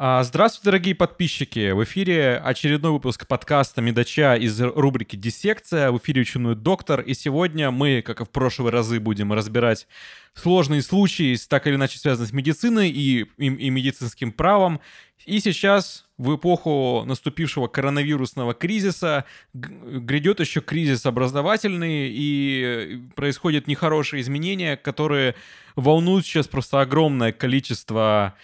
А, 0.00 0.22
здравствуйте, 0.22 0.66
дорогие 0.66 0.94
подписчики! 0.94 1.72
В 1.72 1.82
эфире 1.82 2.36
очередной 2.36 2.92
выпуск 2.92 3.26
подкаста 3.26 3.82
Медача 3.82 4.36
из 4.36 4.60
рубрики 4.60 5.16
«Диссекция». 5.16 5.90
В 5.90 5.98
эфире 5.98 6.20
ученый 6.20 6.54
доктор. 6.54 7.00
И 7.00 7.14
сегодня 7.14 7.72
мы, 7.72 8.00
как 8.02 8.20
и 8.20 8.24
в 8.24 8.30
прошлые 8.30 8.70
разы, 8.70 9.00
будем 9.00 9.32
разбирать 9.32 9.88
сложные 10.34 10.82
случаи, 10.82 11.36
так 11.48 11.66
или 11.66 11.74
иначе 11.74 11.98
связанные 11.98 12.28
с 12.28 12.32
медициной 12.32 12.90
и, 12.90 13.26
и, 13.38 13.46
и 13.46 13.70
медицинским 13.70 14.30
правом. 14.30 14.78
И 15.26 15.40
сейчас, 15.40 16.06
в 16.16 16.36
эпоху 16.36 17.02
наступившего 17.04 17.66
коронавирусного 17.66 18.54
кризиса, 18.54 19.24
грядет 19.52 20.38
еще 20.38 20.60
кризис 20.60 21.06
образовательный, 21.06 22.08
и 22.08 23.02
происходят 23.16 23.66
нехорошие 23.66 24.22
изменения, 24.22 24.76
которые 24.76 25.34
волнуют 25.74 26.24
сейчас 26.24 26.46
просто 26.46 26.80
огромное 26.80 27.32
количество 27.32 28.36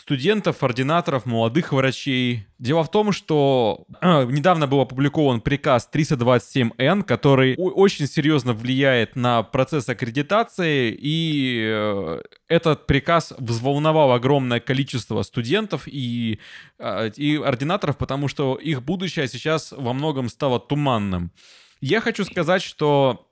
студентов, 0.00 0.62
ординаторов, 0.62 1.26
молодых 1.26 1.72
врачей. 1.72 2.46
Дело 2.58 2.84
в 2.84 2.90
том, 2.90 3.12
что 3.12 3.84
э, 4.00 4.24
недавно 4.26 4.66
был 4.66 4.80
опубликован 4.80 5.40
приказ 5.40 5.88
327Н, 5.92 7.02
который 7.02 7.56
очень 7.58 8.06
серьезно 8.06 8.52
влияет 8.52 9.16
на 9.16 9.42
процесс 9.42 9.88
аккредитации, 9.88 10.96
и 10.98 11.64
э, 11.68 12.20
этот 12.48 12.86
приказ 12.86 13.34
взволновал 13.38 14.12
огромное 14.12 14.60
количество 14.60 15.22
студентов 15.22 15.82
и, 15.86 16.38
э, 16.78 17.10
и 17.16 17.36
ординаторов, 17.36 17.98
потому 17.98 18.28
что 18.28 18.54
их 18.54 18.82
будущее 18.82 19.26
сейчас 19.26 19.72
во 19.76 19.92
многом 19.92 20.28
стало 20.28 20.60
туманным. 20.60 21.32
Я 21.80 22.00
хочу 22.00 22.24
сказать, 22.24 22.62
что 22.62 23.27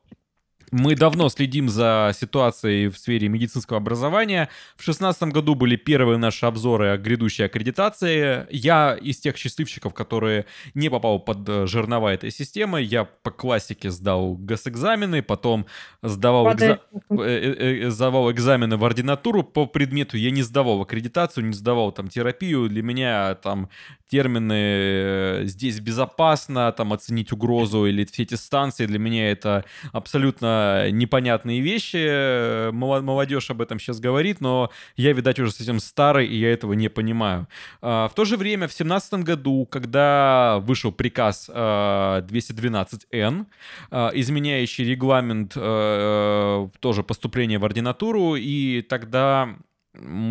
мы 0.72 0.96
давно 0.96 1.28
следим 1.28 1.68
за 1.68 2.12
ситуацией 2.14 2.88
в 2.88 2.98
сфере 2.98 3.28
медицинского 3.28 3.78
образования. 3.78 4.48
В 4.76 4.84
2016 4.84 5.22
году 5.32 5.54
были 5.54 5.76
первые 5.76 6.18
наши 6.18 6.46
обзоры 6.46 6.88
о 6.88 6.96
грядущей 6.96 7.44
аккредитации. 7.44 8.46
Я 8.50 8.94
из 8.94 9.18
тех 9.18 9.36
счастливчиков, 9.36 9.94
которые 9.94 10.46
не 10.74 10.88
попал 10.88 11.20
под 11.20 11.48
э, 11.48 11.66
жернова 11.66 12.12
этой 12.12 12.30
системы. 12.30 12.82
Я 12.82 13.04
по 13.04 13.30
классике 13.30 13.90
сдал 13.90 14.34
госэкзамены, 14.34 15.22
потом 15.22 15.66
сдавал, 16.02 16.52
экза... 16.52 16.80
Э, 17.10 17.84
э, 17.86 17.90
сдавал 17.90 18.32
экзамены 18.32 18.76
в 18.76 18.84
ординатуру 18.84 19.44
по 19.44 19.66
предмету. 19.66 20.16
Я 20.16 20.30
не 20.30 20.42
сдавал 20.42 20.82
аккредитацию, 20.82 21.46
не 21.46 21.54
сдавал 21.54 21.92
там 21.92 22.08
терапию. 22.08 22.68
Для 22.68 22.82
меня 22.82 23.34
там 23.36 23.68
термины 24.08 25.42
«здесь 25.46 25.80
безопасно», 25.80 26.70
там 26.72 26.92
«оценить 26.92 27.32
угрозу» 27.32 27.86
или 27.86 28.04
все 28.04 28.22
эти 28.22 28.34
станции, 28.34 28.86
для 28.86 29.00
меня 29.00 29.30
это 29.30 29.64
абсолютно 29.92 30.55
непонятные 30.90 31.60
вещи. 31.60 32.70
Молодежь 32.70 33.50
об 33.50 33.60
этом 33.62 33.78
сейчас 33.78 34.00
говорит, 34.00 34.40
но 34.40 34.70
я, 34.96 35.12
видать, 35.12 35.38
уже 35.38 35.52
совсем 35.52 35.80
старый, 35.80 36.26
и 36.26 36.36
я 36.36 36.52
этого 36.52 36.72
не 36.74 36.88
понимаю. 36.88 37.48
А, 37.82 38.08
в 38.08 38.14
то 38.14 38.24
же 38.24 38.36
время, 38.36 38.66
в 38.66 38.76
2017 38.76 39.14
году, 39.24 39.66
когда 39.66 40.58
вышел 40.62 40.92
приказ 40.92 41.48
212Н, 41.48 43.46
а, 43.90 44.10
изменяющий 44.14 44.84
регламент 44.84 45.52
э, 45.56 46.68
тоже 46.80 47.02
поступления 47.02 47.58
в 47.58 47.64
ординатуру, 47.64 48.36
и 48.36 48.82
тогда 48.82 49.56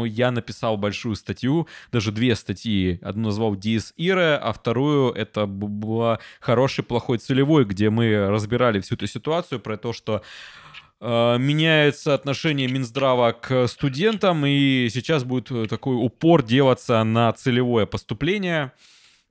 я 0.06 0.32
написал 0.32 0.78
большую 0.78 1.16
статью, 1.16 1.68
даже 1.92 2.12
две 2.12 2.36
статьи. 2.36 3.00
Одну 3.02 3.28
назвал 3.28 3.56
Dies 3.56 3.94
Irae, 3.98 4.36
а 4.36 4.54
вторую 4.54 5.12
это 5.12 5.46
была 5.46 6.20
хороший, 6.40 6.84
плохой, 6.84 7.18
целевой, 7.18 7.66
где 7.66 7.90
мы 7.90 8.28
разбирали 8.30 8.80
всю 8.80 8.96
эту 8.96 9.08
ситуацию 9.08 9.60
про 9.60 9.78
то, 9.78 9.94
что 9.94 10.22
э, 11.00 11.38
меняется 11.38 12.14
отношение 12.14 12.68
Минздрава 12.68 13.34
к 13.34 13.68
студентам, 13.68 14.46
и 14.46 14.90
сейчас 14.90 15.24
будет 15.24 15.70
такой 15.70 15.96
упор 15.96 16.44
делаться 16.44 17.04
на 17.04 17.32
целевое 17.34 17.86
поступление. 17.86 18.72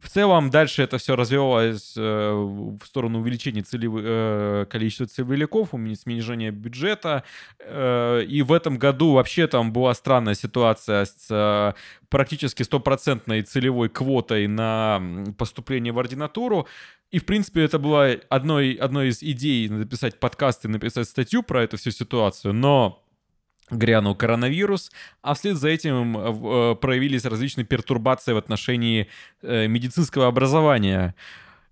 В 0.04 0.10
целом 0.10 0.50
дальше 0.50 0.82
это 0.82 0.98
все 0.98 1.16
развивалось 1.16 1.94
э, 1.96 2.32
в 2.32 2.84
сторону 2.84 3.20
увеличения 3.20 3.62
целевы, 3.62 4.02
э, 4.04 4.66
количества 4.68 5.06
целевиков, 5.06 5.70
снижения 5.70 6.50
бюджета. 6.50 7.24
Э, 7.58 8.22
и 8.22 8.42
в 8.42 8.52
этом 8.52 8.76
году 8.76 9.14
вообще 9.14 9.46
там 9.46 9.72
была 9.72 9.94
странная 9.94 10.34
ситуация 10.34 11.06
с 11.06 11.26
э, 11.30 11.72
практически 12.10 12.62
стопроцентной 12.62 13.40
целевой 13.42 13.88
квотой 13.88 14.46
на 14.46 15.24
поступление 15.38 15.94
в 15.94 15.98
ординатуру. 15.98 16.68
И, 17.10 17.18
в 17.18 17.24
принципе, 17.24 17.64
это 17.64 17.78
была 17.78 18.10
одной, 18.28 18.74
одной 18.74 19.08
из 19.08 19.22
идей 19.22 19.70
написать 19.70 20.20
подкаст 20.20 20.66
и 20.66 20.68
написать 20.68 21.08
статью 21.08 21.42
про 21.42 21.62
эту 21.62 21.78
всю 21.78 21.92
ситуацию. 21.92 22.52
Но 22.52 23.03
грянул 23.70 24.14
коронавирус, 24.14 24.90
а 25.22 25.34
вслед 25.34 25.56
за 25.56 25.68
этим 25.68 26.16
э, 26.16 26.72
э, 26.72 26.74
проявились 26.76 27.24
различные 27.24 27.64
пертурбации 27.64 28.32
в 28.32 28.36
отношении 28.36 29.08
э, 29.42 29.66
медицинского 29.66 30.26
образования. 30.26 31.14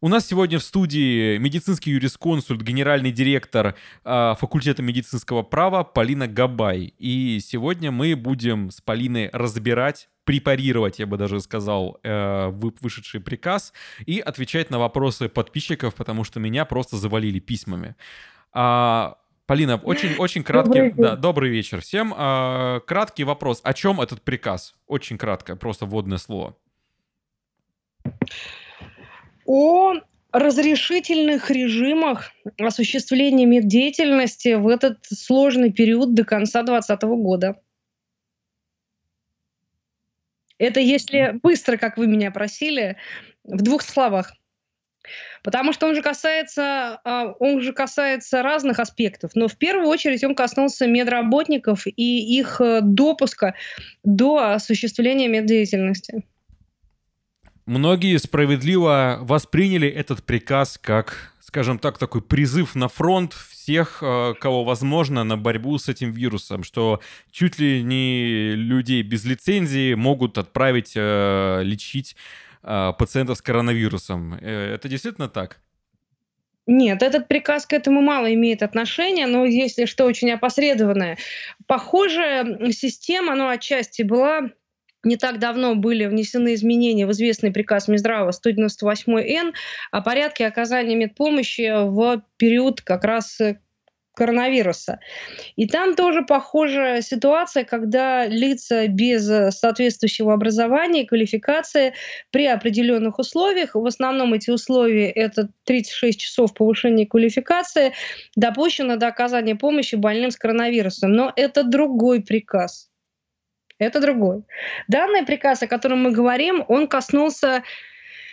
У 0.04 0.08
нас 0.08 0.26
сегодня 0.26 0.58
в 0.58 0.64
студии 0.64 1.38
медицинский 1.38 1.92
юрисконсульт, 1.92 2.60
генеральный 2.60 3.12
директор 3.12 3.76
э, 4.04 4.34
факультета 4.36 4.82
медицинского 4.82 5.42
права 5.42 5.84
Полина 5.84 6.26
Габай. 6.26 6.92
И 6.98 7.38
сегодня 7.40 7.92
мы 7.92 8.16
будем 8.16 8.72
с 8.72 8.80
Полиной 8.80 9.30
разбирать 9.32 10.08
препарировать, 10.24 10.98
я 10.98 11.06
бы 11.06 11.16
даже 11.16 11.40
сказал, 11.40 11.98
э, 12.02 12.48
вышедший 12.80 13.20
приказ 13.20 13.72
и 14.06 14.18
отвечать 14.18 14.70
на 14.70 14.78
вопросы 14.78 15.28
подписчиков, 15.28 15.94
потому 15.94 16.24
что 16.24 16.40
меня 16.40 16.64
просто 16.64 16.96
завалили 16.96 17.38
письмами. 17.38 17.96
А, 18.52 19.18
Полина, 19.46 19.76
очень, 19.76 20.16
очень 20.16 20.44
краткий, 20.44 20.90
добрый, 20.90 20.92
да, 20.96 21.16
добрый 21.16 21.50
вечер 21.50 21.80
всем. 21.80 22.14
А, 22.16 22.80
краткий 22.80 23.24
вопрос. 23.24 23.60
О 23.64 23.72
чем 23.72 24.00
этот 24.00 24.22
приказ? 24.22 24.74
Очень 24.86 25.18
кратко, 25.18 25.56
просто 25.56 25.84
вводное 25.84 26.18
слово. 26.18 26.56
О 29.44 29.94
разрешительных 30.30 31.50
режимах 31.50 32.30
осуществления 32.58 33.44
меддеятельности 33.44 34.54
в 34.54 34.68
этот 34.68 35.04
сложный 35.04 35.72
период 35.72 36.14
до 36.14 36.24
конца 36.24 36.62
2020 36.62 37.02
года. 37.02 37.60
Это 40.58 40.80
если 40.80 41.38
быстро, 41.42 41.76
как 41.76 41.98
вы 41.98 42.06
меня 42.06 42.30
просили, 42.30 42.96
в 43.44 43.62
двух 43.62 43.82
словах. 43.82 44.32
Потому 45.42 45.72
что 45.72 45.86
он 45.86 45.94
же 45.94 46.02
касается, 46.02 47.00
а, 47.04 47.34
он 47.38 47.60
же 47.60 47.72
касается 47.72 48.42
разных 48.42 48.78
аспектов, 48.78 49.32
но 49.34 49.48
в 49.48 49.56
первую 49.56 49.88
очередь 49.88 50.22
он 50.24 50.34
коснулся 50.34 50.86
медработников 50.86 51.86
и 51.86 52.38
их 52.38 52.60
э, 52.60 52.80
допуска 52.82 53.54
до 54.04 54.52
осуществления 54.52 55.28
меддеятельности. 55.28 56.24
Многие 57.66 58.18
справедливо 58.18 59.18
восприняли 59.20 59.88
этот 59.88 60.24
приказ 60.24 60.78
как, 60.82 61.32
скажем 61.40 61.78
так, 61.78 61.96
такой 61.96 62.20
призыв 62.20 62.74
на 62.74 62.88
фронт 62.88 63.34
всех, 63.34 64.02
э, 64.02 64.34
кого 64.40 64.64
возможно, 64.64 65.22
на 65.22 65.36
борьбу 65.36 65.78
с 65.78 65.88
этим 65.88 66.10
вирусом, 66.10 66.64
что 66.64 67.00
чуть 67.30 67.60
ли 67.60 67.82
не 67.82 68.54
людей 68.56 69.02
без 69.02 69.24
лицензии 69.24 69.94
могут 69.94 70.38
отправить 70.38 70.92
э, 70.96 71.62
лечить 71.62 72.16
пациентов 72.62 73.38
с 73.38 73.42
коронавирусом. 73.42 74.34
Э, 74.34 74.74
это 74.74 74.88
действительно 74.88 75.28
так? 75.28 75.58
Нет, 76.66 77.02
этот 77.02 77.26
приказ 77.26 77.66
к 77.66 77.72
этому 77.72 78.02
мало 78.02 78.32
имеет 78.32 78.62
отношения, 78.62 79.26
но 79.26 79.44
если 79.44 79.84
что 79.84 80.04
очень 80.04 80.30
опосредованное. 80.30 81.18
Похожая 81.66 82.70
система, 82.70 83.34
ну, 83.34 83.48
отчасти 83.48 84.02
была 84.02 84.50
не 85.04 85.16
так 85.16 85.40
давно 85.40 85.74
были 85.74 86.06
внесены 86.06 86.54
изменения 86.54 87.06
в 87.06 87.10
известный 87.10 87.50
приказ 87.50 87.88
Минздрава 87.88 88.30
198-Н 88.30 89.52
о 89.90 90.00
порядке 90.00 90.46
оказания 90.46 90.94
медпомощи 90.94 91.88
в 91.88 92.22
период 92.36 92.80
как 92.82 93.04
раз 93.04 93.40
коронавируса. 94.14 95.00
И 95.56 95.66
там 95.66 95.94
тоже 95.94 96.22
похожая 96.22 97.00
ситуация, 97.00 97.64
когда 97.64 98.26
лица 98.26 98.86
без 98.86 99.28
э, 99.28 99.50
соответствующего 99.50 100.34
образования 100.34 101.02
и 101.02 101.06
квалификации 101.06 101.94
при 102.30 102.46
определенных 102.46 103.18
условиях, 103.18 103.74
в 103.74 103.86
основном 103.86 104.34
эти 104.34 104.50
условия 104.50 105.10
это 105.10 105.48
36 105.64 106.20
часов 106.20 106.54
повышения 106.54 107.06
квалификации, 107.06 107.92
допущено 108.36 108.96
до 108.96 109.06
оказания 109.06 109.56
помощи 109.56 109.94
больным 109.94 110.30
с 110.30 110.36
коронавирусом. 110.36 111.12
Но 111.12 111.32
это 111.34 111.64
другой 111.64 112.22
приказ. 112.22 112.90
Это 113.78 114.00
другой. 114.00 114.44
Данный 114.88 115.24
приказ, 115.24 115.62
о 115.62 115.66
котором 115.66 116.02
мы 116.02 116.12
говорим, 116.12 116.64
он 116.68 116.86
коснулся 116.86 117.62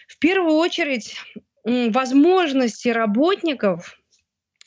в 0.08 0.20
первую 0.20 0.56
очередь 0.56 1.16
возможности 1.64 2.90
работников 2.90 4.00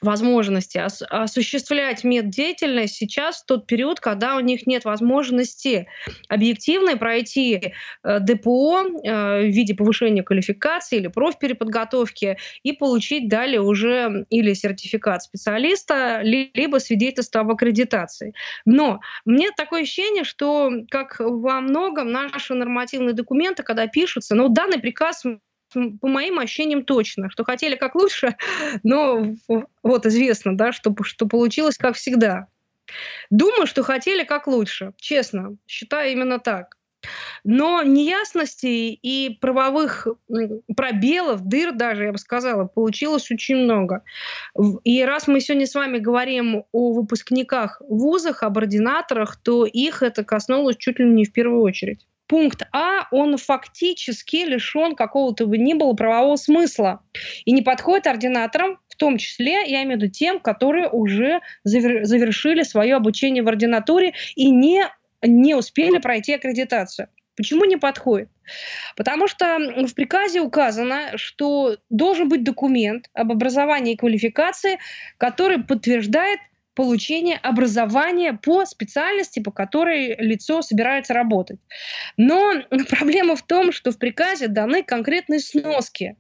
возможности 0.02 0.78
ос- 0.78 1.02
осуществлять 1.08 2.04
меддеятельность 2.04 2.96
сейчас 2.96 3.43
в 3.43 3.46
тот 3.46 3.66
период, 3.66 4.00
когда 4.00 4.37
у 4.37 4.40
них 4.40 4.66
нет 4.66 4.84
возможности 4.84 5.87
объективно 6.28 6.96
пройти 6.96 7.72
э, 8.02 8.20
ДПО 8.20 8.82
э, 8.82 9.43
в 9.43 9.49
виде 9.49 9.75
повышения 9.75 10.22
квалификации 10.22 10.99
или 10.99 11.06
профпереподготовки 11.06 12.37
и 12.62 12.72
получить 12.72 13.28
далее 13.28 13.60
уже 13.60 14.26
или 14.28 14.52
сертификат 14.52 15.22
специалиста, 15.22 16.20
ли, 16.22 16.50
либо 16.54 16.78
свидетельство 16.78 17.43
об 17.43 17.50
аккредитации. 17.52 18.34
Но 18.64 19.00
мне 19.25 19.50
такое 19.56 19.82
ощущение, 19.82 20.25
что 20.25 20.70
как 20.90 21.16
во 21.20 21.60
многом 21.60 22.10
наши 22.10 22.54
нормативные 22.54 23.14
документы, 23.14 23.62
когда 23.62 23.87
пишутся, 23.87 24.34
ну, 24.34 24.49
данный 24.49 24.78
приказ 24.78 25.25
по 25.72 26.08
моим 26.08 26.38
ощущениям 26.38 26.84
точно, 26.84 27.30
что 27.30 27.44
хотели 27.44 27.76
как 27.76 27.94
лучше, 27.94 28.36
но 28.82 29.34
вот 29.82 30.06
известно, 30.06 30.56
да, 30.56 30.72
что, 30.72 30.94
что 31.02 31.26
получилось 31.26 31.76
как 31.76 31.96
всегда. 31.96 32.48
Думаю, 33.30 33.66
что 33.66 33.82
хотели 33.82 34.24
как 34.24 34.46
лучше, 34.46 34.92
честно, 34.96 35.56
считаю 35.66 36.12
именно 36.12 36.38
так. 36.38 36.76
Но 37.44 37.82
неясностей 37.82 38.92
и 38.92 39.36
правовых 39.40 40.06
пробелов, 40.76 41.42
дыр 41.42 41.72
даже, 41.72 42.04
я 42.04 42.12
бы 42.12 42.18
сказала, 42.18 42.66
получилось 42.66 43.30
очень 43.30 43.56
много. 43.56 44.04
И 44.84 45.04
раз 45.04 45.26
мы 45.26 45.40
сегодня 45.40 45.66
с 45.66 45.75
вами 45.75 45.98
говорим 45.98 46.64
о 46.70 46.92
выпускниках 46.92 47.82
вузах, 47.88 48.42
об 48.44 48.58
ординаторах, 48.58 49.36
то 49.36 49.66
их 49.66 50.02
это 50.02 50.25
коснулось 50.25 50.76
чуть 50.76 51.00
ли 51.00 51.06
не 51.06 51.25
в 51.25 51.32
первую 51.32 51.62
очередь 51.62 52.06
пункт 52.26 52.62
А, 52.72 53.08
он 53.10 53.36
фактически 53.36 54.36
лишен 54.36 54.94
какого-то 54.94 55.46
бы 55.46 55.58
ни 55.58 55.74
было 55.74 55.92
правового 55.92 56.36
смысла 56.36 57.02
и 57.44 57.52
не 57.52 57.62
подходит 57.62 58.06
ординаторам, 58.06 58.78
в 58.88 58.96
том 58.96 59.19
числе, 59.19 59.64
я 59.66 59.82
имею 59.82 59.98
в 59.98 60.02
виду 60.02 60.12
тем, 60.12 60.40
которые 60.40 60.88
уже 60.88 61.40
завершили 61.64 62.62
свое 62.62 62.96
обучение 62.96 63.42
в 63.42 63.48
ординатуре 63.48 64.14
и 64.34 64.50
не, 64.50 64.84
не 65.22 65.54
успели 65.54 65.98
пройти 65.98 66.34
аккредитацию. 66.34 67.08
Почему 67.36 67.64
не 67.64 67.76
подходит? 67.76 68.28
Потому 68.94 69.26
что 69.26 69.58
в 69.58 69.94
приказе 69.94 70.40
указано, 70.40 71.16
что 71.16 71.78
должен 71.88 72.28
быть 72.28 72.44
документ 72.44 73.08
об 73.14 73.32
образовании 73.32 73.94
и 73.94 73.96
квалификации, 73.96 74.78
который 75.16 75.64
подтверждает 75.64 76.40
получения 76.74 77.36
образования 77.36 78.32
по 78.32 78.64
специальности, 78.64 79.40
по 79.40 79.50
которой 79.50 80.16
лицо 80.16 80.62
собирается 80.62 81.14
работать. 81.14 81.60
Но 82.16 82.54
проблема 82.88 83.36
в 83.36 83.42
том, 83.42 83.72
что 83.72 83.90
в 83.90 83.98
приказе 83.98 84.48
даны 84.48 84.82
конкретные 84.82 85.40
сноски, 85.40 86.16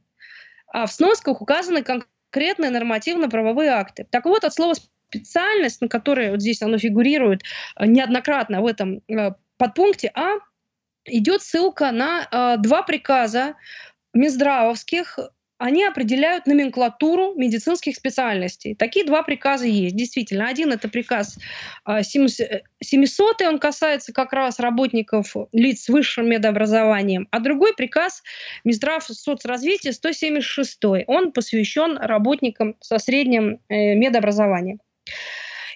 а 0.66 0.86
в 0.86 0.92
сносках 0.92 1.40
указаны 1.40 1.82
конкретные 1.82 2.70
нормативно-правовые 2.70 3.70
акты. 3.70 4.06
Так 4.10 4.24
вот, 4.24 4.44
от 4.44 4.54
слова 4.54 4.74
специальность, 5.08 5.80
на 5.80 5.88
которой 5.88 6.30
вот 6.30 6.40
здесь 6.40 6.62
оно 6.62 6.78
фигурирует 6.78 7.42
э, 7.76 7.86
неоднократно 7.86 8.62
в 8.62 8.66
этом 8.66 9.02
э, 9.08 9.32
подпункте 9.58 10.10
А, 10.14 10.36
идет 11.04 11.42
ссылка 11.42 11.90
на 11.92 12.26
э, 12.30 12.56
два 12.58 12.82
приказа 12.82 13.54
Минздравовских 14.14 15.18
они 15.62 15.84
определяют 15.84 16.48
номенклатуру 16.48 17.34
медицинских 17.36 17.94
специальностей. 17.94 18.74
Такие 18.74 19.06
два 19.06 19.22
приказа 19.22 19.64
есть, 19.64 19.94
действительно. 19.94 20.48
Один 20.48 20.72
это 20.72 20.88
приказ 20.88 21.38
700, 21.86 23.42
а, 23.42 23.48
он 23.48 23.60
касается 23.60 24.12
как 24.12 24.32
раз 24.32 24.58
работников 24.58 25.36
лиц 25.52 25.84
с 25.84 25.88
высшим 25.88 26.28
медобразованием, 26.28 27.28
а 27.30 27.38
другой 27.38 27.74
приказ 27.76 28.24
Минздрав 28.64 29.04
соцразвития 29.04 29.92
176, 29.92 30.80
он 31.06 31.30
посвящен 31.30 31.96
работникам 31.96 32.74
со 32.80 32.98
средним 32.98 33.60
э, 33.68 33.94
медобразованием. 33.94 34.80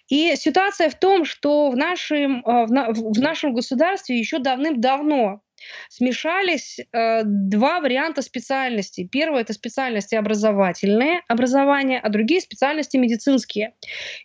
И 0.08 0.34
ситуация 0.34 0.90
в 0.90 0.96
том, 0.96 1.24
что 1.24 1.70
в 1.70 1.76
нашем, 1.76 2.42
а, 2.44 2.66
в 2.66 3.20
нашем 3.20 3.54
государстве 3.54 4.18
еще 4.18 4.40
давным-давно 4.40 5.42
смешались 5.88 6.78
э, 6.78 7.22
два 7.24 7.80
варианта 7.80 8.22
специальностей. 8.22 9.08
Первое 9.08 9.42
это 9.42 9.52
специальности 9.52 10.14
образовательные, 10.14 11.22
образование, 11.28 12.00
а 12.00 12.08
другие 12.08 12.40
специальности 12.40 12.96
медицинские. 12.96 13.74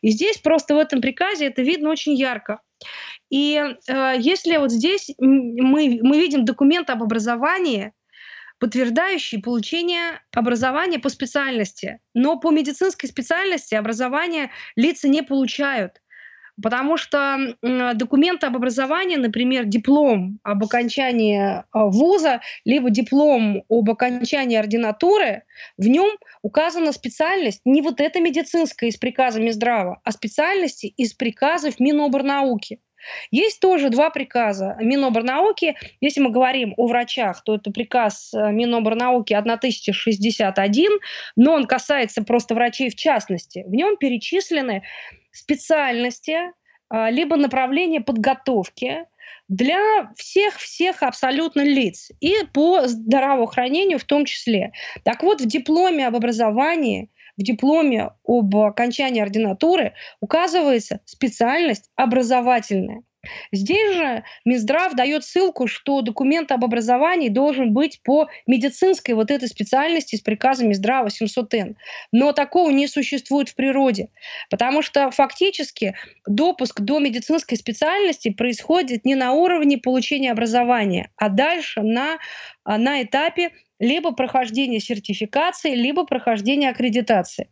И 0.01 0.09
здесь 0.09 0.37
просто 0.37 0.75
в 0.75 0.77
этом 0.77 1.01
приказе 1.01 1.47
это 1.47 1.61
видно 1.61 1.89
очень 1.89 2.13
ярко. 2.15 2.59
И 3.29 3.55
э, 3.55 4.13
если 4.19 4.57
вот 4.57 4.71
здесь 4.71 5.11
мы, 5.19 5.99
мы 6.01 6.19
видим 6.19 6.45
документ 6.45 6.89
об 6.89 7.03
образовании, 7.03 7.93
подтверждающий 8.59 9.41
получение 9.41 10.21
образования 10.33 10.99
по 10.99 11.09
специальности, 11.09 11.99
но 12.13 12.39
по 12.39 12.51
медицинской 12.51 13.09
специальности 13.09 13.73
образование 13.73 14.51
лица 14.75 15.07
не 15.07 15.23
получают. 15.23 16.00
Потому 16.61 16.97
что 16.97 17.55
документы 17.61 18.47
об 18.47 18.55
образовании, 18.55 19.15
например, 19.15 19.65
диплом 19.65 20.39
об 20.43 20.63
окончании 20.63 21.63
а, 21.71 21.85
вуза, 21.85 22.41
либо 22.65 22.89
диплом 22.89 23.63
об 23.69 23.89
окончании 23.89 24.57
ординатуры, 24.57 25.43
в 25.77 25.87
нем 25.87 26.11
указана 26.41 26.91
специальность 26.91 27.61
не 27.65 27.81
вот 27.81 27.99
эта 27.99 28.19
медицинская 28.19 28.89
из 28.89 28.97
приказа 28.97 29.39
Минздрава, 29.39 29.99
а 30.03 30.11
специальности 30.11 30.87
из 30.87 31.13
приказов 31.13 31.79
Миноборнауки. 31.79 32.79
Есть 33.31 33.59
тоже 33.59 33.89
два 33.89 34.09
приказа 34.09 34.75
Миноборнауки. 34.79 35.75
Если 35.99 36.21
мы 36.21 36.29
говорим 36.29 36.73
о 36.77 36.87
врачах, 36.87 37.43
то 37.43 37.55
это 37.55 37.71
приказ 37.71 38.33
э, 38.33 38.51
Миноборнауки 38.51 39.33
1061, 39.33 40.91
но 41.35 41.53
он 41.53 41.65
касается 41.65 42.23
просто 42.23 42.55
врачей 42.55 42.89
в 42.89 42.95
частности. 42.95 43.63
В 43.65 43.71
нем 43.71 43.97
перечислены 43.97 44.83
специальности, 45.31 46.37
а, 46.89 47.09
либо 47.09 47.35
направления 47.37 48.01
подготовки 48.01 49.05
для 49.47 50.11
всех-всех 50.15 51.03
абсолютно 51.03 51.61
лиц 51.61 52.11
и 52.19 52.35
по 52.53 52.87
здравоохранению 52.87 53.99
в 53.99 54.03
том 54.03 54.25
числе. 54.25 54.71
Так 55.03 55.23
вот, 55.23 55.41
в 55.41 55.45
дипломе 55.45 56.07
об 56.07 56.15
образовании, 56.15 57.09
в 57.37 57.43
дипломе 57.43 58.11
об 58.25 58.55
окончании 58.55 59.21
ординатуры 59.21 59.93
указывается 60.19 60.99
специальность 61.05 61.89
образовательная. 61.95 63.03
Здесь 63.51 63.95
же 63.95 64.23
Минздрав 64.45 64.95
дает 64.95 65.23
ссылку, 65.23 65.67
что 65.67 66.01
документ 66.01 66.51
об 66.51 66.65
образовании 66.65 67.29
должен 67.29 67.73
быть 67.73 68.01
по 68.03 68.27
медицинской 68.47 69.13
вот 69.13 69.29
этой 69.29 69.47
специальности 69.47 70.15
с 70.15 70.21
приказа 70.21 70.65
Минздрава 70.65 71.07
700Н. 71.07 71.75
Но 72.11 72.31
такого 72.31 72.71
не 72.71 72.87
существует 72.87 73.49
в 73.49 73.55
природе, 73.55 74.09
потому 74.49 74.81
что 74.81 75.11
фактически 75.11 75.95
допуск 76.25 76.81
до 76.81 76.99
медицинской 76.99 77.57
специальности 77.57 78.31
происходит 78.31 79.05
не 79.05 79.15
на 79.15 79.33
уровне 79.33 79.77
получения 79.77 80.31
образования, 80.31 81.11
а 81.15 81.29
дальше 81.29 81.81
на, 81.81 82.17
на 82.65 83.03
этапе 83.03 83.51
либо 83.79 84.11
прохождения 84.13 84.79
сертификации, 84.79 85.75
либо 85.75 86.05
прохождения 86.05 86.69
аккредитации. 86.69 87.49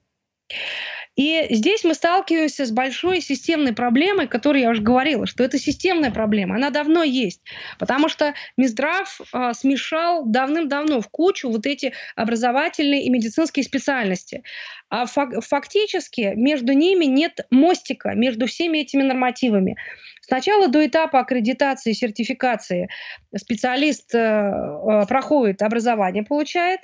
И 1.19 1.47
здесь 1.49 1.83
мы 1.83 1.95
сталкиваемся 1.95 2.65
с 2.65 2.71
большой 2.71 3.19
системной 3.19 3.73
проблемой, 3.73 4.23
о 4.23 4.29
которой 4.29 4.61
я 4.61 4.69
уже 4.69 4.81
говорила, 4.81 5.27
что 5.27 5.43
это 5.43 5.59
системная 5.59 6.11
проблема, 6.11 6.55
она 6.55 6.69
давно 6.69 7.03
есть, 7.03 7.41
потому 7.77 8.07
что 8.07 8.35
Минздрав 8.55 9.19
э, 9.33 9.51
смешал 9.53 10.25
давным-давно 10.25 11.01
в 11.01 11.09
кучу 11.09 11.49
вот 11.49 11.65
эти 11.65 11.91
образовательные 12.15 13.03
и 13.03 13.09
медицинские 13.09 13.65
специальности. 13.65 14.43
А 14.87 15.07
фак- 15.07 15.43
фактически 15.43 16.31
между 16.37 16.71
ними 16.71 17.03
нет 17.03 17.45
мостика, 17.51 18.13
между 18.15 18.47
всеми 18.47 18.77
этими 18.77 19.01
нормативами. 19.01 19.75
Сначала 20.21 20.69
до 20.69 20.87
этапа 20.87 21.19
аккредитации, 21.19 21.91
сертификации 21.91 22.87
специалист 23.35 24.15
э, 24.15 24.19
э, 24.19 25.05
проходит 25.05 25.63
образование, 25.63 26.23
получает, 26.23 26.79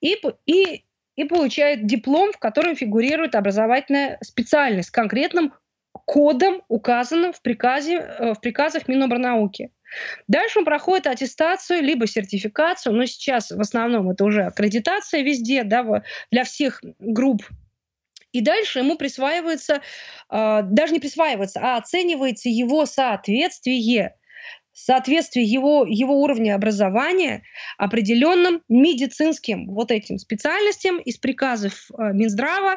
и, 0.00 0.16
и 0.46 0.86
и 1.16 1.24
получает 1.24 1.86
диплом, 1.86 2.32
в 2.32 2.38
котором 2.38 2.76
фигурирует 2.76 3.34
образовательная 3.34 4.18
специальность 4.22 4.88
с 4.88 4.92
конкретным 4.92 5.52
кодом, 6.04 6.62
указанным 6.68 7.32
в, 7.32 7.40
приказе, 7.42 7.96
э, 7.96 8.34
в 8.34 8.40
приказах 8.40 8.86
Минобрнауки. 8.86 9.70
Дальше 10.28 10.58
он 10.58 10.64
проходит 10.64 11.06
аттестацию, 11.06 11.82
либо 11.82 12.06
сертификацию, 12.06 12.94
но 12.94 13.06
сейчас 13.06 13.50
в 13.50 13.60
основном 13.60 14.10
это 14.10 14.24
уже 14.24 14.44
аккредитация 14.44 15.22
везде, 15.22 15.64
да, 15.64 16.02
для 16.30 16.44
всех 16.44 16.82
групп 16.98 17.42
и 18.36 18.42
дальше 18.42 18.80
ему 18.80 18.96
присваивается, 18.96 19.80
э, 20.30 20.60
даже 20.62 20.92
не 20.92 21.00
присваивается, 21.00 21.60
а 21.62 21.78
оценивается 21.78 22.50
его 22.50 22.84
соответствие 22.84 24.16
соответствие 24.76 25.46
его, 25.46 25.86
его 25.88 26.20
уровня 26.20 26.54
образования 26.54 27.42
определенным 27.78 28.60
медицинским 28.68 29.66
вот 29.68 29.90
этим 29.90 30.18
специальностям 30.18 30.98
из 30.98 31.16
приказов 31.16 31.90
э, 31.90 32.12
Минздрава. 32.12 32.76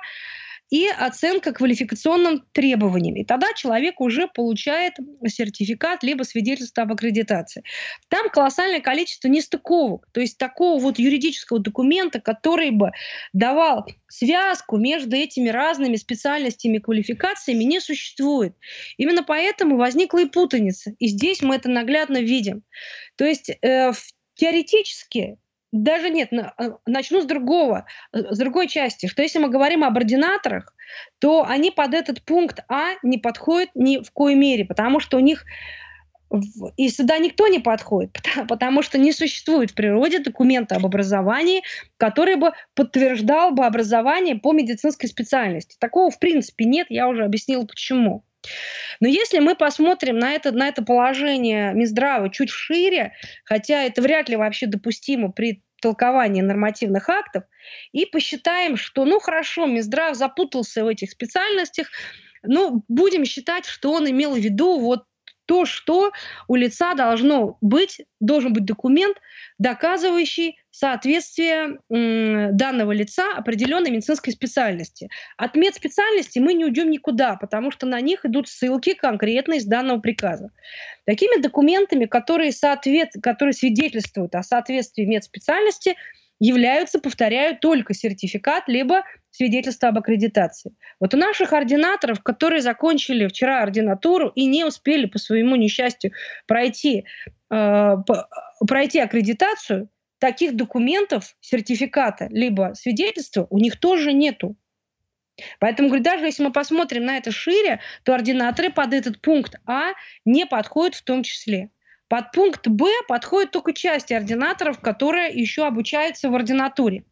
И 0.69 0.87
оценка 0.87 1.51
квалификационным 1.51 2.43
требованиям. 2.51 3.15
И 3.15 3.25
тогда 3.25 3.47
человек 3.55 3.99
уже 3.99 4.27
получает 4.27 4.93
сертификат 5.27 6.03
либо 6.03 6.23
свидетельство 6.23 6.83
об 6.83 6.93
аккредитации. 6.93 7.63
Там 8.07 8.29
колоссальное 8.29 8.79
количество 8.79 9.27
нестыковок, 9.27 10.07
то 10.11 10.21
есть 10.21 10.37
такого 10.37 10.79
вот 10.79 10.99
юридического 10.99 11.59
документа, 11.59 12.19
который 12.21 12.69
бы 12.69 12.91
давал 13.33 13.87
связку 14.07 14.77
между 14.77 15.15
этими 15.15 15.49
разными 15.49 15.95
специальностями 15.95 16.77
и 16.77 16.81
квалификациями, 16.81 17.63
не 17.63 17.79
существует. 17.79 18.55
Именно 18.97 19.23
поэтому 19.23 19.77
возникла 19.77 20.19
и 20.19 20.25
путаница. 20.25 20.93
И 20.99 21.07
здесь 21.07 21.41
мы 21.41 21.55
это 21.55 21.69
наглядно 21.69 22.17
видим. 22.17 22.63
То 23.15 23.25
есть 23.25 23.49
э, 23.49 23.91
теоретически 24.35 25.37
даже 25.71 26.09
нет, 26.09 26.29
а, 26.33 26.77
начну 26.85 27.21
с 27.21 27.25
другого, 27.25 27.85
э, 28.11 28.33
с 28.33 28.37
другой 28.37 28.67
части, 28.67 29.07
что 29.07 29.21
если 29.21 29.39
мы 29.39 29.49
говорим 29.49 29.83
об 29.83 29.97
ординаторах, 29.97 30.73
то 31.19 31.45
они 31.47 31.69
под 31.69 31.93
этот 31.93 32.23
пункт 32.23 32.61
А 32.67 32.93
не 33.03 33.17
подходят 33.19 33.69
ни 33.75 34.03
в 34.03 34.11
коей 34.11 34.35
мере, 34.35 34.65
потому 34.65 34.99
что 34.99 35.17
у 35.17 35.19
них 35.19 35.45
и 36.77 36.89
сюда 36.89 37.17
никто 37.17 37.47
не 37.47 37.59
подходит, 37.59 38.17
потому 38.47 38.81
что 38.81 38.97
не 38.97 39.11
существует 39.11 39.71
в 39.71 39.75
природе 39.75 40.19
документа 40.19 40.75
об 40.75 40.85
образовании, 40.85 41.63
который 41.97 42.35
бы 42.35 42.51
подтверждал 42.75 43.51
бы 43.51 43.65
образование 43.65 44.35
по 44.35 44.53
медицинской 44.53 45.09
специальности. 45.09 45.77
Такого 45.79 46.11
в 46.11 46.19
принципе 46.19 46.65
нет, 46.65 46.87
я 46.89 47.07
уже 47.07 47.23
объяснила 47.23 47.65
почему. 47.65 48.23
Но 48.99 49.07
если 49.07 49.39
мы 49.39 49.55
посмотрим 49.55 50.17
на 50.19 50.33
это, 50.33 50.51
на 50.51 50.67
это 50.67 50.83
положение 50.83 51.73
Минздрава 51.73 52.29
чуть 52.29 52.49
шире, 52.49 53.13
хотя 53.45 53.83
это 53.83 54.01
вряд 54.01 54.29
ли 54.29 54.35
вообще 54.35 54.67
допустимо 54.67 55.31
при 55.31 55.63
толковании 55.81 56.41
нормативных 56.41 57.09
актов, 57.09 57.43
и 57.91 58.05
посчитаем, 58.05 58.75
что, 58.75 59.05
ну 59.05 59.19
хорошо, 59.19 59.65
Минздрав 59.65 60.15
запутался 60.15 60.83
в 60.83 60.87
этих 60.87 61.11
специальностях, 61.11 61.87
ну, 62.43 62.83
будем 62.87 63.25
считать, 63.25 63.65
что 63.65 63.91
он 63.93 64.09
имел 64.09 64.35
в 64.35 64.39
виду 64.39 64.79
вот 64.79 65.03
то, 65.45 65.65
что 65.65 66.11
у 66.47 66.55
лица 66.55 66.93
должно 66.93 67.57
быть, 67.59 68.01
должен 68.19 68.53
быть 68.53 68.65
документ, 68.65 69.17
доказывающий 69.57 70.58
соответствие 70.71 71.79
данного 71.89 72.91
лица 72.91 73.35
определенной 73.35 73.91
медицинской 73.91 74.33
специальности. 74.33 75.09
От 75.37 75.55
медспециальности 75.55 76.39
мы 76.39 76.53
не 76.53 76.65
уйдем 76.65 76.89
никуда, 76.89 77.35
потому 77.35 77.71
что 77.71 77.85
на 77.85 77.99
них 78.01 78.25
идут 78.25 78.47
ссылки 78.47 78.93
конкретно 78.93 79.55
из 79.55 79.65
данного 79.65 79.99
приказа. 79.99 80.51
Такими 81.05 81.41
документами, 81.41 82.05
которые, 82.05 82.51
соответ... 82.51 83.09
которые 83.21 83.53
свидетельствуют 83.53 84.35
о 84.35 84.43
соответствии 84.43 85.05
медспециальности, 85.05 85.95
являются, 86.39 86.99
повторяю, 86.99 87.57
только 87.57 87.93
сертификат 87.93 88.67
либо 88.67 89.03
свидетельство 89.31 89.89
об 89.89 89.97
аккредитации. 89.97 90.73
Вот 90.99 91.13
у 91.13 91.17
наших 91.17 91.53
ординаторов, 91.53 92.23
которые 92.23 92.61
закончили 92.61 93.27
вчера 93.27 93.61
ординатуру 93.61 94.31
и 94.35 94.45
не 94.45 94.63
успели 94.63 95.05
по 95.05 95.19
своему 95.19 95.55
несчастью 95.55 96.13
пройти, 96.47 97.05
э, 97.51 97.95
пройти 98.67 98.99
аккредитацию, 98.99 99.89
таких 100.19 100.55
документов, 100.55 101.35
сертификата 101.41 102.27
либо 102.29 102.73
свидетельства 102.75 103.47
у 103.49 103.57
них 103.57 103.79
тоже 103.79 104.13
нету. 104.13 104.55
Поэтому, 105.59 105.87
говорю, 105.87 106.03
даже 106.03 106.25
если 106.25 106.43
мы 106.43 106.51
посмотрим 106.51 107.05
на 107.05 107.17
это 107.17 107.31
шире, 107.31 107.79
то 108.03 108.13
ординаторы 108.13 108.69
под 108.69 108.93
этот 108.93 109.21
пункт 109.21 109.55
А 109.65 109.93
не 110.25 110.45
подходят 110.45 110.95
в 110.95 111.03
том 111.03 111.23
числе. 111.23 111.69
Под 112.09 112.31
пункт 112.31 112.67
Б 112.67 112.87
подходят 113.07 113.51
только 113.51 113.71
части 113.71 114.13
ординаторов, 114.13 114.79
которые 114.79 115.31
еще 115.31 115.65
обучаются 115.65 116.29
в 116.29 116.35
ординатуре. 116.35 117.03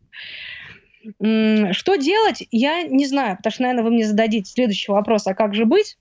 Что 1.20 1.96
делать, 1.96 2.46
я 2.52 2.84
не 2.84 3.06
знаю, 3.06 3.38
потому 3.38 3.52
что, 3.52 3.62
наверное, 3.64 3.84
вы 3.84 3.92
мне 3.92 4.06
зададите 4.06 4.52
следующий 4.52 4.92
вопрос, 4.92 5.26
а 5.28 5.36
как 5.36 5.54
же 5.54 5.66
быть? 5.66 5.98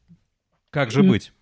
Как 0.70 0.90
же 0.90 1.02
быть? 1.02 1.32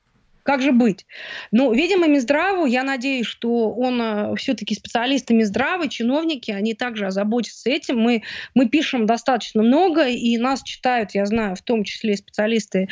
Как 0.45 0.61
же 0.61 0.73
быть? 0.73 1.07
Ну, 1.53 1.73
видимо, 1.73 2.07
Минздраву, 2.07 2.67
я 2.67 2.83
надеюсь, 2.83 3.27
что 3.27 3.73
он 3.73 4.01
э, 4.01 4.37
все-таки 4.37 4.75
специалисты 4.75 5.33
Минздрава, 5.33 5.89
чиновники, 5.89 6.51
они 6.51 6.75
также 6.75 7.07
озаботятся 7.07 7.71
этим. 7.71 7.99
Мы, 7.99 8.23
мы 8.55 8.69
пишем 8.69 9.07
достаточно 9.07 9.63
много, 9.63 10.07
и 10.07 10.37
нас 10.37 10.63
читают, 10.63 11.13
я 11.13 11.25
знаю, 11.25 11.57
в 11.57 11.63
том 11.63 11.83
числе 11.83 12.15
специалисты 12.17 12.89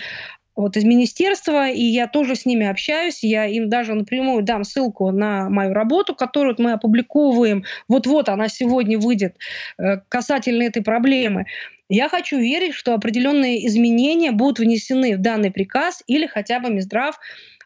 вот 0.54 0.76
из 0.76 0.84
министерства, 0.84 1.68
и 1.68 1.82
я 1.82 2.06
тоже 2.06 2.36
с 2.36 2.44
ними 2.44 2.66
общаюсь, 2.66 3.22
я 3.22 3.46
им 3.46 3.68
даже 3.68 3.94
напрямую 3.94 4.42
дам 4.42 4.64
ссылку 4.64 5.10
на 5.10 5.48
мою 5.48 5.72
работу, 5.72 6.14
которую 6.14 6.54
мы 6.58 6.72
опубликовываем, 6.72 7.64
вот-вот 7.88 8.28
она 8.28 8.48
сегодня 8.48 8.98
выйдет 8.98 9.36
э, 9.78 9.98
касательно 10.08 10.64
этой 10.64 10.82
проблемы. 10.82 11.46
Я 11.88 12.08
хочу 12.08 12.38
верить, 12.38 12.74
что 12.74 12.94
определенные 12.94 13.66
изменения 13.66 14.32
будут 14.32 14.58
внесены 14.58 15.16
в 15.16 15.20
данный 15.20 15.50
приказ 15.50 16.02
или 16.06 16.26
хотя 16.26 16.60
бы 16.60 16.70
Минздрав 16.70 17.18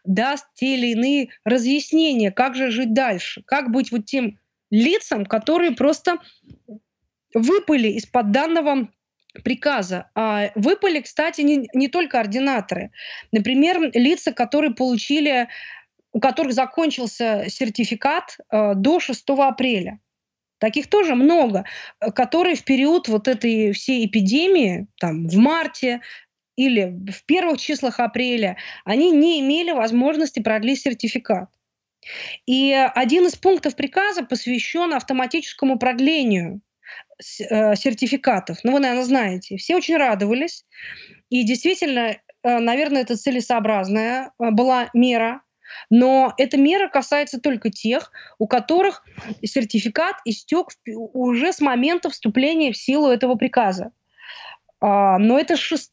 даст 0.03 0.45
те 0.55 0.75
или 0.75 0.87
иные 0.87 1.29
разъяснения, 1.43 2.31
как 2.31 2.55
же 2.55 2.71
жить 2.71 2.93
дальше, 2.93 3.43
как 3.45 3.71
быть 3.71 3.91
вот 3.91 4.05
тем 4.05 4.39
лицам, 4.69 5.25
которые 5.25 5.71
просто 5.71 6.17
выпали 7.33 7.89
из-под 7.89 8.31
данного 8.31 8.89
приказа. 9.43 10.09
А 10.15 10.51
выпали, 10.55 11.01
кстати, 11.01 11.41
не, 11.41 11.69
не 11.73 11.87
только 11.87 12.19
ординаторы. 12.19 12.91
Например, 13.31 13.91
лица, 13.93 14.31
которые 14.31 14.73
получили, 14.73 15.47
у 16.11 16.19
которых 16.19 16.53
закончился 16.53 17.45
сертификат 17.47 18.37
э, 18.51 18.73
до 18.75 18.99
6 18.99 19.23
апреля. 19.29 19.99
Таких 20.59 20.87
тоже 20.87 21.13
много, 21.13 21.65
которые 22.15 22.55
в 22.55 22.63
период 22.63 23.07
вот 23.07 23.27
этой 23.27 23.73
всей 23.73 24.07
эпидемии, 24.07 24.87
там, 24.99 25.27
в 25.27 25.37
марте 25.37 26.01
или 26.55 26.97
в 27.11 27.25
первых 27.25 27.59
числах 27.59 27.99
апреля, 27.99 28.57
они 28.83 29.11
не 29.11 29.39
имели 29.39 29.71
возможности 29.71 30.39
продлить 30.39 30.81
сертификат. 30.81 31.49
И 32.47 32.73
один 32.73 33.27
из 33.27 33.35
пунктов 33.35 33.75
приказа 33.75 34.23
посвящен 34.23 34.93
автоматическому 34.93 35.77
продлению 35.77 36.61
Э, 36.66 36.66
сертификатов. 37.19 38.59
Ну, 38.63 38.73
вы, 38.73 38.79
наверное, 38.79 39.05
знаете. 39.05 39.57
Все 39.57 39.75
очень 39.75 39.97
радовались. 39.97 40.65
И 41.29 41.43
действительно, 41.43 42.17
э, 42.43 42.59
наверное, 42.59 43.01
это 43.01 43.17
целесообразная 43.17 44.31
э, 44.39 44.51
была 44.51 44.89
мера. 44.93 45.41
Но 45.89 46.33
эта 46.37 46.57
мера 46.57 46.87
касается 46.87 47.41
только 47.41 47.69
тех, 47.69 48.11
у 48.39 48.47
которых 48.47 49.03
сертификат 49.43 50.15
истек 50.25 50.67
уже 50.85 51.51
с 51.51 51.59
момента 51.59 52.09
вступления 52.09 52.71
в 52.71 52.77
силу 52.77 53.09
этого 53.09 53.35
приказа. 53.35 53.91
А, 54.79 55.17
но 55.17 55.39
это 55.39 55.55
с 55.55 55.59
6, 55.59 55.91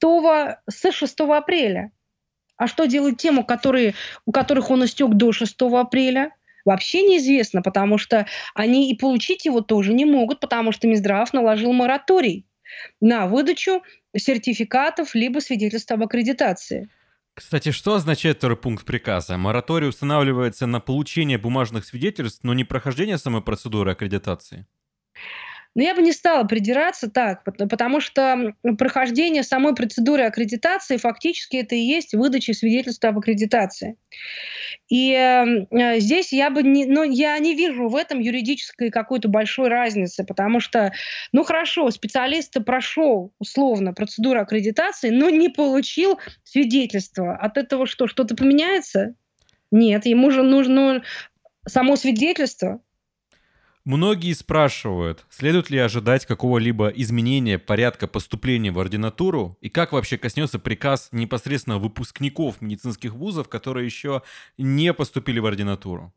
с 0.68 0.92
6 0.92 1.20
апреля. 1.20 1.90
А 2.56 2.66
что 2.66 2.84
делать 2.84 3.16
тем, 3.16 3.38
у, 3.38 3.44
которые, 3.44 3.94
у 4.26 4.32
которых 4.32 4.70
он 4.70 4.84
истек 4.84 5.10
до 5.10 5.32
6 5.32 5.56
апреля? 5.62 6.30
Вообще 6.64 7.02
неизвестно, 7.02 7.62
потому 7.62 7.98
что 7.98 8.26
они 8.54 8.90
и 8.90 8.96
получить 8.96 9.44
его 9.44 9.60
тоже 9.60 9.92
не 9.92 10.04
могут, 10.04 10.40
потому 10.40 10.72
что 10.72 10.86
Минздрав 10.86 11.32
наложил 11.32 11.72
мораторий 11.72 12.46
на 13.00 13.26
выдачу 13.26 13.82
сертификатов 14.16 15.14
либо 15.14 15.40
свидетельств 15.40 15.90
об 15.92 16.02
аккредитации. 16.02 16.88
Кстати, 17.34 17.72
что 17.72 17.94
означает 17.94 18.38
второй 18.38 18.56
пункт 18.56 18.86
приказа? 18.86 19.36
Мораторий 19.36 19.88
устанавливается 19.88 20.66
на 20.66 20.78
получение 20.80 21.36
бумажных 21.36 21.84
свидетельств, 21.84 22.44
но 22.44 22.54
не 22.54 22.62
прохождение 22.62 23.18
самой 23.18 23.42
процедуры 23.42 23.90
аккредитации? 23.90 24.66
Но 25.74 25.82
я 25.82 25.94
бы 25.94 26.02
не 26.02 26.12
стала 26.12 26.44
придираться 26.44 27.10
так, 27.10 27.42
потому 27.44 28.00
что 28.00 28.54
прохождение 28.78 29.42
самой 29.42 29.74
процедуры 29.74 30.22
аккредитации 30.22 30.96
фактически 30.96 31.56
это 31.56 31.74
и 31.74 31.80
есть 31.80 32.14
выдача 32.14 32.54
свидетельства 32.54 33.10
об 33.10 33.18
аккредитации. 33.18 33.96
И 34.88 35.12
э, 35.12 35.98
здесь 35.98 36.32
я 36.32 36.50
бы 36.50 36.62
не, 36.62 36.86
ну, 36.86 37.02
я 37.02 37.38
не 37.38 37.54
вижу 37.54 37.88
в 37.88 37.96
этом 37.96 38.20
юридической 38.20 38.90
какой-то 38.90 39.28
большой 39.28 39.68
разницы, 39.68 40.24
потому 40.24 40.60
что, 40.60 40.92
ну 41.32 41.42
хорошо, 41.42 41.90
специалист 41.90 42.54
прошел 42.64 43.32
условно 43.38 43.94
процедуру 43.94 44.40
аккредитации, 44.40 45.10
но 45.10 45.30
не 45.30 45.48
получил 45.48 46.18
свидетельство. 46.44 47.34
От 47.36 47.56
этого 47.56 47.86
что, 47.86 48.06
что-то 48.06 48.36
поменяется? 48.36 49.14
Нет, 49.70 50.06
ему 50.06 50.30
же 50.30 50.42
нужно 50.42 51.02
само 51.66 51.96
свидетельство. 51.96 52.80
Многие 53.84 54.32
спрашивают, 54.32 55.26
следует 55.28 55.68
ли 55.68 55.78
ожидать 55.78 56.24
какого-либо 56.24 56.88
изменения 56.88 57.58
порядка 57.58 58.08
поступления 58.08 58.72
в 58.72 58.80
ординатуру 58.80 59.58
и 59.60 59.68
как 59.68 59.92
вообще 59.92 60.16
коснется 60.16 60.58
приказ 60.58 61.10
непосредственно 61.12 61.78
выпускников 61.78 62.62
медицинских 62.62 63.12
вузов, 63.12 63.50
которые 63.50 63.84
еще 63.84 64.22
не 64.56 64.94
поступили 64.94 65.38
в 65.38 65.44
ординатуру. 65.44 66.14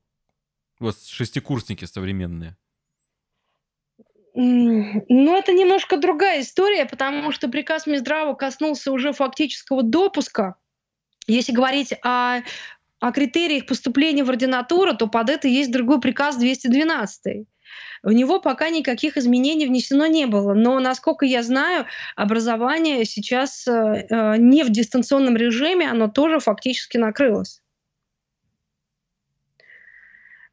Вот 0.80 0.98
шестикурсники 1.06 1.84
современные. 1.84 2.56
Ну, 4.34 5.36
это 5.36 5.52
немножко 5.52 5.98
другая 5.98 6.44
история, 6.44 6.86
потому 6.86 7.34
что 7.34 7.50
приказ 7.50 7.86
Минздрава 7.86 8.34
коснулся 8.36 8.94
уже 8.94 9.12
фактического 9.12 9.84
допуска. 9.84 10.56
Если 11.26 11.52
говорить 11.52 11.94
о, 12.02 12.44
о 13.02 13.12
критериях 13.12 13.66
поступления 13.66 14.24
в 14.24 14.30
ординатуру, 14.30 14.96
то 14.96 15.08
под 15.08 15.30
это 15.30 15.50
есть 15.50 15.74
другой 15.74 16.00
приказ 16.00 16.38
212 16.38 17.46
В 18.04 18.12
него 18.12 18.40
пока 18.40 18.70
никаких 18.70 19.18
изменений 19.18 19.68
внесено 19.68 20.08
не 20.08 20.26
было. 20.26 20.54
Но, 20.54 20.80
насколько 20.80 21.26
я 21.26 21.44
знаю, 21.44 21.86
образование 22.16 23.06
сейчас 23.06 23.68
э, 23.68 24.38
не 24.38 24.64
в 24.64 24.70
дистанционном 24.70 25.36
режиме, 25.36 25.90
оно 25.90 26.08
тоже 26.08 26.40
фактически 26.40 26.98
накрылось. 26.98 27.62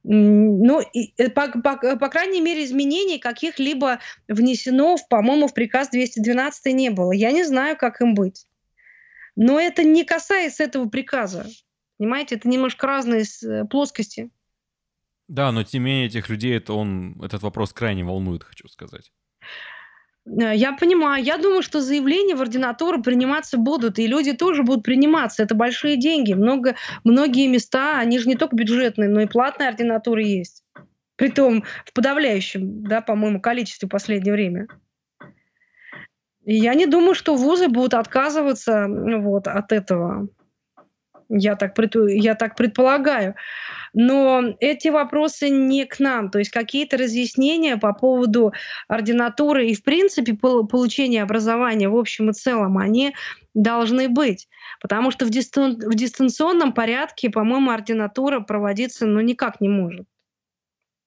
Ну, 0.07 0.81
э, 0.81 1.31
по, 1.31 1.49
по, 1.49 1.97
по 1.97 2.09
крайней 2.09 2.43
мере, 2.43 2.65
изменений 2.65 3.19
каких-либо 3.19 4.01
внесено, 4.29 4.97
по-моему, 5.09 5.49
в 5.49 5.55
приказ 5.55 5.89
212 5.89 6.75
не 6.75 6.91
было. 6.91 7.13
Я 7.13 7.33
не 7.33 7.45
знаю, 7.45 7.77
как 7.77 8.03
им 8.03 8.15
быть. 8.15 8.47
Но 9.35 9.59
это 9.59 9.83
не 9.83 10.05
касается 10.05 10.63
этого 10.65 10.89
приказа. 10.89 11.47
Понимаете, 11.97 12.37
это 12.37 12.49
немножко 12.49 12.87
разные 12.87 13.23
э, 13.23 13.65
плоскости. 13.65 14.31
Да, 15.29 15.53
но 15.53 15.65
тем 15.65 15.85
не 15.85 15.91
менее 15.91 16.07
этих 16.07 16.29
людей 16.29 16.57
это 16.57 16.75
он, 16.75 17.21
этот 17.23 17.43
вопрос 17.43 17.73
крайне 17.73 18.05
волнует, 18.05 18.45
хочу 18.45 18.69
сказать. 18.69 19.11
Э, 20.27 20.55
я 20.55 20.73
понимаю. 20.73 21.25
Я 21.25 21.39
думаю, 21.39 21.63
что 21.63 21.81
заявления 21.81 22.35
в 22.35 22.43
ординатуру 22.43 23.03
приниматься 23.03 23.59
будут, 23.59 23.99
и 23.99 24.07
люди 24.07 24.33
тоже 24.33 24.63
будут 24.63 24.85
приниматься. 24.85 25.43
Это 25.43 25.55
большие 25.55 25.97
деньги. 25.97 26.35
Много, 26.35 26.77
многие 27.05 27.47
места, 27.49 27.99
они 27.99 28.19
же 28.19 28.29
не 28.29 28.37
только 28.37 28.57
бюджетные, 28.57 29.09
но 29.09 29.21
и 29.21 29.27
платные 29.27 29.69
ординатуры 29.69 30.23
есть. 30.23 30.63
Притом 31.17 31.65
в 31.85 31.93
подавляющем, 31.93 32.83
да, 32.85 33.01
по-моему, 33.01 33.41
количестве 33.41 33.87
в 33.87 33.91
последнее 33.91 34.33
время. 34.33 34.67
И 36.45 36.57
я 36.57 36.75
не 36.75 36.87
думаю, 36.87 37.15
что 37.15 37.37
вузы 37.37 37.69
будут 37.69 37.95
отказываться 37.95 38.87
вот, 38.89 39.47
от 39.47 39.73
этого. 39.73 40.29
Я 41.37 41.57
так, 41.57 41.75
я 42.09 42.37
так 42.37 42.55
предполагаю. 42.55 43.35
Но 43.93 44.55
эти 44.61 44.89
вопросы 44.89 45.49
не 45.49 45.85
к 45.85 45.99
нам. 45.99 46.31
То 46.31 46.39
есть 46.39 46.51
какие-то 46.51 46.97
разъяснения 46.97 47.77
по 47.77 47.93
поводу 47.93 48.53
ординатуры 48.87 49.67
и, 49.67 49.75
в 49.75 49.83
принципе, 49.83 50.35
получения 50.35 51.23
образования 51.23 51.89
в 51.89 51.97
общем 51.97 52.31
и 52.31 52.33
целом, 52.33 52.79
они 52.79 53.15
должны 53.53 54.09
быть. 54.09 54.49
Потому 54.81 55.11
что 55.11 55.27
в, 55.27 55.31
дистан 55.31 55.77
в 55.77 55.95
дистанционном 55.95 56.73
порядке, 56.73 57.31
по-моему, 57.31 57.73
ординатура 57.73 58.39
проводиться 58.39 59.07
ну, 59.07 59.21
никак 59.21 59.61
не 59.61 59.69
может. 59.69 60.07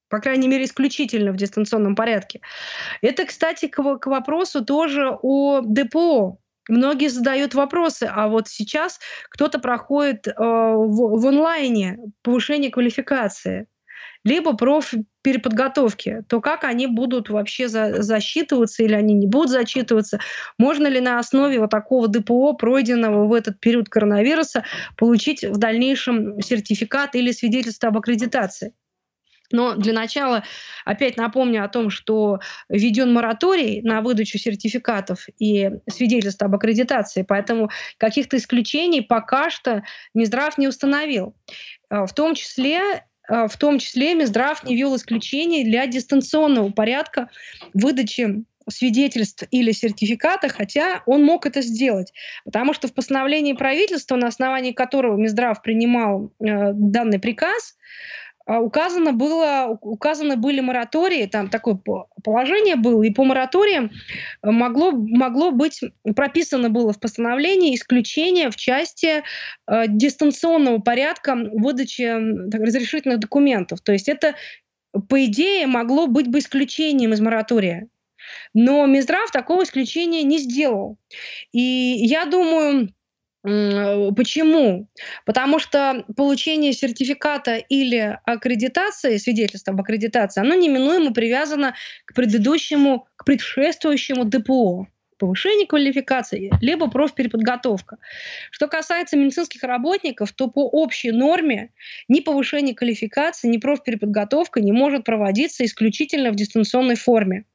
По 0.09 0.19
крайней 0.19 0.49
мере, 0.49 0.65
исключительно 0.65 1.31
в 1.31 1.37
дистанционном 1.37 1.95
порядке. 1.95 2.41
Это, 3.01 3.25
кстати, 3.25 3.67
к, 3.67 3.81
к 3.97 4.07
вопросу 4.07 4.63
тоже 4.63 5.17
о 5.21 5.61
ДПО. 5.61 6.37
Многие 6.67 7.07
задают 7.07 7.53
вопросы, 7.53 8.09
а 8.11 8.27
вот 8.27 8.47
сейчас 8.47 8.99
кто-то 9.29 9.59
проходит 9.59 10.27
э, 10.27 10.33
в, 10.37 11.19
в 11.19 11.27
онлайне 11.27 11.97
повышение 12.21 12.71
квалификации, 12.71 13.67
либо 14.23 14.55
профпереподготовки, 14.55 16.23
то 16.27 16.41
как 16.41 16.63
они 16.63 16.87
будут 16.87 17.29
вообще 17.29 17.69
за, 17.69 18.01
засчитываться 18.01 18.83
или 18.83 18.93
они 18.93 19.13
не 19.13 19.27
будут 19.27 19.51
зачитываться? 19.51 20.19
Можно 20.57 20.87
ли 20.87 20.99
на 20.99 21.19
основе 21.19 21.59
вот 21.59 21.69
такого 21.69 22.07
ДПО, 22.07 22.53
пройденного 22.53 23.25
в 23.25 23.33
этот 23.33 23.59
период 23.59 23.89
коронавируса, 23.89 24.65
получить 24.97 25.43
в 25.43 25.57
дальнейшем 25.57 26.41
сертификат 26.41 27.15
или 27.15 27.31
свидетельство 27.31 27.89
об 27.89 27.97
аккредитации? 27.97 28.73
Но 29.51 29.75
для 29.75 29.93
начала 29.93 30.43
опять 30.85 31.17
напомню 31.17 31.63
о 31.63 31.69
том, 31.69 31.89
что 31.89 32.39
введен 32.69 33.13
мораторий 33.13 33.81
на 33.81 34.01
выдачу 34.01 34.37
сертификатов 34.37 35.27
и 35.39 35.69
свидетельств 35.89 36.41
об 36.41 36.55
аккредитации, 36.55 37.23
поэтому 37.23 37.69
каких-то 37.97 38.37
исключений 38.37 39.01
пока 39.01 39.49
что 39.49 39.83
Минздрав 40.13 40.57
не 40.57 40.67
установил. 40.67 41.35
А, 41.89 42.05
в 42.05 42.13
том 42.13 42.35
числе 42.35 43.05
а, 43.27 43.47
в 43.47 43.57
том 43.57 43.79
числе 43.79 44.15
Минздрав 44.15 44.63
не 44.63 44.75
ввел 44.75 44.95
исключений 44.95 45.63
для 45.63 45.87
дистанционного 45.87 46.71
порядка 46.71 47.29
выдачи 47.73 48.43
свидетельств 48.69 49.45
или 49.51 49.71
сертификата, 49.71 50.49
хотя 50.49 51.01
он 51.05 51.23
мог 51.23 51.45
это 51.45 51.61
сделать. 51.61 52.13
Потому 52.43 52.73
что 52.73 52.87
в 52.87 52.93
постановлении 52.93 53.53
правительства, 53.53 54.15
на 54.15 54.27
основании 54.27 54.71
которого 54.71 55.17
Минздрав 55.17 55.61
принимал 55.61 56.33
э, 56.39 56.73
данный 56.73 57.19
приказ, 57.19 57.77
указано 58.47 59.13
было, 59.13 59.77
указаны 59.81 60.37
были 60.37 60.61
моратории, 60.61 61.25
там 61.25 61.49
такое 61.49 61.79
положение 62.23 62.77
было, 62.77 63.03
и 63.03 63.11
по 63.11 63.23
мораториям 63.23 63.91
могло, 64.41 64.91
могло 64.91 65.51
быть, 65.51 65.81
прописано 66.15 66.69
было 66.69 66.93
в 66.93 66.99
постановлении 66.99 67.75
исключение 67.75 68.49
в 68.49 68.55
части 68.55 69.23
э, 69.67 69.83
дистанционного 69.87 70.79
порядка 70.79 71.35
выдачи 71.35 72.01
разрешительных 72.55 73.19
документов. 73.19 73.81
То 73.81 73.91
есть 73.91 74.07
это, 74.07 74.35
по 75.09 75.25
идее, 75.25 75.67
могло 75.67 76.07
быть 76.07 76.27
бы 76.27 76.39
исключением 76.39 77.13
из 77.13 77.19
моратория. 77.19 77.87
Но 78.53 78.85
Минздрав 78.85 79.29
такого 79.31 79.63
исключения 79.63 80.23
не 80.23 80.37
сделал. 80.39 80.97
И 81.51 81.61
я 81.61 82.25
думаю, 82.25 82.89
Э, 82.89 82.96
почему? 83.47 84.87
Потому 85.25 85.59
что 85.59 86.05
получение 86.15 86.73
сертификата 86.73 87.55
или 87.55 88.19
аккредитации, 88.25 89.17
свидетельства 89.17 89.73
об 89.73 89.81
аккредитации, 89.81 90.41
оно 90.41 90.53
неминуемо 90.55 91.13
привязано 91.13 91.75
к 92.05 92.13
предыдущему, 92.13 93.07
к 93.15 93.25
предшествующему 93.25 94.25
ДПО 94.25 94.87
повышение 95.17 95.65
квалификации, 95.65 96.51
либо 96.61 96.89
профпереподготовка. 96.89 97.97
Что 98.51 98.67
касается 98.67 99.17
медицинских 99.17 99.63
работников, 99.63 100.31
то 100.31 100.47
по 100.47 100.67
общей 100.67 101.11
норме 101.11 101.71
ни 102.07 102.19
повышение 102.19 102.75
квалификации, 102.75 103.47
ни 103.47 103.57
профпереподготовка 103.57 104.61
не 104.61 104.71
может 104.71 105.05
проводиться 105.05 105.65
исключительно 105.65 106.31
в 106.31 106.35
дистанционной 106.35 106.95
форме. 106.95 107.45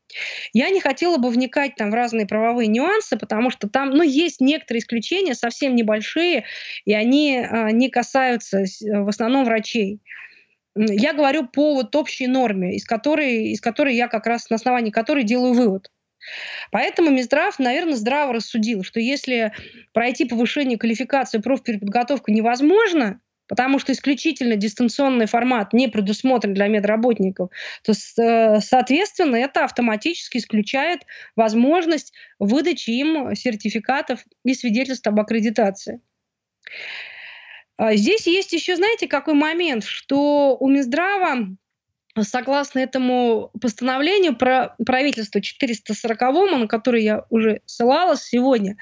Я 0.52 0.70
не 0.70 0.80
хотела 0.80 1.16
бы 1.16 1.30
вникать 1.30 1.76
там 1.76 1.90
в 1.90 1.94
разные 1.94 2.26
правовые 2.26 2.68
нюансы, 2.68 3.16
потому 3.16 3.50
что 3.50 3.68
там, 3.68 3.90
ну, 3.90 4.02
есть 4.02 4.40
некоторые 4.40 4.80
исключения, 4.80 5.34
совсем 5.34 5.74
небольшие, 5.74 6.44
и 6.84 6.92
они 6.92 7.38
а, 7.38 7.70
не 7.70 7.88
касаются 7.88 8.64
в 8.80 9.08
основном 9.08 9.44
врачей. 9.44 10.00
Я 10.74 11.12
говорю 11.12 11.46
по 11.46 11.74
вот 11.74 11.94
общей 11.96 12.26
норме, 12.26 12.76
из 12.76 12.84
которой, 12.84 13.48
из 13.48 13.60
которой 13.60 13.94
я 13.94 14.08
как 14.08 14.26
раз 14.26 14.48
на 14.48 14.56
основании 14.56 14.90
которой 14.90 15.24
делаю 15.24 15.52
вывод. 15.52 15.90
Поэтому 16.70 17.10
Минздрав, 17.10 17.58
наверное, 17.58 17.96
здраво 17.96 18.34
рассудил, 18.34 18.84
что 18.84 19.00
если 19.00 19.52
пройти 19.92 20.24
повышение 20.24 20.78
квалификации 20.78 21.38
профпереподготовку 21.38 22.30
невозможно, 22.30 23.20
потому 23.52 23.78
что 23.78 23.92
исключительно 23.92 24.56
дистанционный 24.56 25.26
формат 25.26 25.74
не 25.74 25.86
предусмотрен 25.86 26.54
для 26.54 26.68
медработников, 26.68 27.50
то, 27.84 27.92
э, 27.92 28.60
соответственно, 28.60 29.36
это 29.36 29.64
автоматически 29.64 30.38
исключает 30.38 31.00
возможность 31.36 32.14
выдачи 32.38 32.88
им 32.88 33.34
сертификатов 33.34 34.20
и 34.42 34.54
свидетельств 34.54 35.06
об 35.06 35.20
аккредитации. 35.20 36.00
А 37.76 37.94
здесь 37.94 38.26
есть 38.26 38.54
еще, 38.54 38.76
знаете, 38.76 39.06
какой 39.06 39.34
момент, 39.34 39.84
что 39.84 40.56
у 40.58 40.70
Минздрава 40.70 41.48
согласно 42.22 42.78
этому 42.78 43.50
постановлению 43.60 44.34
про 44.34 44.74
правительство 44.86 45.42
440, 45.42 46.20
на 46.58 46.68
которое 46.68 47.02
я 47.02 47.24
уже 47.28 47.60
ссылалась 47.66 48.22
сегодня, 48.22 48.78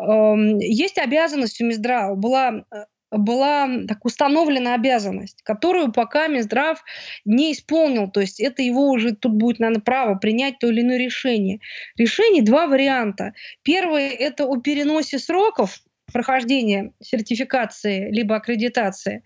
эм, 0.00 0.58
есть 0.58 0.98
обязанность 0.98 1.60
у 1.60 1.64
Минздрава, 1.64 2.14
была 2.14 2.64
э, 2.70 2.84
была 3.10 3.68
так 3.86 4.04
установлена 4.04 4.74
обязанность, 4.74 5.42
которую 5.42 5.92
пока 5.92 6.26
Минздрав 6.28 6.82
не 7.24 7.52
исполнил. 7.52 8.10
То 8.10 8.20
есть 8.20 8.40
это 8.40 8.62
его 8.62 8.88
уже 8.88 9.14
тут 9.14 9.32
будет, 9.32 9.60
наверное, 9.60 9.82
право 9.82 10.14
принять 10.16 10.58
то 10.58 10.68
или 10.68 10.82
иное 10.82 10.98
решение. 10.98 11.60
Решений 11.96 12.42
два 12.42 12.66
варианта. 12.66 13.32
Первый– 13.62 14.08
это 14.08 14.44
о 14.46 14.60
переносе 14.60 15.18
сроков 15.18 15.80
прохождения 16.12 16.92
сертификации 17.02 18.10
либо 18.10 18.36
аккредитации 18.36 19.22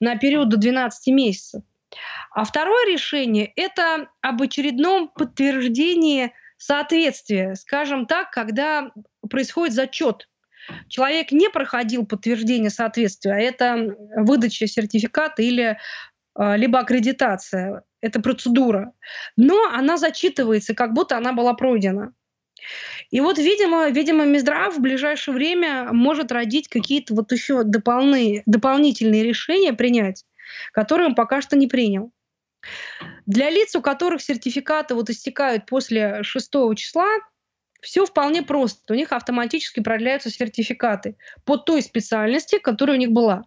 на 0.00 0.16
период 0.16 0.48
до 0.48 0.56
12 0.56 1.08
месяцев. 1.08 1.62
А 2.32 2.44
второе 2.44 2.92
решение– 2.92 3.52
это 3.56 4.08
об 4.20 4.42
очередном 4.42 5.08
подтверждении 5.08 6.32
соответствия, 6.58 7.54
скажем 7.54 8.06
так, 8.06 8.30
когда 8.30 8.90
происходит 9.28 9.74
зачет 9.74 10.28
человек 10.88 11.32
не 11.32 11.48
проходил 11.50 12.06
подтверждение 12.06 12.70
соответствия, 12.70 13.32
а 13.32 13.38
это 13.38 13.96
выдача 14.16 14.66
сертификата 14.66 15.42
или 15.42 15.78
а, 16.34 16.56
либо 16.56 16.78
аккредитация, 16.78 17.82
это 18.00 18.20
процедура, 18.20 18.92
но 19.36 19.70
она 19.72 19.96
зачитывается, 19.96 20.74
как 20.74 20.92
будто 20.92 21.16
она 21.16 21.32
была 21.32 21.54
пройдена. 21.54 22.12
И 23.10 23.20
вот, 23.20 23.38
видимо, 23.38 23.88
видимо, 23.90 24.24
Минздрав 24.24 24.76
в 24.76 24.80
ближайшее 24.80 25.34
время 25.34 25.92
может 25.92 26.32
родить 26.32 26.68
какие-то 26.68 27.14
вот 27.14 27.32
еще 27.32 27.62
дополнительные, 27.62 28.42
дополнительные 28.46 29.22
решения 29.22 29.72
принять, 29.72 30.24
которые 30.72 31.08
он 31.08 31.14
пока 31.14 31.40
что 31.40 31.56
не 31.56 31.66
принял. 31.66 32.10
Для 33.26 33.50
лиц, 33.50 33.76
у 33.76 33.82
которых 33.82 34.22
сертификаты 34.22 34.94
вот 34.94 35.10
истекают 35.10 35.66
после 35.66 36.22
6 36.22 36.52
числа, 36.76 37.06
все 37.80 38.06
вполне 38.06 38.42
просто. 38.42 38.92
У 38.92 38.96
них 38.96 39.12
автоматически 39.12 39.80
продляются 39.80 40.30
сертификаты 40.30 41.16
по 41.44 41.56
той 41.56 41.82
специальности, 41.82 42.58
которая 42.58 42.96
у 42.96 43.00
них 43.00 43.10
была. 43.10 43.44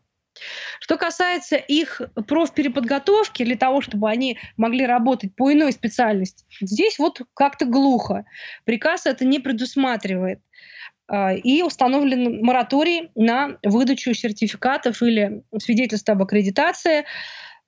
Что 0.80 0.98
касается 0.98 1.56
их 1.56 2.02
профпереподготовки 2.28 3.44
для 3.44 3.58
того, 3.58 3.82
чтобы 3.82 4.10
они 4.10 4.38
могли 4.58 4.86
работать 4.86 5.36
по 5.36 5.52
иной 5.52 5.72
специальности, 5.72 6.46
здесь 6.62 6.98
вот 7.00 7.22
как-то 7.34 7.65
глухо. 7.65 8.26
Приказ 8.63 9.06
это 9.06 9.26
не 9.26 9.39
предусматривает. 9.39 10.39
А, 11.10 11.34
и 11.34 11.63
установлен 11.63 12.44
мораторий 12.44 13.10
на 13.15 13.58
выдачу 13.63 14.13
сертификатов 14.13 15.02
или 15.02 15.44
свидетельств 15.58 16.08
об 16.10 16.22
аккредитации 16.22 17.06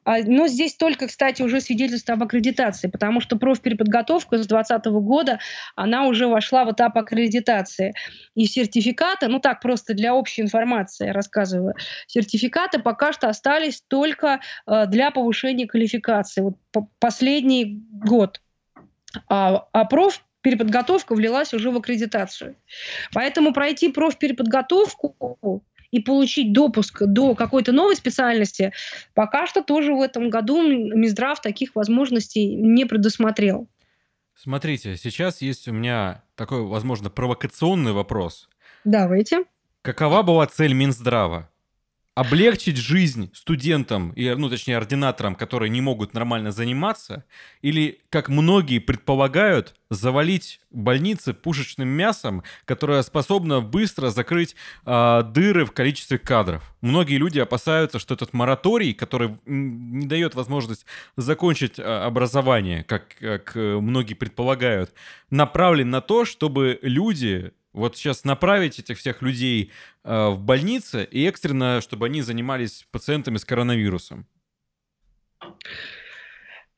но 0.05 0.47
здесь 0.47 0.75
только, 0.75 1.07
кстати, 1.07 1.41
уже 1.41 1.61
свидетельство 1.61 2.15
об 2.15 2.23
аккредитации, 2.23 2.87
потому 2.87 3.21
что 3.21 3.37
профпереподготовка 3.37 4.37
с 4.37 4.47
2020 4.47 4.85
года, 5.03 5.39
она 5.75 6.07
уже 6.07 6.27
вошла 6.27 6.65
в 6.65 6.71
этап 6.71 6.97
аккредитации. 6.97 7.93
И 8.35 8.45
сертификаты, 8.45 9.27
ну 9.27 9.39
так 9.39 9.61
просто 9.61 9.93
для 9.93 10.15
общей 10.15 10.41
информации 10.41 11.09
рассказываю, 11.09 11.75
сертификаты 12.07 12.79
пока 12.79 13.13
что 13.13 13.29
остались 13.29 13.83
только 13.87 14.39
э, 14.65 14.85
для 14.87 15.11
повышения 15.11 15.67
квалификации. 15.67 16.41
Вот 16.41 16.55
последний 16.99 17.83
год. 17.91 18.41
А, 19.27 19.67
а 19.73 19.85
проф 19.85 20.23
переподготовка 20.41 21.13
влилась 21.13 21.53
уже 21.53 21.69
в 21.69 21.77
аккредитацию. 21.77 22.55
Поэтому 23.13 23.53
пройти 23.53 23.89
профпереподготовку 23.89 25.63
и 25.91 25.99
получить 25.99 26.53
допуск 26.53 27.03
до 27.03 27.35
какой-то 27.35 27.71
новой 27.71 27.95
специальности, 27.95 28.73
пока 29.13 29.45
что 29.45 29.61
тоже 29.61 29.93
в 29.93 30.01
этом 30.01 30.29
году 30.29 30.61
Минздрав 30.61 31.41
таких 31.41 31.75
возможностей 31.75 32.55
не 32.55 32.85
предусмотрел. 32.85 33.67
Смотрите, 34.35 34.97
сейчас 34.97 35.41
есть 35.41 35.67
у 35.67 35.73
меня 35.73 36.23
такой, 36.35 36.63
возможно, 36.63 37.09
провокационный 37.11 37.91
вопрос. 37.91 38.49
Давайте. 38.85 39.43
Какова 39.83 40.23
была 40.23 40.47
цель 40.47 40.73
Минздрава? 40.73 41.50
Облегчить 42.13 42.75
жизнь 42.75 43.31
студентам, 43.33 44.11
и, 44.11 44.33
ну, 44.35 44.49
точнее, 44.49 44.77
ординаторам, 44.77 45.35
которые 45.35 45.69
не 45.69 45.79
могут 45.79 46.13
нормально 46.13 46.51
заниматься, 46.51 47.23
или, 47.61 48.01
как 48.09 48.27
многие 48.27 48.79
предполагают, 48.79 49.75
завалить 49.89 50.59
больницы 50.71 51.33
пушечным 51.33 51.87
мясом, 51.87 52.43
которое 52.65 53.01
способно 53.03 53.61
быстро 53.61 54.09
закрыть 54.09 54.55
э, 54.85 55.23
дыры 55.23 55.65
в 55.65 55.71
количестве 55.71 56.17
кадров. 56.17 56.75
Многие 56.81 57.17
люди 57.17 57.39
опасаются, 57.39 57.97
что 57.97 58.13
этот 58.13 58.33
мораторий, 58.33 58.93
который 58.93 59.37
не 59.45 60.05
дает 60.05 60.35
возможность 60.35 60.85
закончить 61.15 61.79
э, 61.79 61.83
образование, 61.83 62.83
как, 62.83 63.15
как 63.19 63.55
многие 63.55 64.15
предполагают, 64.15 64.93
направлен 65.29 65.89
на 65.89 66.01
то, 66.01 66.25
чтобы 66.25 66.77
люди 66.81 67.53
вот 67.73 67.97
сейчас 67.97 68.23
направить 68.23 68.79
этих 68.79 68.97
всех 68.97 69.21
людей 69.21 69.71
э, 70.03 70.29
в 70.29 70.41
больницы 70.41 71.07
и 71.09 71.25
экстренно, 71.25 71.81
чтобы 71.81 72.07
они 72.07 72.21
занимались 72.21 72.85
пациентами 72.91 73.37
с 73.37 73.45
коронавирусом? 73.45 74.27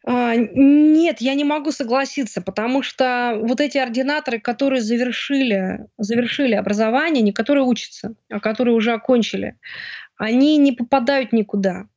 А, 0.05 0.35
нет, 0.35 1.21
я 1.21 1.33
не 1.33 1.45
могу 1.45 1.71
согласиться, 1.71 2.41
потому 2.41 2.83
что 2.83 3.39
вот 3.41 3.61
эти 3.61 3.77
ординаторы, 3.77 4.39
которые 4.39 4.81
завершили, 4.81 5.87
завершили 5.97 6.55
образование, 6.55 7.23
не 7.23 7.31
которые 7.31 7.63
учатся, 7.63 8.15
а 8.29 8.39
которые 8.39 8.75
уже 8.75 8.91
окончили, 8.91 9.57
они 10.17 10.57
не 10.57 10.73
попадают 10.73 11.31
никуда. 11.31 11.87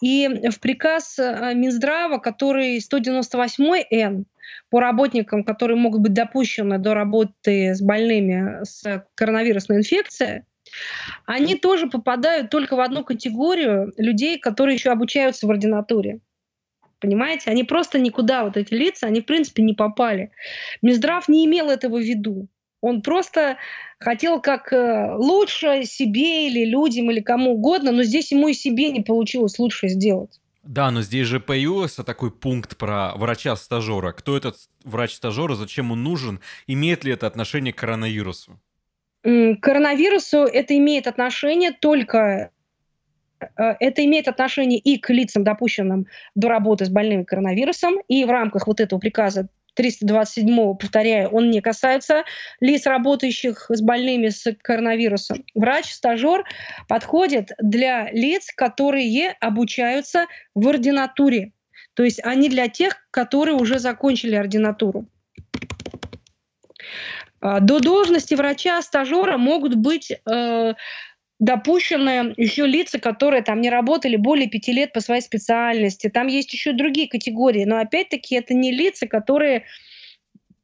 И 0.00 0.28
в 0.50 0.60
приказ 0.60 1.18
э, 1.18 1.52
Минздрава, 1.54 2.18
который 2.18 2.78
198-Н, 2.78 4.26
по 4.70 4.80
работникам, 4.80 5.44
которые 5.44 5.76
могут 5.76 6.00
быть 6.00 6.14
допущены 6.14 6.78
до 6.78 6.94
работы 6.94 7.74
с 7.74 7.80
больными 7.80 8.64
с 8.64 9.06
коронавирусной 9.14 9.78
инфекцией, 9.78 10.42
они 11.26 11.54
тоже 11.54 11.88
попадают 11.88 12.50
только 12.50 12.76
в 12.76 12.80
одну 12.80 13.04
категорию 13.04 13.92
людей, 13.96 14.38
которые 14.38 14.74
еще 14.74 14.90
обучаются 14.90 15.46
в 15.46 15.50
ординатуре. 15.50 16.20
Понимаете? 17.00 17.50
Они 17.50 17.64
просто 17.64 17.98
никуда, 17.98 18.44
вот 18.44 18.56
эти 18.56 18.72
лица, 18.72 19.06
они 19.06 19.20
в 19.20 19.26
принципе 19.26 19.62
не 19.62 19.74
попали. 19.74 20.30
Минздрав 20.80 21.28
не 21.28 21.44
имел 21.44 21.68
этого 21.68 21.98
в 21.98 22.02
виду. 22.02 22.48
Он 22.84 23.00
просто 23.00 23.56
хотел 23.98 24.42
как 24.42 24.70
э, 24.70 25.14
лучше 25.16 25.84
себе 25.84 26.48
или 26.48 26.66
людям, 26.66 27.10
или 27.10 27.20
кому 27.20 27.52
угодно, 27.52 27.92
но 27.92 28.02
здесь 28.02 28.30
ему 28.30 28.48
и 28.48 28.52
себе 28.52 28.90
не 28.90 29.00
получилось 29.00 29.58
лучше 29.58 29.88
сделать. 29.88 30.38
Да, 30.62 30.90
но 30.90 31.00
здесь 31.00 31.26
же 31.26 31.40
появился 31.40 32.04
такой 32.04 32.30
пункт 32.30 32.76
про 32.76 33.14
врача-стажера. 33.16 34.12
Кто 34.12 34.36
этот 34.36 34.56
врач-стажер, 34.84 35.54
зачем 35.54 35.92
он 35.92 36.02
нужен, 36.02 36.40
имеет 36.66 37.04
ли 37.04 37.12
это 37.12 37.26
отношение 37.26 37.72
к 37.72 37.76
коронавирусу? 37.76 38.60
К 39.22 39.56
коронавирусу 39.62 40.38
это 40.40 40.76
имеет 40.76 41.06
отношение 41.06 41.72
только 41.72 42.50
э, 43.40 43.46
это 43.80 44.04
имеет 44.04 44.28
отношение 44.28 44.78
и 44.78 44.98
к 44.98 45.08
лицам, 45.08 45.42
допущенным 45.42 46.06
до 46.34 46.48
работы 46.48 46.84
с 46.84 46.90
больными 46.90 47.24
коронавирусом, 47.24 47.94
и 48.08 48.26
в 48.26 48.30
рамках 48.30 48.66
вот 48.66 48.80
этого 48.80 49.00
приказа 49.00 49.48
327, 49.74 50.76
повторяю, 50.76 51.28
он 51.30 51.50
не 51.50 51.60
касается 51.60 52.24
лиц, 52.60 52.86
работающих 52.86 53.66
с 53.68 53.82
больными 53.82 54.28
с 54.28 54.54
коронавирусом. 54.62 55.44
Врач-стажер 55.54 56.44
подходит 56.88 57.50
для 57.58 58.10
лиц, 58.10 58.50
которые 58.54 59.32
обучаются 59.40 60.26
в 60.54 60.68
ординатуре. 60.68 61.52
То 61.94 62.02
есть 62.02 62.20
они 62.24 62.48
для 62.48 62.68
тех, 62.68 63.06
которые 63.10 63.56
уже 63.56 63.78
закончили 63.78 64.34
ординатуру. 64.34 65.06
А, 67.40 67.60
до 67.60 67.78
должности 67.78 68.34
врача-стажера 68.34 69.36
могут 69.36 69.74
быть 69.74 70.10
э, 70.10 70.74
допущены 71.40 72.34
еще 72.36 72.66
лица, 72.66 72.98
которые 72.98 73.42
там 73.42 73.60
не 73.60 73.70
работали 73.70 74.16
более 74.16 74.48
пяти 74.48 74.72
лет 74.72 74.92
по 74.92 75.00
своей 75.00 75.20
специальности. 75.20 76.08
Там 76.08 76.28
есть 76.28 76.52
еще 76.52 76.72
другие 76.72 77.08
категории, 77.08 77.64
но 77.64 77.78
опять-таки 77.78 78.36
это 78.36 78.54
не 78.54 78.72
лица, 78.72 79.06
которые 79.06 79.64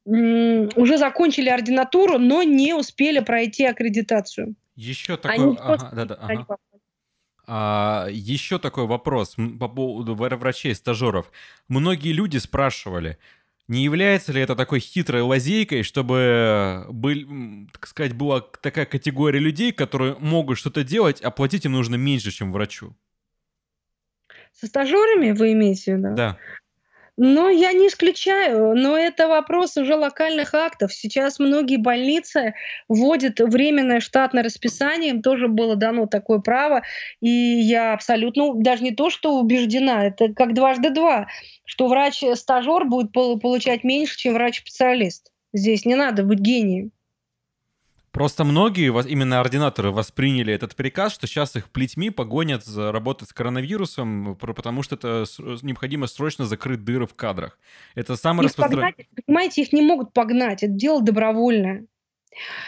уже 0.05 0.97
закончили 0.97 1.49
ординатуру, 1.49 2.17
но 2.17 2.41
не 2.41 2.73
успели 2.73 3.19
пройти 3.19 3.65
аккредитацию. 3.65 4.55
Еще 4.75 5.17
такой, 5.17 5.55
ага, 5.59 5.91
да, 5.93 6.05
да, 6.05 6.15
ага. 6.15 6.57
А, 7.45 8.07
еще 8.09 8.59
такой 8.59 8.87
вопрос 8.87 9.35
по 9.59 9.67
поводу 9.67 10.15
врачей-стажеров. 10.15 11.31
Многие 11.67 12.13
люди 12.13 12.37
спрашивали, 12.37 13.17
не 13.71 13.83
является 13.83 14.33
ли 14.33 14.41
это 14.41 14.55
такой 14.57 14.81
хитрой 14.81 15.21
лазейкой, 15.21 15.83
чтобы, 15.83 16.85
был, 16.89 17.15
так 17.71 17.87
сказать, 17.87 18.13
была 18.13 18.41
такая 18.41 18.85
категория 18.85 19.39
людей, 19.39 19.71
которые 19.71 20.17
могут 20.19 20.57
что-то 20.57 20.83
делать, 20.83 21.21
а 21.21 21.31
платить 21.31 21.63
им 21.63 21.71
нужно 21.71 21.95
меньше, 21.95 22.31
чем 22.31 22.51
врачу? 22.51 22.93
Со 24.51 24.67
стажерами 24.67 25.31
вы 25.31 25.53
имеете 25.53 25.95
в 25.95 25.99
виду? 25.99 26.15
Да. 26.15 26.37
Но 27.23 27.51
я 27.51 27.71
не 27.71 27.85
исключаю, 27.85 28.75
но 28.75 28.97
это 28.97 29.27
вопрос 29.27 29.77
уже 29.77 29.95
локальных 29.95 30.55
актов. 30.55 30.91
Сейчас 30.91 31.37
многие 31.37 31.77
больницы 31.77 32.55
вводят 32.89 33.39
временное 33.39 33.99
штатное 33.99 34.41
расписание, 34.41 35.11
им 35.11 35.21
тоже 35.21 35.47
было 35.47 35.75
дано 35.75 36.07
такое 36.07 36.39
право, 36.39 36.81
и 37.19 37.29
я 37.29 37.93
абсолютно, 37.93 38.55
даже 38.55 38.81
не 38.81 38.89
то, 38.89 39.11
что 39.11 39.37
убеждена, 39.37 40.07
это 40.07 40.33
как 40.33 40.55
дважды 40.55 40.89
два 40.89 41.27
что 41.63 41.87
врач-стажер 41.87 42.85
будет 42.85 43.13
получать 43.13 43.83
меньше, 43.83 44.17
чем 44.17 44.33
врач-специалист. 44.33 45.31
Здесь 45.53 45.85
не 45.85 45.93
надо 45.93 46.23
быть 46.23 46.39
гением. 46.39 46.91
Просто 48.11 48.43
многие, 48.43 48.87
именно 49.09 49.39
ординаторы, 49.39 49.91
восприняли 49.91 50.53
этот 50.53 50.75
приказ, 50.75 51.13
что 51.13 51.27
сейчас 51.27 51.55
их 51.55 51.69
плетьми 51.69 52.09
погонят 52.09 52.65
за 52.65 52.91
работать 52.91 53.29
с 53.29 53.33
коронавирусом, 53.33 54.35
потому 54.35 54.83
что 54.83 54.95
это 54.95 55.25
необходимо 55.61 56.07
срочно 56.07 56.45
закрыть 56.45 56.83
дыры 56.83 57.07
в 57.07 57.13
кадрах. 57.13 57.57
Это 57.95 58.17
самое 58.17 58.49
распространенное... 58.49 58.95
Понимаете, 59.25 59.61
их 59.61 59.71
не 59.71 59.81
могут 59.81 60.11
погнать, 60.11 60.61
это 60.61 60.73
дело 60.73 61.01
добровольное. 61.01 61.85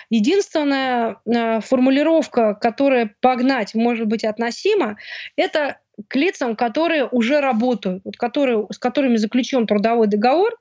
Единственная 0.09 1.17
э, 1.25 1.61
формулировка, 1.61 2.53
которая 2.53 3.15
погнать 3.21 3.75
может 3.75 4.07
быть 4.07 4.23
относима, 4.23 4.97
это 5.35 5.79
к 6.07 6.15
лицам, 6.15 6.55
которые 6.55 7.07
уже 7.07 7.39
работают, 7.39 8.01
вот 8.03 8.17
которые, 8.17 8.67
с 8.71 8.77
которыми 8.77 9.17
заключен 9.17 9.67
трудовой 9.67 10.07
договор, 10.07 10.51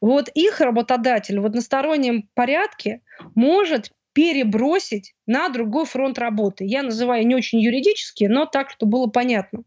вот 0.00 0.28
их 0.34 0.60
работодатель 0.60 1.40
в 1.40 1.46
одностороннем 1.46 2.28
порядке 2.34 3.00
может 3.34 3.90
перебросить 4.12 5.14
на 5.26 5.48
другой 5.48 5.86
фронт 5.86 6.18
работы. 6.18 6.64
Я 6.64 6.82
называю 6.82 7.26
не 7.26 7.34
очень 7.34 7.60
юридически, 7.60 8.24
но 8.24 8.46
так, 8.46 8.70
чтобы 8.70 8.92
было 8.92 9.06
понятно. 9.08 9.64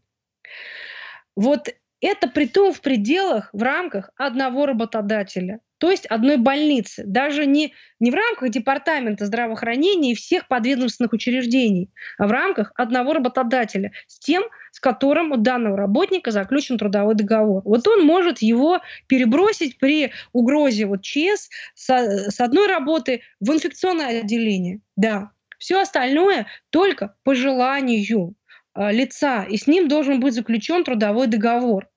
Вот 1.36 1.68
это 2.00 2.28
при 2.28 2.46
том 2.46 2.72
в 2.72 2.80
пределах, 2.80 3.50
в 3.52 3.62
рамках 3.62 4.10
одного 4.16 4.66
работодателя 4.66 5.60
то 5.78 5.90
есть 5.90 6.06
одной 6.06 6.36
больницы, 6.36 7.04
даже 7.06 7.46
не, 7.46 7.72
не 8.00 8.10
в 8.10 8.14
рамках 8.14 8.50
департамента 8.50 9.26
здравоохранения 9.26 10.12
и 10.12 10.16
всех 10.16 10.48
подведомственных 10.48 11.12
учреждений, 11.12 11.90
а 12.18 12.26
в 12.26 12.32
рамках 12.32 12.72
одного 12.74 13.12
работодателя, 13.12 13.92
с 14.08 14.18
тем, 14.18 14.42
с 14.78 14.80
которым 14.80 15.32
у 15.32 15.36
данного 15.36 15.76
работника 15.76 16.30
заключен 16.30 16.78
трудовой 16.78 17.16
договор. 17.16 17.62
Вот 17.64 17.88
он 17.88 18.06
может 18.06 18.38
его 18.38 18.80
перебросить 19.08 19.76
при 19.76 20.12
угрозе 20.32 20.86
вот 20.86 21.02
ЧС 21.02 21.50
с, 21.74 21.88
с 22.30 22.40
одной 22.40 22.68
работы 22.68 23.22
в 23.40 23.50
инфекционное 23.50 24.20
отделение. 24.20 24.78
Да. 24.94 25.32
Все 25.58 25.80
остальное 25.80 26.46
только 26.70 27.16
по 27.24 27.34
желанию. 27.34 28.36
э, 28.76 28.92
лица, 28.92 29.42
и 29.42 29.56
с 29.56 29.66
ним 29.66 29.88
должен 29.88 30.20
быть 30.20 30.34
заключен 30.34 30.84
трудовой 30.84 31.26
договор. 31.26 31.88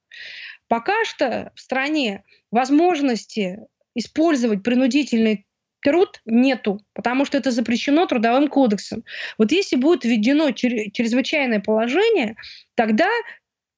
Пока 0.67 1.06
что 1.06 1.52
в 1.54 1.62
стране 1.62 2.24
возможности 2.50 3.60
использовать 3.94 4.63
принудительный 4.63 5.46
труд 5.82 6.22
нету, 6.26 6.80
потому 6.94 7.26
что 7.26 7.38
это 7.38 7.52
запрещено 7.52 8.06
трудовым 8.06 8.48
кодексом. 8.48 9.04
Вот 9.38 9.52
если 9.52 9.76
будет 9.76 10.04
введено 10.04 10.52
чрезвычайное 10.52 11.60
положение, 11.60 12.36
тогда 12.76 13.10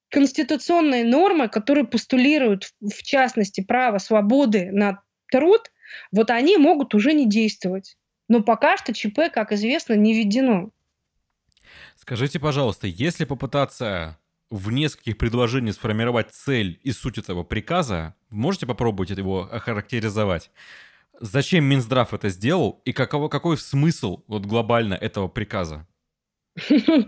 конституционные 0.10 1.06
нормы, 1.06 1.48
которые 1.48 1.86
постулируют, 1.86 2.72
в 2.82 3.02
частности, 3.04 3.62
право 3.62 3.98
свободы 3.98 4.70
на 4.72 5.02
труд, 5.32 5.72
вот 6.12 6.30
они 6.30 6.58
могут 6.58 6.94
уже 6.94 7.14
не 7.14 7.28
действовать. 7.28 7.98
Но 8.30 8.42
пока 8.42 8.78
что 8.78 8.94
ЧП, 8.94 9.32
как 9.34 9.52
известно, 9.52 9.94
не 9.94 10.14
введено. 10.14 10.70
Скажите, 11.96 12.40
пожалуйста, 12.40 12.88
если 12.88 13.26
попытаться 13.26 14.18
в 14.50 14.72
нескольких 14.72 15.18
предложениях 15.18 15.76
сформировать 15.76 16.32
цель 16.32 16.80
и 16.84 16.92
суть 16.92 17.18
этого 17.18 17.44
приказа, 17.44 18.14
можете 18.30 18.68
попробовать 18.68 19.10
его 19.10 19.50
охарактеризовать? 19.52 20.52
Зачем 21.20 21.66
Минздрав 21.66 22.14
это 22.14 22.30
сделал 22.30 22.82
и 22.86 22.94
каково, 22.94 23.30
какой 23.30 23.58
смысл 23.58 24.24
вот 24.28 24.46
глобально 24.46 24.94
этого 24.96 25.28
приказа? 25.28 25.88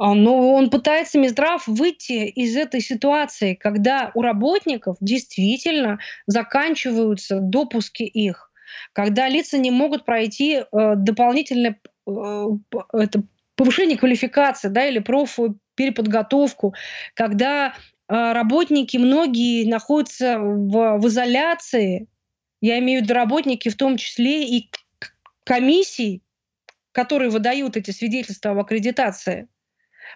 А, 0.00 0.14
но 0.14 0.54
он 0.54 0.70
пытается, 0.70 1.18
Минздрав, 1.18 1.66
выйти 1.66 2.28
из 2.28 2.56
этой 2.56 2.80
ситуации, 2.80 3.54
когда 3.54 4.12
у 4.14 4.22
работников 4.22 4.96
действительно 5.00 5.98
заканчиваются 6.26 7.40
допуски 7.40 8.04
их, 8.04 8.52
когда 8.92 9.28
лица 9.28 9.58
не 9.58 9.72
могут 9.72 10.04
пройти 10.04 10.60
э, 10.60 10.64
дополнительное 10.94 11.80
э, 12.06 12.46
это, 12.92 13.24
повышение 13.56 13.98
квалификации 13.98 14.68
да, 14.68 14.86
или 14.86 15.00
профпереподготовку, 15.00 16.74
когда 17.14 17.74
э, 18.08 18.32
работники 18.32 18.96
многие 18.98 19.68
находятся 19.68 20.38
в, 20.38 20.98
в 20.98 21.08
изоляции, 21.08 22.06
я 22.60 22.78
имею 22.78 23.00
в 23.00 23.04
виду 23.04 23.14
работники 23.14 23.68
в 23.68 23.76
том 23.76 23.96
числе 23.96 24.44
и 24.44 24.70
комиссий, 25.44 26.22
которые 26.92 27.30
выдают 27.30 27.76
эти 27.76 27.90
свидетельства 27.90 28.52
об 28.52 28.58
аккредитации– 28.58 29.48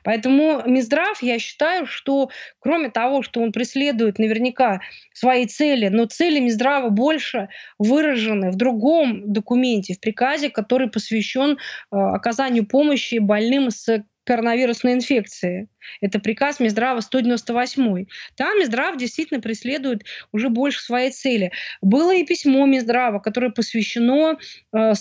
Поэтому 0.05 0.63
Минздрав, 0.67 1.23
я 1.23 1.39
считаю, 1.39 1.87
что 1.87 2.31
кроме 2.59 2.91
того, 2.91 3.23
что 3.23 3.41
он 3.41 3.53
преследует 3.53 4.19
наверняка 4.19 4.81
свои 5.13 5.47
цели, 5.47 5.89
но 5.89 6.07
цели 6.07 6.41
Минздрава 6.41 6.89
больше 6.89 7.49
выражены 7.79 8.51
в 8.51 8.57
другом 8.57 9.33
документе, 9.33 9.95
в 9.95 10.01
приказе, 10.01 10.51
который 10.51 10.91
посвящен 10.91 11.53
э, 11.53 11.57
оказанию 11.91 12.67
помощи 12.67 13.19
больным 13.19 13.71
с 13.71 14.05
коронавирусной 14.25 14.95
инфекции. 14.95 15.69
Это 16.01 16.21
приказ 16.21 16.61
Минздрава 16.61 17.01
198. 17.01 18.07
Там 18.37 18.59
Минздрав 18.59 18.97
действительно 18.97 19.41
преследует 19.41 20.05
уже 20.33 20.49
больше 20.49 20.81
своей 20.81 21.11
цели. 21.11 21.53
Было 21.81 22.15
и 22.15 22.25
письмо 22.25 22.67
Минздрава, 22.67 23.19
которое 23.19 23.51
посвящено 23.51 24.39
э, 24.73 24.93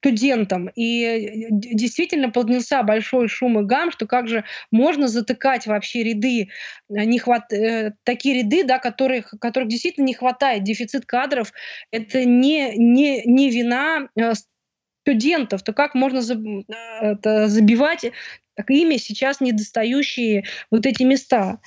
студентам. 0.00 0.68
И 0.74 1.04
э, 1.04 1.46
действительно 1.50 2.30
поднялся 2.30 2.82
большой 2.82 3.28
шум 3.28 3.60
и 3.60 3.64
гам, 3.64 3.90
что 3.90 4.06
как 4.06 4.28
же 4.28 4.44
можно 4.70 5.08
затыкать 5.08 5.66
вообще 5.66 6.02
ряды, 6.02 6.48
э, 6.88 7.04
не 7.04 7.18
хват... 7.18 7.50
Такие 8.04 8.42
ряды, 8.42 8.64
да, 8.64 8.78
которых, 8.78 9.34
которых 9.40 9.68
действительно 9.70 10.04
не 10.04 10.14
хватает. 10.14 10.62
Дефицит 10.64 11.06
кадров— 11.06 11.52
это 11.90 12.24
не, 12.26 12.76
не, 12.76 13.22
не 13.24 13.50
вина 13.50 14.08
студентов, 15.10 15.62
то 15.62 15.72
как 15.72 15.94
можно 15.94 16.20
забивать 16.22 18.04
ими 18.68 18.96
сейчас 18.96 19.40
недостающие 19.40 20.44
вот 20.70 20.86
эти 20.86 21.02
места. 21.02 21.60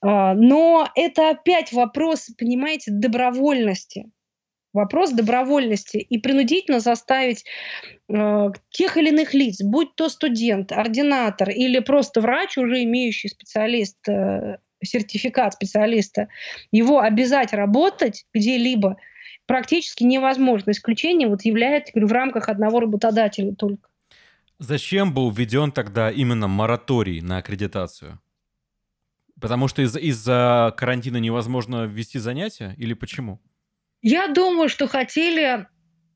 А, 0.00 0.34
но 0.34 0.88
это 0.94 1.30
опять 1.30 1.72
вопрос, 1.72 2.28
понимаете, 2.38 2.90
добровольности 2.90 4.06
вопрос 4.74 5.12
добровольности 5.12 5.98
и 5.98 6.18
принудительно 6.18 6.80
заставить 6.80 7.44
э, 8.08 8.48
тех 8.70 8.96
или 8.96 9.10
иных 9.10 9.32
лиц, 9.32 9.62
будь 9.62 9.94
то 9.94 10.08
студент, 10.08 10.72
ординатор 10.72 11.48
или 11.50 11.78
просто 11.78 12.20
врач, 12.20 12.58
уже 12.58 12.82
имеющий 12.82 13.28
специалист, 13.28 13.96
э, 14.08 14.58
сертификат 14.82 15.54
специалиста, 15.54 16.26
его 16.72 16.98
обязать 16.98 17.52
работать 17.52 18.26
где-либо 18.34 18.96
практически 19.46 20.04
невозможно. 20.04 20.70
Исключение 20.70 21.28
вот 21.28 21.42
является 21.42 21.92
говорю, 21.92 22.08
в 22.08 22.12
рамках 22.12 22.48
одного 22.48 22.80
работодателя 22.80 23.54
только. 23.54 23.88
Зачем 24.58 25.12
был 25.12 25.30
введен 25.30 25.72
тогда 25.72 26.10
именно 26.10 26.48
мораторий 26.48 27.20
на 27.20 27.38
аккредитацию? 27.38 28.20
Потому 29.40 29.68
что 29.68 29.82
из- 29.82 29.96
из-за 29.96 30.72
карантина 30.76 31.16
невозможно 31.18 31.84
вести 31.84 32.18
занятия 32.18 32.74
или 32.78 32.94
почему? 32.94 33.40
Я 34.00 34.28
думаю, 34.28 34.68
что 34.68 34.86
хотели 34.86 35.66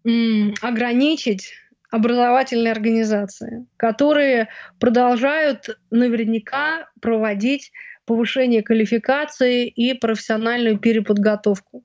м, 0.05 0.55
ограничить 0.63 1.53
образовательные 1.91 2.73
организации, 2.73 3.67
которые 3.77 4.49
продолжают 4.79 5.69
наверняка 5.91 6.89
проводить 7.01 7.73
повышение 8.07 8.63
квалификации 8.63 9.67
и 9.67 9.95
профессиональную 9.95 10.79
переподготовку. 10.79 11.85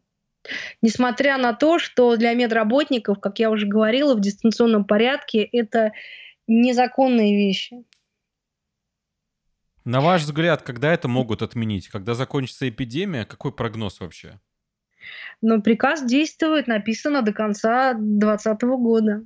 Несмотря 0.81 1.37
на 1.37 1.53
то, 1.53 1.79
что 1.79 2.15
для 2.17 2.33
медработников, 2.33 3.19
как 3.19 3.39
я 3.39 3.49
уже 3.49 3.67
говорила, 3.67 4.15
в 4.15 4.21
дистанционном 4.21 4.85
порядке 4.85 5.43
это 5.43 5.93
незаконные 6.47 7.35
вещи. 7.35 7.83
На 9.85 9.99
ваш 9.99 10.23
взгляд, 10.23 10.61
когда 10.61 10.93
это 10.93 11.07
могут 11.07 11.41
отменить? 11.41 11.89
Когда 11.89 12.13
закончится 12.13 12.69
эпидемия? 12.69 13.25
Какой 13.25 13.51
прогноз 13.51 13.99
вообще? 13.99 14.39
Но 15.41 15.61
приказ 15.61 16.05
действует, 16.05 16.67
написано 16.67 17.21
до 17.21 17.33
конца 17.33 17.93
2020 17.93 18.61
года. 18.61 19.25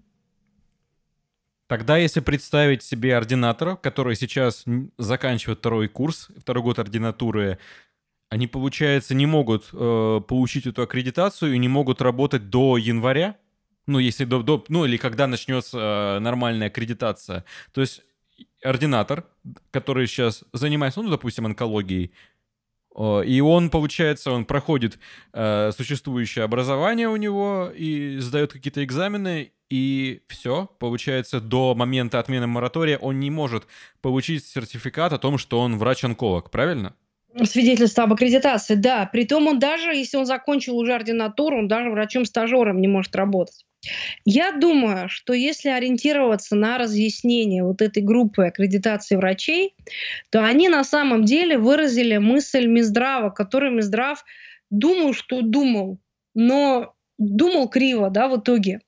Тогда, 1.67 1.97
если 1.97 2.21
представить 2.21 2.81
себе 2.81 3.15
ординатора, 3.15 3.75
который 3.75 4.15
сейчас 4.15 4.63
заканчивает 4.97 5.59
второй 5.59 5.89
курс, 5.89 6.29
второй 6.37 6.63
год 6.63 6.79
ординатуры, 6.79 7.59
они, 8.29 8.47
получается, 8.47 9.15
не 9.15 9.25
могут 9.25 9.69
э, 9.71 10.21
получить 10.27 10.67
эту 10.67 10.81
аккредитацию 10.81 11.53
и 11.53 11.57
не 11.57 11.67
могут 11.67 12.01
работать 12.01 12.49
до 12.49 12.77
января? 12.77 13.37
Ну, 13.85 13.99
если 13.99 14.25
до, 14.25 14.43
до 14.43 14.63
ну 14.67 14.85
или 14.85 14.97
когда 14.97 15.27
начнется 15.27 15.77
э, 15.77 16.19
нормальная 16.19 16.67
аккредитация. 16.67 17.45
То 17.71 17.81
есть 17.81 18.01
ординатор, 18.61 19.25
который 19.71 20.07
сейчас 20.07 20.43
занимается, 20.51 21.01
ну, 21.01 21.09
допустим, 21.09 21.45
онкологией, 21.45 22.11
и 23.25 23.41
он, 23.41 23.69
получается, 23.69 24.31
он 24.31 24.45
проходит 24.45 24.97
э, 25.31 25.71
существующее 25.71 26.43
образование 26.43 27.07
у 27.07 27.15
него 27.15 27.71
и 27.75 28.17
сдает 28.17 28.53
какие-то 28.53 28.83
экзамены, 28.83 29.51
и 29.69 30.23
все, 30.27 30.65
получается, 30.79 31.39
до 31.39 31.75
момента 31.75 32.19
отмены 32.19 32.47
моратория 32.47 32.97
он 32.97 33.19
не 33.19 33.29
может 33.29 33.67
получить 34.01 34.45
сертификат 34.45 35.13
о 35.13 35.19
том, 35.19 35.37
что 35.37 35.59
он 35.59 35.77
врач-онколог, 35.77 36.49
правильно? 36.49 36.95
Свидетельство 37.43 38.03
об 38.03 38.13
аккредитации, 38.13 38.75
да. 38.75 39.07
Притом 39.11 39.47
он 39.47 39.59
даже, 39.59 39.93
если 39.93 40.17
он 40.17 40.25
закончил 40.25 40.77
уже 40.77 40.93
ординатуру, 40.93 41.59
он 41.59 41.67
даже 41.67 41.89
врачом-стажером 41.89 42.81
не 42.81 42.87
может 42.87 43.15
работать. 43.15 43.65
Я 44.25 44.51
думаю, 44.51 45.07
что 45.07 45.33
если 45.33 45.69
ориентироваться 45.69 46.55
на 46.55 46.77
разъяснение 46.77 47.63
вот 47.63 47.81
этой 47.81 48.01
группы 48.01 48.45
аккредитации 48.45 49.15
врачей, 49.15 49.75
то 50.31 50.43
они 50.43 50.67
на 50.67 50.83
самом 50.83 51.25
деле 51.25 51.57
выразили 51.57 52.17
мысль 52.17 52.65
Минздрава, 52.65 53.29
который 53.29 53.71
Минздрав 53.71 54.23
думал, 54.69 55.13
что 55.13 55.41
думал, 55.41 55.99
но 56.33 56.95
думал 57.17 57.69
криво, 57.69 58.09
да, 58.09 58.27
в 58.27 58.39
итоге. 58.39 58.81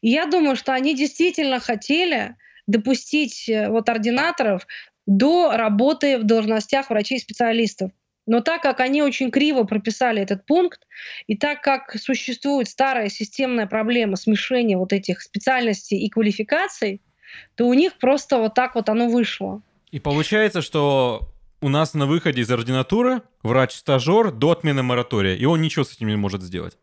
И 0.00 0.10
я 0.10 0.26
думаю, 0.26 0.56
что 0.56 0.72
они 0.72 0.94
действительно 0.94 1.58
хотели 1.60 2.36
допустить 2.66 3.48
э, 3.48 3.68
вот 3.68 3.88
ординаторов 3.88 4.66
до 5.06 5.56
работы 5.56 6.18
в 6.18 6.24
должностях 6.24 6.90
врачей-специалистов. 6.90 7.92
Но 8.26 8.40
так 8.40 8.60
как 8.60 8.80
они 8.80 9.02
очень 9.02 9.30
криво 9.30 9.62
прописали 9.62 10.20
этот 10.20 10.44
пункт, 10.46 10.80
и 11.28 11.36
так 11.36 11.62
как 11.62 11.96
существует 11.96 12.68
старая 12.68 13.08
системная 13.08 13.66
проблема 13.66 14.16
смешения 14.16 14.76
вот 14.76 14.92
этих 14.92 15.22
специальностей 15.22 15.98
и 15.98 16.10
квалификаций, 16.10 17.00
то 17.54 17.66
у 17.66 17.74
них 17.74 17.98
просто 17.98 18.38
вот 18.38 18.54
так 18.54 18.74
вот 18.74 18.88
оно 18.88 19.08
вышло. 19.08 19.62
И 19.92 20.00
получается, 20.00 20.60
что 20.60 21.28
у 21.60 21.68
нас 21.68 21.94
на 21.94 22.06
выходе 22.06 22.42
из 22.42 22.50
ординатуры 22.50 23.22
врач-стажер 23.42 24.32
до 24.32 24.50
отмены 24.50 24.82
моратория, 24.82 25.36
и 25.36 25.44
он 25.44 25.62
ничего 25.62 25.84
с 25.84 25.92
этим 25.92 26.08
не 26.08 26.16
может 26.16 26.42
сделать. 26.42 26.76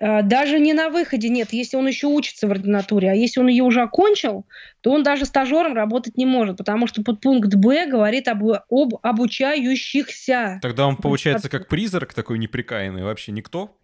Э, 0.00 0.22
даже 0.22 0.58
не 0.58 0.72
на 0.72 0.88
выходе, 0.88 1.28
нет, 1.28 1.52
если 1.52 1.76
он 1.76 1.86
еще 1.86 2.06
учится 2.06 2.48
в 2.48 2.50
ординатуре, 2.50 3.10
а 3.10 3.14
если 3.14 3.40
он 3.40 3.48
ее 3.48 3.64
уже 3.64 3.82
окончил, 3.82 4.46
то 4.80 4.90
он 4.92 5.02
даже 5.02 5.26
стажером 5.26 5.74
работать 5.74 6.16
не 6.16 6.24
может, 6.24 6.56
потому 6.56 6.86
что 6.86 7.02
подпункт 7.02 7.54
Б 7.54 7.86
говорит 7.86 8.26
об, 8.28 8.42
об 8.42 8.94
обучающихся. 9.02 10.58
Тогда 10.62 10.86
он 10.86 10.96
получается 10.96 11.50
как 11.50 11.68
призрак 11.68 12.14
такой 12.14 12.38
неприкаянный, 12.38 13.04
вообще 13.04 13.32
никто? 13.32 13.76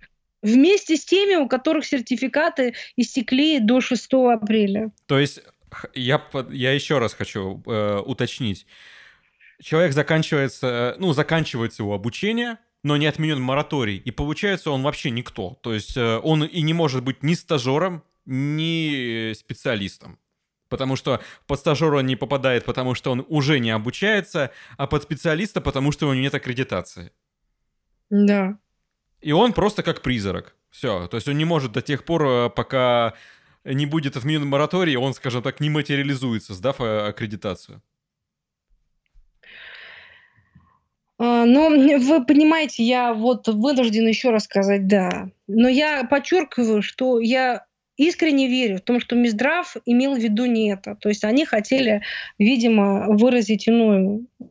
Вместе 0.42 0.96
с 0.96 1.04
теми, 1.04 1.34
у 1.36 1.48
которых 1.48 1.84
сертификаты 1.84 2.74
истекли 2.96 3.58
до 3.58 3.80
6 3.80 4.08
апреля. 4.32 4.92
То 5.06 5.18
есть 5.18 5.42
я, 5.94 6.22
я 6.50 6.72
еще 6.72 6.98
раз 6.98 7.12
хочу 7.14 7.62
э, 7.66 7.98
уточнить. 7.98 8.66
Человек 9.60 9.92
заканчивается, 9.92 10.96
ну, 10.98 11.12
заканчивается 11.12 11.82
его 11.82 11.94
обучение, 11.94 12.58
но 12.86 12.96
не 12.96 13.06
отменен 13.06 13.40
мораторий, 13.40 13.96
и 13.96 14.12
получается 14.12 14.70
он 14.70 14.82
вообще 14.82 15.10
никто. 15.10 15.58
То 15.60 15.74
есть 15.74 15.96
э, 15.96 16.20
он 16.22 16.44
и 16.44 16.62
не 16.62 16.72
может 16.72 17.02
быть 17.02 17.24
ни 17.24 17.34
стажером, 17.34 18.04
ни 18.26 19.32
специалистом. 19.32 20.20
Потому 20.68 20.94
что 20.94 21.20
под 21.48 21.58
стажера 21.58 21.98
он 21.98 22.06
не 22.06 22.14
попадает, 22.14 22.64
потому 22.64 22.94
что 22.94 23.10
он 23.10 23.26
уже 23.28 23.58
не 23.58 23.72
обучается, 23.72 24.52
а 24.76 24.86
под 24.86 25.02
специалиста, 25.02 25.60
потому 25.60 25.90
что 25.90 26.06
у 26.06 26.12
него 26.12 26.22
нет 26.22 26.34
аккредитации. 26.34 27.10
Да. 28.08 28.56
И 29.20 29.32
он 29.32 29.52
просто 29.52 29.82
как 29.82 30.00
призрак. 30.00 30.54
Все. 30.70 31.08
То 31.08 31.16
есть 31.16 31.26
он 31.26 31.36
не 31.36 31.44
может 31.44 31.72
до 31.72 31.82
тех 31.82 32.04
пор, 32.04 32.22
э, 32.24 32.50
пока 32.50 33.14
не 33.64 33.86
будет 33.86 34.16
отменен 34.16 34.46
мораторий, 34.46 34.96
он, 34.96 35.12
скажем 35.12 35.42
так, 35.42 35.58
не 35.58 35.70
материализуется, 35.70 36.54
сдав 36.54 36.80
э, 36.80 37.08
аккредитацию. 37.08 37.82
Но 41.46 41.68
вы 41.98 42.24
понимаете, 42.24 42.82
я 42.82 43.14
вот 43.14 43.48
вынужден 43.48 44.06
еще 44.06 44.30
раз 44.30 44.44
сказать 44.44 44.86
«да». 44.86 45.30
Но 45.46 45.68
я 45.68 46.04
подчеркиваю, 46.04 46.82
что 46.82 47.20
я 47.20 47.64
искренне 47.96 48.48
верю 48.48 48.78
в 48.78 48.82
том, 48.82 49.00
что 49.00 49.16
Минздрав 49.16 49.76
имел 49.86 50.14
в 50.14 50.18
виду 50.18 50.44
не 50.44 50.72
это. 50.72 50.96
То 50.96 51.08
есть 51.08 51.24
они 51.24 51.44
хотели, 51.44 52.02
видимо, 52.38 53.06
выразить 53.08 53.66
иную 53.66 54.26
э, 54.44 54.50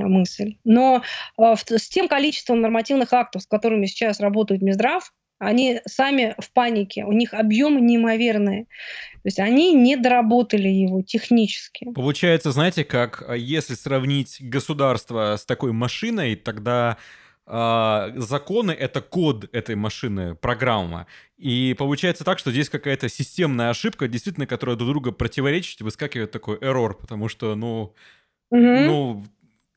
мысль. 0.00 0.56
Но 0.64 1.02
э, 1.38 1.54
с 1.56 1.88
тем 1.88 2.08
количеством 2.08 2.60
нормативных 2.60 3.12
актов, 3.12 3.42
с 3.42 3.46
которыми 3.46 3.86
сейчас 3.86 4.20
работает 4.20 4.62
Минздрав, 4.62 5.12
они 5.42 5.80
сами 5.86 6.34
в 6.38 6.52
панике, 6.52 7.04
у 7.04 7.12
них 7.12 7.34
объемы 7.34 7.80
неимоверные. 7.80 8.64
То 8.64 9.26
есть 9.26 9.38
они 9.38 9.74
не 9.74 9.96
доработали 9.96 10.68
его 10.68 11.02
технически. 11.02 11.92
Получается, 11.92 12.52
знаете, 12.52 12.84
как 12.84 13.24
э, 13.26 13.38
если 13.38 13.74
сравнить 13.74 14.38
государство 14.40 15.36
с 15.36 15.44
такой 15.44 15.72
машиной, 15.72 16.36
тогда 16.36 16.96
э, 17.46 18.12
законы— 18.16 18.70
это 18.78 19.00
код 19.00 19.48
этой 19.52 19.74
машины, 19.74 20.34
программа. 20.34 21.06
И 21.38 21.74
получается 21.78 22.24
так, 22.24 22.38
что 22.38 22.50
здесь 22.50 22.68
какая-то 22.68 23.08
системная 23.08 23.70
ошибка, 23.70 24.08
действительно, 24.08 24.46
которая 24.46 24.76
друг 24.76 24.90
друга 24.90 25.12
противоречит, 25.12 25.80
выскакивает 25.80 26.30
такой 26.30 26.58
эррор, 26.60 26.96
потому 26.96 27.28
что, 27.28 27.54
ну, 27.54 27.94
угу. 28.50 28.60
ну, 28.60 29.24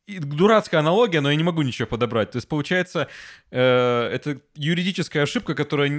дурацкая 0.08 0.82
аналогия, 0.82 1.22
но 1.22 1.32
я 1.32 1.36
не 1.36 1.44
могу 1.44 1.62
ничего 1.62 1.88
подобрать. 1.88 2.32
То 2.32 2.38
есть, 2.38 2.48
получается, 2.48 3.08
э, 3.52 4.10
это 4.13 4.39
юридическая 4.56 5.24
ошибка, 5.24 5.56
которая, 5.56 5.89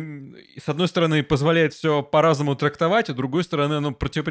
с 0.59 0.69
одной 0.69 0.88
стороны, 0.88 1.23
позволяет 1.23 1.75
все 1.75 2.03
по-разному 2.03 2.55
трактовать, 2.55 3.09
а 3.11 3.12
с 3.12 3.16
другой 3.16 3.45
стороны, 3.45 3.75
оно 3.75 3.92
против... 3.92 4.27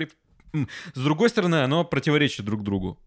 с 0.93 0.99
другой 0.99 1.29
стороны, 1.29 1.55
оно 1.55 1.83
противоречит 1.83 2.45
друг 2.45 2.63
другу. 2.63 2.99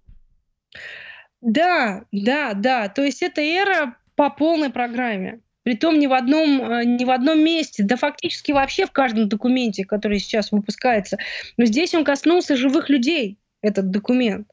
Да, 1.41 2.05
да, 2.13 2.53
да. 2.55 2.89
То 2.89 3.03
есть 3.03 3.23
это 3.23 3.41
эра 3.41 3.97
по 4.17 4.31
полной 4.31 4.71
программе. 4.71 5.41
Притом 5.63 5.99
ни 5.99 6.07
в 6.07 6.13
одном, 6.13 6.61
э, 6.61 6.85
ни 6.85 7.05
в 7.05 7.11
одном 7.11 7.43
месте, 7.43 7.83
да 7.83 7.97
фактически 7.97 8.53
вообще 8.53 8.87
в 8.87 8.91
каждом 8.91 9.29
документе, 9.29 9.85
который 9.85 10.19
сейчас 10.19 10.51
выпускается. 10.51 11.19
Но 11.57 11.65
здесь 11.67 11.95
он 11.95 12.05
коснулся 12.05 12.57
живых 12.57 12.89
людей, 12.89 13.39
этот 13.61 13.91
документ. 13.91 14.49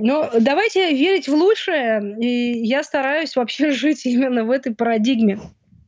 Но 0.00 0.30
давайте 0.38 0.94
верить 0.94 1.26
в 1.26 1.34
лучшее, 1.34 2.16
и 2.20 2.64
я 2.64 2.84
стараюсь 2.84 3.34
вообще 3.34 3.70
жить 3.72 4.06
именно 4.06 4.44
в 4.44 4.50
этой 4.52 4.72
парадигме. 4.72 5.40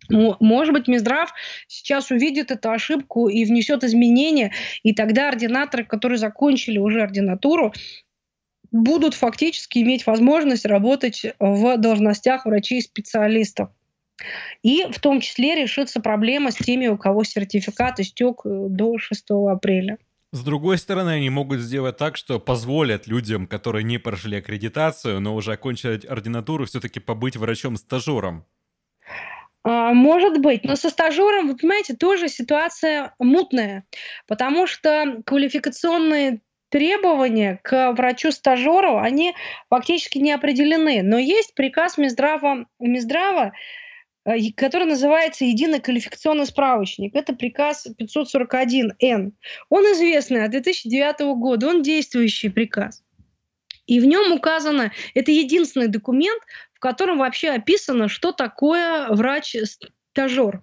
Может 0.09 0.75
быть, 0.75 0.89
Минздрав 0.89 1.33
сейчас 1.69 2.11
увидит 2.11 2.51
эту 2.51 2.73
ошибку 2.73 3.29
и 3.29 3.45
внесет 3.45 3.85
изменения, 3.85 4.53
и 4.83 4.93
тогда 4.93 5.29
ординаторы, 5.29 5.85
которые 5.85 6.19
закончили 6.19 6.79
уже 6.79 7.03
ординатуру, 7.03 7.73
будут 8.73 9.15
фактически 9.15 9.79
иметь 9.79 10.05
возможность 10.07 10.67
работать 10.67 11.25
в 11.39 11.77
должностях 11.77 12.47
врачей-специалистов. 12.47 13.71
И 14.65 14.87
в 14.91 14.99
том 14.99 15.21
числе 15.21 15.55
решится 15.55 16.01
проблема 16.01 16.51
с 16.51 16.57
теми, 16.57 16.89
у 16.89 16.99
кого 16.99 17.23
сертификат 17.23 18.01
истек 18.01 18.41
э, 18.45 18.67
до 18.69 18.99
6 18.99 19.25
апреля. 19.49 19.99
С 20.33 20.45
другой 20.45 20.79
стороны, 20.79 21.11
они 21.11 21.29
могут 21.29 21.61
сделать 21.61 21.97
так, 21.97 22.17
что 22.17 22.39
позволят 22.39 23.09
людям, 23.09 23.49
которые 23.49 23.83
не 23.83 23.99
прошли 23.99 24.39
аккредитацию, 24.39 25.21
но 25.21 25.35
уже 25.35 25.53
окончили 25.53 26.07
ординатуру, 26.07 26.67
все-таки 26.67 27.01
побыть 27.01 27.37
врачом-стажером. 27.37 28.45
А, 29.65 29.93
может 29.93 30.41
быть, 30.41 30.65
но 30.65 30.77
со 30.77 30.89
стажером, 30.89 31.49
вы 31.49 31.57
понимаете, 31.57 31.95
тоже 31.95 32.29
ситуация 32.29 33.13
мутная, 33.19 33.85
потому 34.29 34.69
что 34.69 35.21
квалификационные 35.27 36.41
требования 36.71 37.59
к 37.63 37.93
врачу-стажеру, 37.93 38.99
они 38.99 39.35
фактически 39.69 40.19
не 40.19 40.31
определены. 40.31 41.03
Но 41.03 41.19
есть 41.19 41.55
приказ 41.55 41.99
Минздрава, 41.99 42.67
Минздрава 42.79 43.53
который 44.57 44.87
называется 44.87 45.45
«Единый 45.45 45.81
квалификационный 45.81 46.47
справочник». 46.47 47.15
Это 47.15 47.35
приказ 47.35 47.87
541-Н. 47.87 49.33
Он 49.71 49.85
известный 49.93 50.45
от 50.45 50.51
2009 50.51 51.37
года, 51.37 51.69
он 51.69 51.83
действующий 51.83 52.49
приказ. 52.49 53.03
И 53.87 53.99
в 53.99 54.05
нем 54.05 54.33
указано, 54.33 54.93
это 55.15 55.33
единственный 55.33 55.89
документ, 55.89 56.43
в 56.75 56.79
котором 56.79 57.19
вообще 57.19 57.51
описано, 57.51 58.09
что 58.09 58.33
такое 58.33 59.09
врач-стажер. 59.09 60.61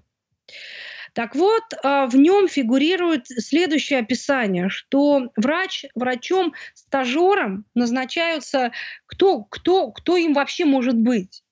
Так 1.13 1.35
вот, 1.35 1.63
а, 1.83 2.05
в 2.05 2.15
нем 2.15 2.47
фигурирует 2.47 3.27
следующее 3.27 3.99
описание, 3.99 4.69
что 4.69 5.31
врач, 5.35 5.85
врачом-стажером 5.95 7.65
назначаются 7.73 8.71
кто, 9.07 9.43
кто, 9.43 9.91
кто 9.91 10.15
им 10.15 10.33
вообще 10.33 10.65
может 10.65 10.95
быть. 10.95 11.43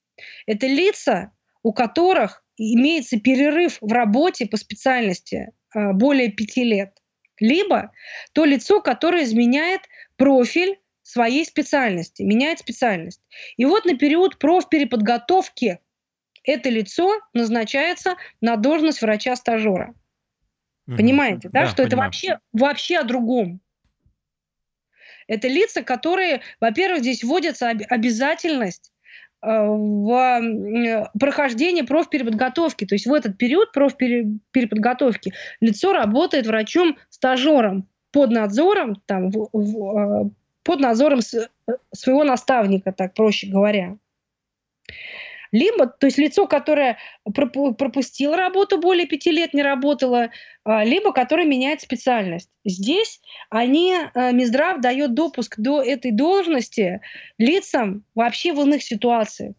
Это 0.45 0.67
лица, 0.67 1.31
у 1.65 1.73
которых 1.73 2.43
имеется 2.57 3.19
перерыв 3.19 3.79
в 3.81 3.91
работе 3.91 4.45
по 4.45 4.55
специальности 4.55 5.51
а, 5.73 5.93
более 5.93 6.31
пяти 6.31 6.63
лет, 6.63 6.95
либо 7.39 7.91
то 8.33 8.45
лицо, 8.45 8.81
которое 8.81 9.23
изменяет 9.23 9.81
профиль 10.15 10.79
своей 11.01 11.43
специальности, 11.43 12.21
меняет 12.21 12.59
специальность. 12.59 13.19
И 13.57 13.65
вот 13.65 13.85
на 13.85 13.97
период 13.97 14.37
профпереподготовки 14.37 15.79
это 16.43 16.69
лицо 16.69 17.19
назначается 17.33 18.15
на 18.41 18.57
должность 18.57 19.01
врача-стажера. 19.01 19.95
Угу. 20.85 20.97
Понимаете, 20.97 21.49
да, 21.49 21.61
да 21.61 21.65
что 21.65 21.77
понимаю. 21.77 21.87
это 21.87 21.97
вообще, 21.97 22.39
вообще 22.53 22.97
о 22.99 23.03
другом. 23.03 23.59
Это 25.25 25.47
лица, 25.47 25.81
которые, 25.81 26.41
во-первых, 26.59 26.99
здесь 26.99 27.23
вводится 27.23 27.69
обязательность 27.69 28.91
в 29.45 31.11
прохождении 31.19 31.83
профпереподготовки. 31.83 32.85
То 32.85 32.95
есть 32.95 33.05
в 33.05 33.13
этот 33.13 33.37
период 33.37 33.71
профпереподготовки 33.71 35.33
лицо 35.61 35.93
работает 35.93 36.47
врачом-стажером 36.47 37.87
под 38.11 38.31
надзором, 38.31 39.01
там, 39.05 39.29
в, 39.29 39.49
в, 39.51 39.97
а, 39.97 40.29
под 40.63 40.79
надзором 40.79 41.19
своего 41.93 42.23
наставника, 42.23 42.91
так 42.91 43.13
проще 43.13 43.47
говоря 43.47 43.97
либо, 45.51 45.87
то 45.87 46.07
есть 46.07 46.17
лицо, 46.17 46.47
которое 46.47 46.97
пропустило 47.33 48.35
работу, 48.35 48.79
более 48.79 49.07
пяти 49.07 49.31
лет 49.31 49.53
не 49.53 49.63
работало, 49.63 50.31
а, 50.63 50.83
либо 50.83 51.11
которое 51.13 51.45
меняет 51.45 51.81
специальность. 51.81 52.49
Здесь 52.63 53.21
они, 53.49 53.95
а, 54.13 54.31
Минздрав 54.31 54.81
дает 54.81 55.13
допуск 55.13 55.59
до 55.59 55.81
этой 55.81 56.11
должности 56.11 57.01
лицам 57.37 58.03
вообще 58.15 58.53
в 58.53 58.61
иных 58.61 58.83
ситуациях. 58.83 59.55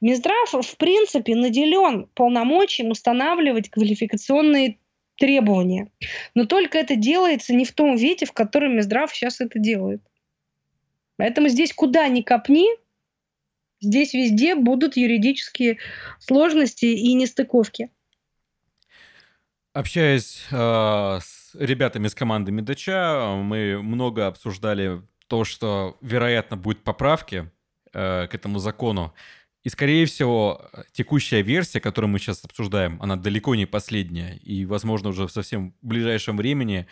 Минздрав, 0.00 0.52
в 0.52 0.76
принципе, 0.76 1.34
наделен 1.34 2.08
полномочием 2.14 2.90
устанавливать 2.90 3.70
квалификационные 3.70 4.78
требования. 5.16 5.90
Но 6.34 6.46
только 6.46 6.78
это 6.78 6.96
делается 6.96 7.54
не 7.54 7.64
в 7.64 7.72
том 7.72 7.96
виде, 7.96 8.26
в 8.26 8.32
котором 8.32 8.76
Минздрав 8.76 9.14
сейчас 9.14 9.40
это 9.40 9.58
делает. 9.58 10.00
Поэтому 11.16 11.48
здесь 11.48 11.74
куда 11.74 12.08
ни 12.08 12.22
копни, 12.22 12.66
Здесь 13.80 14.12
везде 14.12 14.54
будут 14.54 14.96
юридические 14.96 15.78
сложности 16.18 16.84
и 16.84 17.14
нестыковки. 17.14 17.90
Общаясь 19.72 20.44
э, 20.50 21.18
с 21.22 21.54
ребятами 21.54 22.08
из 22.08 22.14
команды 22.14 22.52
Медача, 22.52 23.36
мы 23.36 23.80
много 23.82 24.26
обсуждали 24.26 25.02
то, 25.28 25.44
что, 25.44 25.96
вероятно, 26.00 26.56
будут 26.56 26.82
поправки 26.82 27.50
э, 27.92 28.26
к 28.26 28.34
этому 28.34 28.58
закону. 28.58 29.14
И, 29.62 29.68
скорее 29.68 30.06
всего, 30.06 30.70
текущая 30.92 31.42
версия, 31.42 31.80
которую 31.80 32.10
мы 32.10 32.18
сейчас 32.18 32.44
обсуждаем, 32.44 33.00
она 33.00 33.16
далеко 33.16 33.54
не 33.54 33.66
последняя. 33.66 34.36
И, 34.38 34.64
возможно, 34.64 35.10
уже 35.10 35.26
в 35.26 35.32
совсем 35.32 35.74
ближайшем 35.82 36.36
времени 36.36 36.86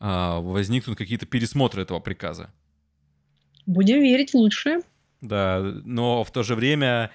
э, 0.00 0.38
возникнут 0.40 0.96
какие-то 0.96 1.26
пересмотры 1.26 1.82
этого 1.82 2.00
приказа. 2.00 2.50
Будем 3.66 4.00
верить 4.00 4.30
в 4.30 4.36
лучшее. 4.36 4.80
Да, 5.22 5.60
но 5.60 6.24
в 6.24 6.30
то 6.30 6.42
же 6.42 6.54
время 6.54 7.10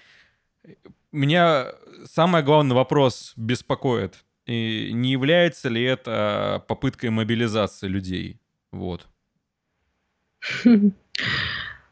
меня 1.11 1.67
самый 2.05 2.41
главный 2.41 2.73
вопрос 2.73 3.33
беспокоит. 3.35 4.23
И 4.45 4.91
не 4.93 5.11
является 5.11 5.67
ли 5.67 5.83
это 5.83 6.63
попыткой 6.67 7.09
мобилизации 7.09 7.87
людей? 7.87 8.39
Вот. 8.71 9.07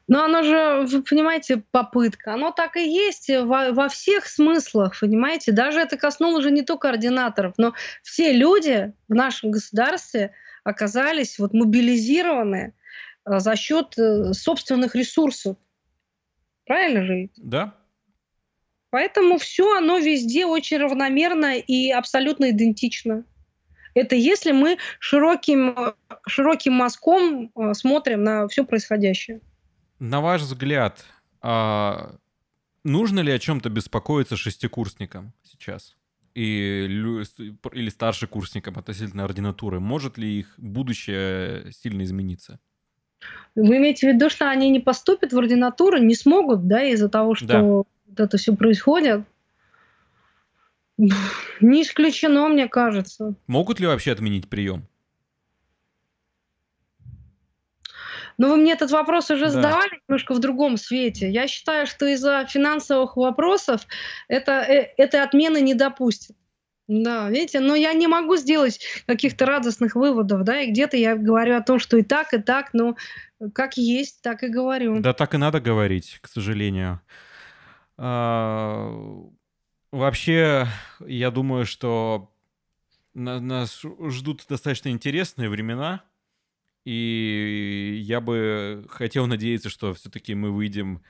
Но 0.07 0.23
оно 0.23 0.43
же, 0.43 0.85
вы 0.87 1.01
понимаете, 1.01 1.63
попытка. 1.71 2.35
Оно 2.35 2.51
так 2.51 2.77
и 2.77 2.87
есть 2.87 3.29
во, 3.29 3.71
во 3.71 3.89
всех 3.89 4.27
смыслах, 4.27 4.99
понимаете? 4.99 5.51
Даже 5.51 5.79
это 5.79 5.97
коснулось 5.97 6.45
уже 6.45 6.51
не 6.51 6.61
только 6.61 6.89
координаторов, 6.89 7.55
но 7.57 7.73
все 8.03 8.31
люди 8.31 8.93
в 9.07 9.15
нашем 9.15 9.49
государстве 9.51 10.31
оказались 10.63 11.39
вот 11.39 11.53
мобилизированы 11.53 12.73
э, 13.25 13.39
за 13.39 13.55
счет 13.55 13.97
э, 13.97 14.33
собственных 14.33 14.95
ресурсов. 14.95 15.57
Правильно 16.65 17.05
же? 17.05 17.29
Да. 17.37 17.75
Поэтому 18.89 19.37
все 19.37 19.77
оно 19.77 19.97
везде 19.97 20.45
очень 20.45 20.77
равномерно 20.77 21.57
и 21.57 21.91
абсолютно 21.91 22.51
идентично. 22.51 23.25
Это 23.93 24.15
если 24.15 24.51
мы 24.51 24.77
широким, 24.99 25.75
широким 26.27 26.73
мазком 26.73 27.51
э, 27.55 27.73
смотрим 27.73 28.23
на 28.23 28.47
все 28.47 28.65
происходящее. 28.65 29.41
На 29.99 30.19
ваш 30.21 30.41
взгляд, 30.41 31.05
а 31.41 32.15
нужно 32.83 33.21
ли 33.21 33.31
о 33.31 33.39
чем-то 33.39 33.69
беспокоиться 33.69 34.35
шестикурсникам 34.35 35.33
сейчас? 35.43 35.95
И, 36.33 36.85
или 37.71 37.89
старшекурсникам 37.89 38.77
относительно 38.77 39.23
ординатуры? 39.23 39.79
Может 39.79 40.17
ли 40.17 40.39
их 40.39 40.53
будущее 40.57 41.71
сильно 41.71 42.03
измениться? 42.03 42.59
Вы 43.55 43.77
имеете 43.77 44.09
в 44.09 44.13
виду, 44.13 44.29
что 44.29 44.49
они 44.49 44.69
не 44.69 44.79
поступят 44.79 45.31
в 45.31 45.37
ординатуру, 45.37 45.97
не 45.97 46.15
смогут, 46.15 46.67
да, 46.67 46.83
из-за 46.83 47.07
того, 47.07 47.35
что 47.35 47.47
да. 47.47 47.61
вот 47.61 47.87
это 48.17 48.37
все 48.37 48.55
происходит? 48.55 49.21
Не 50.97 51.81
исключено, 51.81 52.47
мне 52.47 52.67
кажется. 52.67 53.35
Могут 53.47 53.79
ли 53.79 53.87
вообще 53.87 54.11
отменить 54.11 54.49
прием? 54.49 54.87
Ну, 58.37 58.49
вы 58.49 58.57
мне 58.57 58.73
этот 58.73 58.91
вопрос 58.91 59.31
уже 59.31 59.45
да. 59.45 59.51
задавали 59.51 60.01
немножко 60.07 60.33
в 60.33 60.39
другом 60.39 60.77
свете. 60.77 61.29
Я 61.29 61.47
считаю, 61.47 61.87
что 61.87 62.05
из-за 62.05 62.45
финансовых 62.45 63.15
вопросов 63.15 63.87
это, 64.27 64.51
э, 64.51 64.93
этой 64.97 65.21
отмены 65.21 65.61
не 65.61 65.73
допустят. 65.73 66.35
Да, 66.87 67.31
видите, 67.31 67.59
но 67.59 67.73
я 67.73 67.93
не 67.93 68.07
могу 68.07 68.35
сделать 68.35 68.79
каких-то 69.07 69.47
радостных 69.47 69.95
выводов, 69.95 70.43
да, 70.43 70.61
и 70.61 70.69
где-то 70.69 70.97
я 70.97 71.15
говорю 71.15 71.55
о 71.55 71.61
том, 71.61 71.79
что 71.79 71.97
и 71.97 72.03
так, 72.03 72.33
и 72.33 72.37
так, 72.37 72.73
но 72.73 72.95
как 73.53 73.77
есть, 73.77 74.21
так 74.21 74.43
и 74.43 74.49
говорю. 74.49 74.99
Да, 74.99 75.13
так 75.13 75.33
и 75.33 75.37
надо 75.37 75.59
говорить, 75.59 76.19
к 76.21 76.27
сожалению. 76.27 77.01
А, 77.97 78.91
вообще, 79.91 80.67
я 80.99 81.31
думаю, 81.31 81.65
что 81.65 82.31
нас 83.15 83.81
ждут 84.09 84.45
достаточно 84.47 84.89
интересные 84.89 85.49
времена, 85.49 86.03
и 86.83 87.99
я 88.03 88.21
бы 88.21 88.85
хотел 88.89 89.25
надеяться, 89.25 89.69
что 89.69 89.95
все-таки 89.95 90.35
мы 90.35 90.51
выйдем 90.51 91.01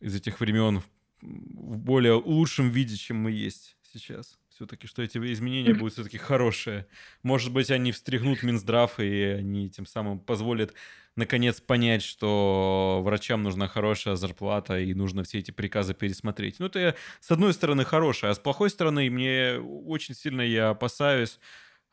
из 0.00 0.16
этих 0.16 0.40
времен 0.40 0.82
в 1.20 1.78
более 1.78 2.14
лучшем 2.14 2.70
виде, 2.70 2.96
чем 2.96 3.18
мы 3.18 3.30
есть 3.30 3.76
сейчас. 3.92 4.36
Все-таки, 4.56 4.86
что 4.86 5.02
эти 5.02 5.18
изменения 5.18 5.74
будут 5.74 5.92
все-таки 5.92 6.16
хорошие. 6.16 6.86
Может 7.22 7.52
быть, 7.52 7.70
они 7.70 7.92
встряхнут 7.92 8.42
Минздрав, 8.42 8.98
и 8.98 9.22
они 9.24 9.68
тем 9.68 9.84
самым 9.84 10.18
позволят 10.18 10.72
наконец 11.14 11.60
понять, 11.60 12.02
что 12.02 13.02
врачам 13.04 13.42
нужна 13.42 13.68
хорошая 13.68 14.16
зарплата 14.16 14.78
и 14.78 14.94
нужно 14.94 15.24
все 15.24 15.40
эти 15.40 15.50
приказы 15.50 15.92
пересмотреть. 15.92 16.58
Ну, 16.58 16.66
это 16.66 16.96
с 17.20 17.30
одной 17.30 17.52
стороны 17.52 17.84
хорошее, 17.84 18.30
а 18.30 18.34
с 18.34 18.38
плохой 18.38 18.70
стороны 18.70 19.10
мне 19.10 19.58
очень 19.58 20.14
сильно 20.14 20.40
я 20.40 20.70
опасаюсь, 20.70 21.38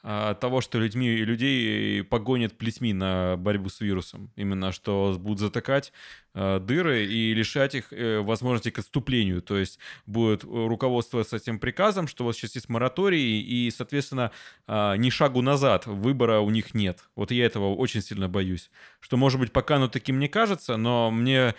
а, 0.06 0.34
того, 0.36 0.60
что 0.60 0.80
людьми, 0.80 1.16
людей 1.16 2.04
погонят 2.04 2.58
плетьми 2.58 2.92
на 2.92 3.38
борьбу 3.38 3.70
с 3.70 3.80
вирусом. 3.80 4.32
Именно, 4.36 4.74
что 4.74 5.16
будут 5.18 5.40
затыкать 5.40 5.94
э, 6.34 6.60
дыры 6.60 7.06
и 7.06 7.34
лишать 7.34 7.74
их 7.74 7.94
э, 7.94 8.20
возможности 8.20 8.70
к 8.70 8.80
отступлению. 8.80 9.42
То 9.42 9.58
есть 9.58 9.80
будет 10.06 10.44
руководствоваться 10.44 11.38
этим 11.38 11.58
приказом, 11.58 12.10
что 12.10 12.26
вот 12.26 12.36
сейчас 12.36 12.56
есть 12.56 12.68
мораторий, 12.68 13.40
и, 13.40 13.72
соответственно, 13.72 14.32
э, 14.68 14.98
ни 14.98 15.10
шагу 15.10 15.42
назад 15.42 15.86
выбора 15.86 16.42
у 16.42 16.50
них 16.50 16.74
нет. 16.74 17.00
Вот 17.16 17.32
я 17.32 17.46
этого 17.46 17.74
очень 17.74 18.02
сильно 18.02 18.28
боюсь. 18.28 18.72
Что, 19.00 19.16
может 19.16 19.40
быть, 19.40 19.54
пока 19.54 19.78
оно 19.78 19.88
таким 19.88 20.20
не 20.20 20.28
кажется, 20.28 20.76
но 20.76 21.12
мне... 21.12 21.56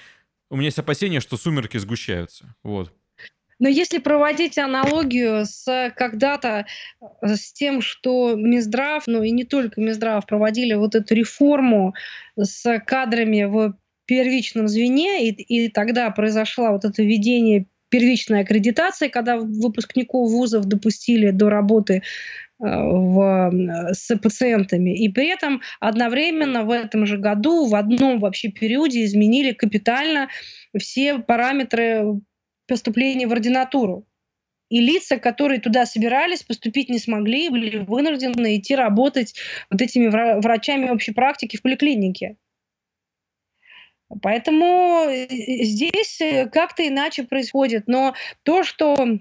У 0.50 0.56
меня 0.56 0.66
есть 0.66 0.78
опасение, 0.78 1.20
что 1.20 1.38
сумерки 1.38 1.78
сгущаются. 1.78 2.54
Вот. 2.62 2.92
Но 3.58 3.68
если 3.68 3.98
проводить 3.98 4.58
аналогию 4.58 5.44
с 5.46 5.92
когда-то 5.96 6.66
э, 7.00 7.34
с 7.34 7.52
тем, 7.52 7.80
что 7.80 8.34
Минздрав, 8.34 9.04
ну 9.06 9.22
и 9.22 9.30
не 9.30 9.44
только 9.44 9.80
Минздрав, 9.80 10.26
проводили 10.26 10.74
вот 10.74 10.94
эту 10.94 11.14
реформу 11.14 11.94
с 12.36 12.78
кадрами 12.80 13.44
в 13.44 13.74
первичном 14.06 14.68
звене, 14.68 15.28
и, 15.28 15.30
и 15.30 15.68
тогда 15.68 16.10
произошло 16.10 16.72
вот 16.72 16.84
это 16.84 17.02
введение 17.02 17.66
первичной 17.88 18.40
аккредитации, 18.40 19.08
когда 19.08 19.36
выпускников 19.36 20.30
вузов 20.30 20.64
допустили 20.64 21.30
до 21.30 21.48
работы 21.48 21.94
э, 21.94 22.02
в, 22.58 23.52
с 23.92 24.16
пациентами. 24.16 24.98
И 24.98 25.08
при 25.08 25.28
этом 25.28 25.62
одновременно 25.78 26.64
в 26.64 26.70
этом 26.70 27.06
же 27.06 27.18
году 27.18 27.66
в 27.66 27.74
одном 27.76 28.18
вообще 28.18 28.48
периоде 28.48 29.04
изменили 29.04 29.52
капитально 29.52 30.28
все 30.76 31.18
параметры 31.20 32.20
поступления 32.66 33.26
в 33.26 33.32
ординатуру. 33.32 34.06
И 34.70 34.80
лица, 34.80 35.18
которые 35.18 35.60
туда 35.60 35.86
собирались, 35.86 36.42
поступить 36.42 36.88
не 36.88 36.98
смогли, 36.98 37.48
были 37.48 37.78
вынуждены 37.78 38.56
идти 38.56 38.74
работать 38.74 39.34
вот 39.70 39.80
этими 39.80 40.08
врачами 40.08 40.88
общей 40.88 41.12
практики 41.12 41.56
в 41.56 41.62
поликлинике. 41.62 42.36
Поэтому 44.22 45.06
э, 45.08 45.26
здесь 45.28 46.20
э, 46.20 46.48
как-то 46.48 46.86
иначе 46.86 47.24
происходит. 47.24 47.84
Но 47.86 48.14
то, 48.42 48.62
что 48.62 49.18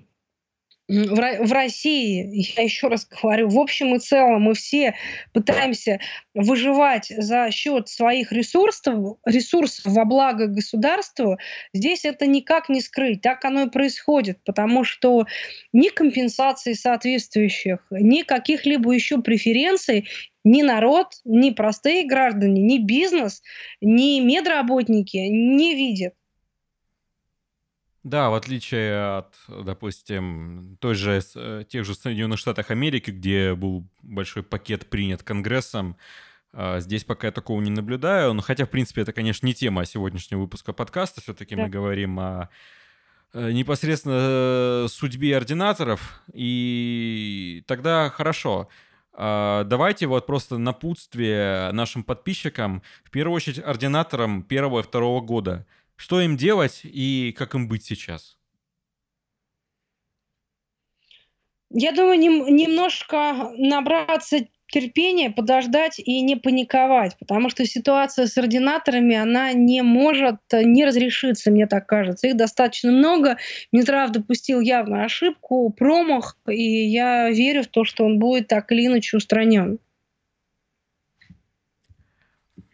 в 0.90 1.52
России, 1.54 2.52
я 2.58 2.64
еще 2.64 2.88
раз 2.88 3.08
говорю, 3.08 3.48
в 3.48 3.58
общем 3.58 3.96
и 3.96 4.00
целом 4.00 4.44
мы 4.44 4.54
все 4.54 4.96
пытаемся 5.32 6.00
выживать 6.34 7.08
за 7.08 7.52
счет 7.52 7.88
своих 7.88 8.32
ресурсов, 8.34 9.18
ресурсов 9.26 9.86
во 9.86 10.04
благо 10.04 10.48
государству, 10.48 11.38
здесь 11.74 12.04
это 12.04 12.28
никак 12.28 12.68
не 12.68 12.82
скрыть. 12.82 13.22
Так 13.22 13.46
оно 13.46 13.64
и 13.64 13.70
происходит, 13.70 14.40
потому 14.44 14.84
что 14.84 15.26
ни 15.72 15.88
компенсаций 15.88 16.76
соответствующих, 16.76 17.80
ни 17.90 18.24
каких-либо 18.24 18.92
еще 18.92 19.22
преференций 19.22 20.08
ни 20.46 20.62
народ, 20.62 21.14
ни 21.24 21.52
простые 21.52 22.06
граждане, 22.06 22.62
ни 22.62 22.78
бизнес, 22.78 23.42
ни 23.80 24.20
медработники 24.20 25.16
не 25.16 25.74
видят. 25.74 26.16
Да, 28.04 28.30
в 28.30 28.34
отличие 28.34 29.18
от, 29.20 29.34
допустим, 29.48 30.78
той 30.82 30.94
же, 30.94 31.22
э, 31.36 31.64
тех 31.70 31.86
же 31.86 31.96
Соединенных 31.96 32.38
Штатах 32.38 32.70
Америки, 32.70 33.12
где 33.12 33.56
был 33.56 33.88
большой 34.02 34.44
пакет 34.44 34.90
принят 34.90 35.24
Конгрессом, 35.24 35.96
а, 36.52 36.82
здесь 36.82 37.06
пока 37.06 37.28
я 37.28 37.32
такого 37.32 37.62
не 37.62 37.72
наблюдаю. 37.72 38.34
Но 38.34 38.42
хотя, 38.42 38.66
в 38.66 38.70
принципе, 38.70 39.02
это, 39.02 39.14
конечно, 39.14 39.46
не 39.46 39.54
тема 39.54 39.86
сегодняшнего 39.86 40.42
выпуска 40.42 40.74
подкаста. 40.74 41.22
Все-таки 41.22 41.56
да. 41.56 41.64
мы 41.64 41.70
говорим 41.70 42.20
о 42.20 42.50
э, 43.34 43.52
непосредственно 43.52 44.86
э, 44.86 44.88
судьбе 44.90 45.38
ординаторов. 45.38 46.22
И 46.34 47.64
тогда 47.68 48.10
хорошо. 48.10 48.68
А, 49.14 49.64
давайте 49.64 50.08
вот 50.08 50.28
просто 50.28 50.58
напутствие 50.58 51.72
нашим 51.72 52.04
подписчикам, 52.04 52.84
в 53.04 53.12
первую 53.12 53.36
очередь 53.36 53.60
ординаторам 53.60 54.44
первого 54.44 54.82
и 54.82 54.84
второго 54.84 55.22
года– 55.22 55.66
что 55.96 56.22
им 56.22 56.38
делать 56.38 56.82
и 56.84 57.34
как 57.38 57.56
им 57.56 57.68
быть 57.68 57.84
сейчас? 57.84 58.38
Я 61.76 61.92
думаю, 61.92 62.20
нем, 62.20 62.56
немножко 62.56 63.52
набраться 63.58 64.46
терпения, 64.68 65.32
подождать 65.32 66.00
и 66.00 66.22
не 66.22 66.36
паниковать, 66.36 67.16
потому 67.20 67.50
что 67.50 67.66
ситуация 67.66 68.28
с 68.28 68.38
ординаторами, 68.38 69.16
она 69.16 69.54
не 69.54 69.82
может 69.82 70.38
не 70.52 70.86
разрешиться, 70.86 71.52
мне 71.52 71.68
так 71.68 71.88
кажется. 71.88 72.28
Их 72.28 72.38
достаточно 72.38 72.92
много. 72.92 73.38
Минздрав 73.72 74.12
допустил 74.12 74.62
явно 74.62 75.04
ошибку, 75.04 75.70
промах, 75.72 76.38
и 76.48 76.88
я 76.90 77.30
верю 77.30 77.64
в 77.64 77.68
то, 77.68 77.84
что 77.86 78.04
он 78.04 78.20
будет 78.20 78.48
так 78.48 78.72
или 78.72 78.88
иначе 78.88 79.18
устранен. 79.18 79.80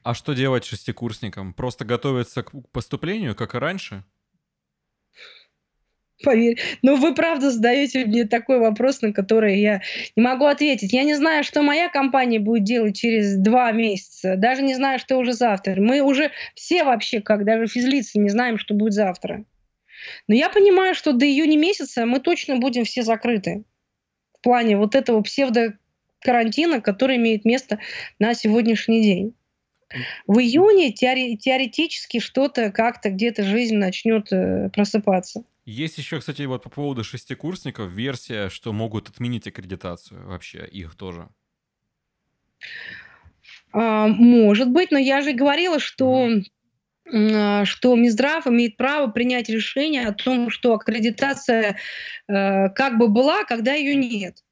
А 0.09 0.15
что 0.15 0.33
делать 0.33 0.65
шестикурсникам? 0.65 1.53
Просто 1.53 1.85
готовиться 1.85 2.41
к 2.41 2.51
поступлению, 2.71 3.35
как 3.35 3.53
и 3.53 3.59
раньше? 3.59 4.03
Поверь. 6.23 6.59
Ну, 6.81 6.95
вы 6.95 7.13
правда 7.13 7.51
задаете 7.51 8.07
мне 8.07 8.25
такой 8.25 8.57
вопрос, 8.57 9.03
на 9.03 9.13
который 9.13 9.59
я 9.59 9.83
не 10.15 10.23
могу 10.23 10.45
ответить. 10.45 10.93
Я 10.93 11.03
не 11.03 11.13
знаю, 11.13 11.43
что 11.43 11.61
моя 11.61 11.89
компания 11.89 12.39
будет 12.39 12.63
делать 12.63 12.97
через 12.97 13.37
два 13.37 13.71
месяца. 13.71 14.35
Даже 14.35 14.63
не 14.63 14.73
знаю, 14.73 14.97
что 14.97 15.15
уже 15.15 15.33
завтра. 15.33 15.79
Мы 15.79 16.01
уже 16.01 16.31
все 16.55 16.83
вообще, 16.83 17.21
как 17.21 17.45
даже 17.45 17.67
физлицы, 17.67 18.17
не 18.17 18.29
знаем, 18.29 18.57
что 18.57 18.73
будет 18.73 18.93
завтра. 18.93 19.45
Но 20.27 20.33
я 20.33 20.49
понимаю, 20.49 20.95
что 20.95 21.13
до 21.13 21.27
июня 21.27 21.55
месяца 21.55 22.07
мы 22.07 22.19
точно 22.19 22.55
будем 22.55 22.83
все 22.83 23.03
закрыты. 23.03 23.63
в 24.33 24.41
плане 24.41 24.75
вот 24.75 24.95
этого 24.95 25.21
псевдокарантина, 25.21 26.81
который 26.81 27.17
имеет 27.17 27.45
место 27.45 27.77
на 28.17 28.33
сегодняшний 28.33 29.03
день. 29.03 29.35
В 30.27 30.37
июне 30.39 30.91
теори- 30.91 31.35
теоретически 31.35 32.19
что-то 32.19 32.71
как-то 32.71 33.09
где-то 33.09 33.43
жизнь 33.43 33.75
начнет 33.75 34.31
э, 34.31 34.69
просыпаться. 34.69 35.43
Есть 35.65 35.97
еще, 35.97 36.19
кстати, 36.19 36.41
вот 36.43 36.63
по 36.63 36.69
поводу 36.69 37.03
шестикурсников 37.03 37.91
версия, 37.91 38.49
что 38.49 38.73
могут 38.73 39.09
отменить 39.09 39.47
аккредитацию 39.47 40.27
вообще 40.27 40.65
их 40.65 40.95
тоже. 40.95 41.29
А, 43.71 44.07
может 44.07 44.69
быть, 44.71 44.91
но 44.91 44.97
я 44.97 45.21
же 45.21 45.33
говорила, 45.33 45.79
что 45.79 46.29
а, 47.11 47.65
что 47.65 47.95
Минздрав 47.95 48.47
имеет 48.47 48.77
право 48.77 49.07
принять 49.11 49.49
решение 49.49 50.07
о 50.07 50.13
том, 50.13 50.49
что 50.49 50.73
аккредитация 50.73 51.77
э, 52.27 52.69
как 52.69 52.97
бы 52.97 53.07
была, 53.07 53.43
когда 53.43 53.73
ее 53.73 53.95
нет. 53.95 54.43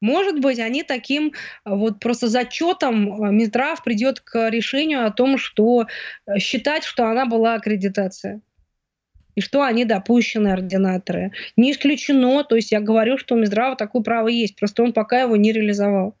Может 0.00 0.40
быть, 0.40 0.58
они 0.58 0.82
таким 0.82 1.32
а, 1.64 1.74
вот 1.74 1.98
просто 2.00 2.28
зачетом 2.28 3.22
а, 3.22 3.30
Минздрав 3.30 3.82
придет 3.82 4.20
к 4.20 4.48
решению 4.48 5.06
о 5.06 5.10
том, 5.10 5.38
что 5.38 5.86
э, 6.26 6.38
считать, 6.38 6.84
что 6.84 7.10
она 7.10 7.26
была 7.26 7.54
аккредитация 7.54 8.40
и 9.34 9.40
что 9.40 9.62
они 9.62 9.84
допущены 9.84 10.48
ординаторы. 10.48 11.32
Не 11.56 11.72
исключено, 11.72 12.44
то 12.44 12.56
есть 12.56 12.72
я 12.72 12.80
говорю, 12.80 13.18
что 13.18 13.34
у 13.34 13.38
Минздрава 13.38 13.76
такое 13.76 14.02
право 14.02 14.28
есть, 14.28 14.56
просто 14.56 14.82
он 14.82 14.92
пока 14.92 15.22
его 15.22 15.36
не 15.36 15.52
реализовал. 15.52 16.16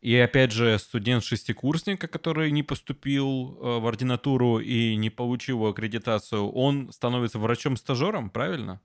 И 0.00 0.16
опять 0.16 0.50
же, 0.50 0.76
студент-шестикурсника, 0.80 2.08
который 2.08 2.50
не 2.50 2.64
поступил 2.64 3.56
э, 3.60 3.78
в 3.78 3.86
ординатуру 3.86 4.58
и 4.58 4.96
не 4.96 5.10
получил 5.10 5.64
аккредитацию, 5.64 6.50
он 6.50 6.90
становится 6.90 7.38
врачом-стажером, 7.38 8.28
правильно? 8.28 8.80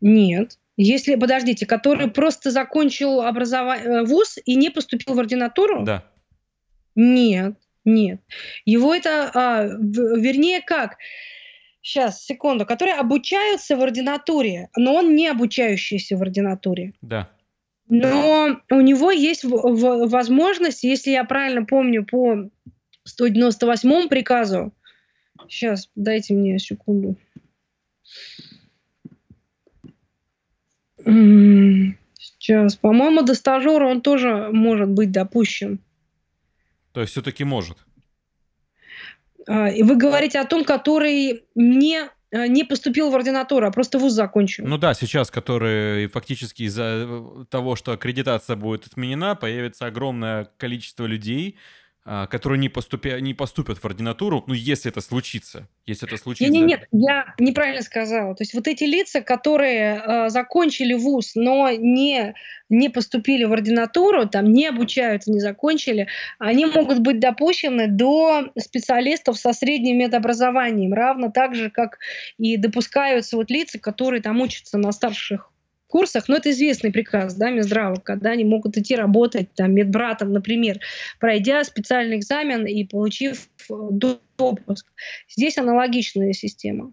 Нет. 0.00 0.58
Если, 0.76 1.16
подождите, 1.16 1.66
который 1.66 2.10
просто 2.10 2.50
закончил 2.50 3.20
образование, 3.20 3.86
э, 3.86 4.04
вуз 4.04 4.38
и 4.44 4.54
не 4.54 4.70
поступил 4.70 5.14
в 5.14 5.18
ординатуру? 5.20 5.84
Да. 5.84 6.04
Нет, 6.94 7.54
нет. 7.84 8.20
Его 8.64 8.94
это, 8.94 9.30
а, 9.34 9.64
вернее, 9.64 10.60
как? 10.60 10.96
Сейчас, 11.82 12.24
секунду. 12.24 12.64
Которые 12.64 12.94
обучаются 12.94 13.76
в 13.76 13.82
ординатуре, 13.82 14.68
но 14.76 14.94
он 14.94 15.14
не 15.14 15.28
обучающийся 15.28 16.16
в 16.16 16.22
ординатуре. 16.22 16.94
Да. 17.02 17.28
Но 17.88 18.60
у 18.70 18.80
него 18.80 19.10
есть 19.10 19.44
возможность, 19.44 20.84
если 20.84 21.10
я 21.10 21.24
правильно 21.24 21.64
помню, 21.66 22.06
по 22.06 22.48
198 23.04 24.08
приказу. 24.08 24.72
Сейчас, 25.48 25.90
дайте 25.94 26.34
мне 26.34 26.58
секунду. 26.58 27.16
Сейчас, 31.04 32.76
по-моему, 32.76 33.22
до 33.22 33.34
стажера 33.34 33.86
он 33.86 34.00
тоже 34.00 34.48
может 34.52 34.88
быть 34.88 35.12
допущен. 35.12 35.78
То 36.92 37.00
есть 37.00 37.12
все-таки 37.12 37.44
может? 37.44 37.78
А, 39.46 39.68
и 39.68 39.82
вы 39.82 39.96
говорите 39.96 40.38
о 40.38 40.44
том, 40.44 40.64
который 40.64 41.44
не 41.54 42.08
э, 42.30 42.46
не 42.46 42.64
поступил 42.64 43.10
в 43.10 43.14
ординатуру, 43.14 43.66
а 43.66 43.70
просто 43.70 43.98
вуз 43.98 44.12
закончил. 44.12 44.66
Ну 44.66 44.78
да, 44.78 44.94
сейчас, 44.94 45.30
который 45.30 46.06
фактически 46.08 46.64
из-за 46.64 47.06
э, 47.06 47.44
того, 47.48 47.76
что 47.76 47.92
аккредитация 47.92 48.56
будет 48.56 48.86
отменена, 48.86 49.34
появится 49.34 49.86
огромное 49.86 50.48
количество 50.58 51.06
людей, 51.06 51.56
а, 51.56 51.81
которые 52.04 52.58
не, 52.58 52.68
поступя, 52.68 53.20
не 53.20 53.32
поступят 53.32 53.78
в 53.78 53.84
ординатуру, 53.84 54.42
ну, 54.48 54.54
если 54.54 54.90
это 54.90 55.00
случится. 55.00 55.68
Если 55.86 56.08
это 56.08 56.16
случится. 56.16 56.52
Нет, 56.52 56.66
нет, 56.66 56.80
нет, 56.80 56.88
я 56.92 57.34
неправильно 57.38 57.82
сказала. 57.82 58.34
То 58.34 58.42
есть 58.42 58.54
вот 58.54 58.66
эти 58.66 58.82
лица, 58.82 59.20
которые 59.20 60.02
э, 60.04 60.28
закончили 60.28 60.94
вуз, 60.94 61.36
но 61.36 61.70
не, 61.70 62.34
не 62.68 62.88
поступили 62.88 63.44
в 63.44 63.52
ординатуру, 63.52 64.28
там 64.28 64.50
не 64.50 64.66
обучаются, 64.66 65.30
не 65.30 65.38
закончили, 65.38 66.08
они 66.40 66.66
могут 66.66 66.98
быть 66.98 67.20
допущены 67.20 67.86
до 67.86 68.50
специалистов 68.58 69.38
со 69.38 69.52
средним 69.52 69.98
медобразованием, 69.98 70.92
равно 70.92 71.30
так 71.30 71.54
же, 71.54 71.70
как 71.70 71.98
и 72.36 72.56
допускаются 72.56 73.36
вот 73.36 73.48
лица, 73.48 73.78
которые 73.78 74.22
там 74.22 74.40
учатся 74.40 74.76
на 74.76 74.90
старших 74.90 75.51
курсах, 75.92 76.26
но 76.26 76.36
это 76.36 76.50
известный 76.50 76.90
приказ, 76.90 77.34
да, 77.34 77.50
Минздрава, 77.50 77.96
когда 77.96 78.30
они 78.30 78.44
могут 78.44 78.78
идти 78.78 78.96
работать 78.96 79.52
там 79.54 79.74
медбратом, 79.74 80.32
например, 80.32 80.80
пройдя 81.20 81.62
специальный 81.64 82.16
экзамен 82.16 82.66
и 82.66 82.82
получив 82.84 83.50
э, 83.68 83.74
допуск. 83.90 84.86
Здесь 85.28 85.58
аналогичная 85.58 86.32
система. 86.32 86.92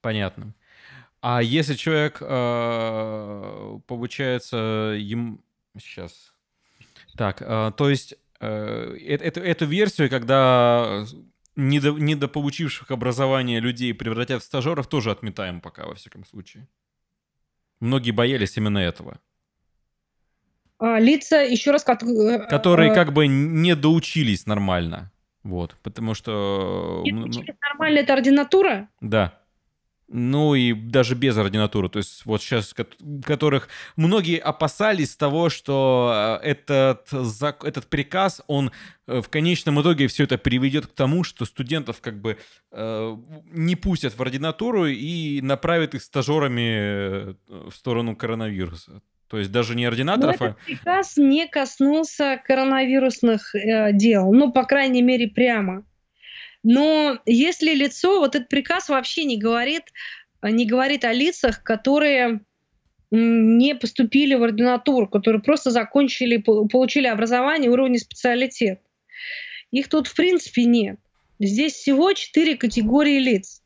Понятно. 0.00 0.54
А 1.20 1.42
если 1.42 1.74
человек, 1.74 2.16
э, 2.22 3.78
получается, 3.86 4.94
им... 4.98 5.44
Сейчас. 5.78 6.32
Так, 7.14 7.42
э, 7.42 7.72
то 7.76 7.90
есть 7.90 8.16
эту, 8.40 9.40
эту 9.40 9.66
версию, 9.66 10.08
когда 10.08 11.04
недополучивших 11.56 12.90
образование 12.92 13.58
людей 13.60 13.92
превратят 13.92 14.42
в 14.42 14.46
стажеров, 14.46 14.86
тоже 14.86 15.10
отметаем 15.10 15.60
пока, 15.60 15.86
во 15.86 15.94
всяком 15.94 16.24
случае. 16.24 16.68
Многие 17.80 18.10
боялись 18.10 18.56
именно 18.56 18.78
этого. 18.78 19.18
А, 20.78 20.98
лица, 20.98 21.42
еще 21.42 21.70
раз... 21.70 21.84
Как, 21.84 22.02
э, 22.02 22.46
Которые 22.48 22.92
э, 22.92 22.94
как 22.94 23.12
бы 23.12 23.26
не 23.26 23.74
доучились 23.74 24.46
нормально. 24.46 25.10
Вот, 25.42 25.76
потому 25.82 26.14
что... 26.14 27.02
Не 27.04 27.12
доучились 27.12 27.56
нормально, 27.60 27.98
это 27.98 28.12
ординатура? 28.14 28.88
Да. 29.00 29.37
Ну 30.08 30.54
и 30.54 30.72
даже 30.72 31.14
без 31.14 31.36
ординатуры. 31.36 31.88
То 31.88 31.98
есть 31.98 32.24
вот 32.24 32.42
сейчас, 32.42 32.74
которых 33.24 33.68
многие 33.96 34.38
опасались 34.38 35.16
того, 35.16 35.50
что 35.50 36.40
э, 36.42 36.48
этот, 36.48 37.12
этот 37.12 37.86
приказ, 37.88 38.42
он 38.46 38.72
в 39.06 39.28
конечном 39.28 39.80
итоге 39.82 40.06
все 40.06 40.24
это 40.24 40.38
приведет 40.38 40.86
к 40.86 40.94
тому, 40.94 41.24
что 41.24 41.44
студентов 41.44 42.00
как 42.00 42.20
бы 42.20 42.38
э, 42.72 43.16
не 43.52 43.76
пустят 43.76 44.16
в 44.16 44.22
ординатуру 44.22 44.86
и 44.86 45.40
направят 45.42 45.94
их 45.94 46.02
стажерами 46.02 47.36
в 47.46 47.72
сторону 47.72 48.16
коронавируса. 48.16 49.02
То 49.28 49.38
есть 49.38 49.52
даже 49.52 49.74
не 49.74 49.84
ординаторов, 49.84 50.40
Но 50.40 50.46
этот 50.46 50.58
приказ 50.64 51.16
не 51.18 51.46
коснулся 51.46 52.40
коронавирусных 52.42 53.54
э, 53.54 53.92
дел, 53.92 54.32
ну, 54.32 54.52
по 54.52 54.64
крайней 54.64 55.02
мере, 55.02 55.28
прямо. 55.28 55.84
Но 56.62 57.18
если 57.24 57.74
лицо, 57.74 58.18
вот 58.18 58.34
этот 58.34 58.48
приказ 58.48 58.88
вообще 58.88 59.24
не 59.24 59.38
говорит, 59.38 59.84
не 60.42 60.66
говорит 60.66 61.04
о 61.04 61.12
лицах, 61.12 61.62
которые 61.62 62.40
не 63.10 63.74
поступили 63.74 64.34
в 64.34 64.42
ординатуру, 64.42 65.08
которые 65.08 65.40
просто 65.40 65.70
закончили, 65.70 66.36
получили 66.36 67.06
образование 67.06 67.70
уровня 67.70 67.98
специалитет. 67.98 68.82
Их 69.70 69.88
тут 69.88 70.06
в 70.06 70.14
принципе 70.14 70.64
нет. 70.64 70.98
Здесь 71.38 71.74
всего 71.74 72.12
четыре 72.12 72.56
категории 72.56 73.18
лиц. 73.18 73.62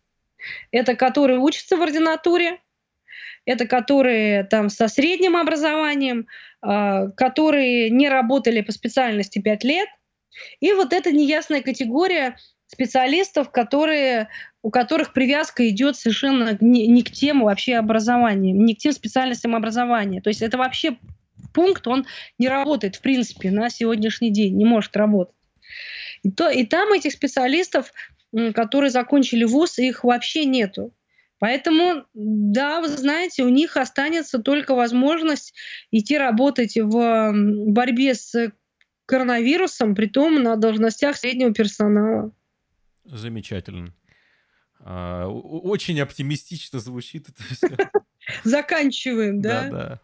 Это 0.71 0.95
которые 0.95 1.39
учатся 1.39 1.77
в 1.77 1.83
ординатуре, 1.83 2.61
это 3.45 3.67
которые 3.67 4.45
там 4.45 4.69
со 4.69 4.89
средним 4.89 5.37
образованием, 5.37 6.27
а, 6.61 7.09
которые 7.09 7.91
не 7.91 8.09
работали 8.09 8.61
по 8.61 8.73
специальности 8.73 9.41
5 9.41 9.65
лет. 9.65 9.89
И 10.61 10.73
вот 10.73 10.93
эта 10.93 11.13
неясная 11.13 11.63
категория 11.63 12.37
специалистов, 12.73 13.51
которые, 13.51 14.29
у 14.63 14.71
которых 14.71 15.13
привязка 15.13 15.69
идет 15.69 15.97
совершенно 15.97 16.57
не, 16.61 16.87
не 16.87 17.03
к 17.03 17.11
тем 17.11 17.43
вообще 17.43 17.77
образования, 17.77 18.53
не 18.53 18.75
к 18.75 18.79
тем 18.79 18.93
специальностям 18.93 19.55
образования. 19.55 20.23
То 20.23 20.29
есть 20.29 20.41
это 20.41 20.57
вообще 20.57 20.97
пункт, 21.53 21.87
он 21.87 22.07
не 22.39 22.49
работает 22.49 22.97
в 22.97 23.03
принципе 23.03 23.51
на 23.51 23.69
сегодняшний 23.69 24.31
день, 24.31 24.57
не 24.57 24.65
может 24.65 24.97
работать. 24.97 25.35
И, 26.23 26.31
то, 26.31 26.49
и 26.49 26.65
там 26.65 26.93
этих 26.93 27.13
специалистов, 27.13 27.93
которые 28.55 28.91
закончили 28.91 29.45
вуз, 29.45 29.79
их 29.79 30.03
вообще 30.03 30.47
нету. 30.47 30.95
Поэтому, 31.39 32.05
да, 32.15 32.81
вы 32.81 32.89
знаете, 32.89 33.43
у 33.43 33.49
них 33.49 33.77
останется 33.77 34.39
только 34.39 34.75
возможность 34.75 35.53
идти 35.91 36.17
работать 36.17 36.77
в 36.77 37.33
борьбе 37.35 38.15
с 38.15 38.53
коронавирусом, 39.05 39.95
при 39.95 40.07
том 40.07 40.43
на 40.43 40.57
должностях 40.57 41.17
среднего 41.17 41.53
персонала. 41.53 42.33
Замечательно. 43.05 43.93
А, 44.81 45.27
очень 45.29 46.01
оптимистично 46.01 46.81
звучит 46.81 47.29
это 47.29 47.43
все. 47.43 47.77
Заканчиваем, 48.45 49.41
да? 49.41 49.69
Да, 49.69 49.71
да. 49.71 50.01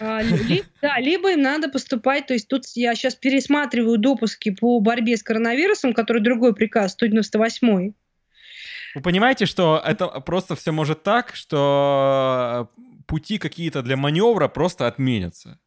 А, 0.00 0.22
ли, 0.22 0.64
да, 0.80 0.98
либо 0.98 1.32
им 1.32 1.42
надо 1.42 1.68
поступать, 1.68 2.26
то 2.26 2.34
есть 2.34 2.48
тут 2.48 2.64
я 2.74 2.94
сейчас 2.94 3.14
пересматриваю 3.14 3.98
допуски 3.98 4.50
по 4.50 4.80
борьбе 4.80 5.16
с 5.16 5.22
коронавирусом, 5.22 5.92
который 5.94 6.22
другой 6.22 6.54
приказ, 6.54 6.92
198 6.92 7.92
Вы 8.94 9.02
понимаете, 9.02 9.46
что 9.46 9.80
это 9.84 10.08
просто 10.20 10.56
все 10.56 10.72
может 10.72 11.02
так, 11.02 11.36
что 11.36 12.70
пути 13.06 13.38
какие-то 13.38 13.82
для 13.82 13.96
маневра 13.96 14.48
просто 14.48 14.86
отменятся 14.86 15.60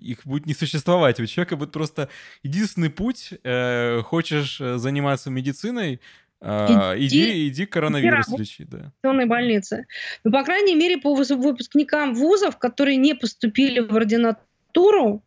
их 0.00 0.26
будет 0.26 0.46
не 0.46 0.54
существовать. 0.54 1.20
У 1.20 1.26
человека 1.26 1.56
будет 1.56 1.72
просто 1.72 2.08
единственный 2.42 2.90
путь. 2.90 3.34
Э, 3.44 4.02
хочешь 4.02 4.60
э, 4.60 4.78
заниматься 4.78 5.30
медициной, 5.30 6.00
а, 6.46 6.94
Иди, 6.96 7.06
иди, 7.06 7.22
иди 7.22 7.48
иди 7.48 7.66
коронавирус 7.66 8.26
работай 8.26 8.40
лечи, 8.40 8.64
да. 8.64 8.92
больнице. 9.26 9.86
Ну, 10.24 10.30
по 10.30 10.44
крайней 10.44 10.74
мере, 10.74 10.98
по 10.98 11.14
выпускникам 11.14 12.14
вузов, 12.14 12.58
которые 12.58 12.96
не 12.98 13.14
поступили 13.14 13.80
в 13.80 13.96
ординатуру, 13.96 15.22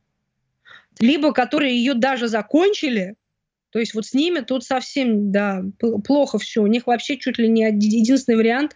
либо 1.00 1.34
которые 1.34 1.76
ее 1.76 1.96
даже 1.96 2.28
закончили, 2.28 3.16
то 3.72 3.80
есть 3.80 3.94
вот 3.94 4.06
с 4.06 4.14
ними 4.14 4.40
тут 4.40 4.64
совсем, 4.64 5.32
да, 5.32 5.62
плохо 6.06 6.40
все. 6.40 6.62
У 6.62 6.68
них 6.68 6.88
вообще 6.88 7.18
чуть 7.18 7.38
ли 7.38 7.48
не 7.50 7.66
единственный 7.66 8.36
вариант 8.36 8.74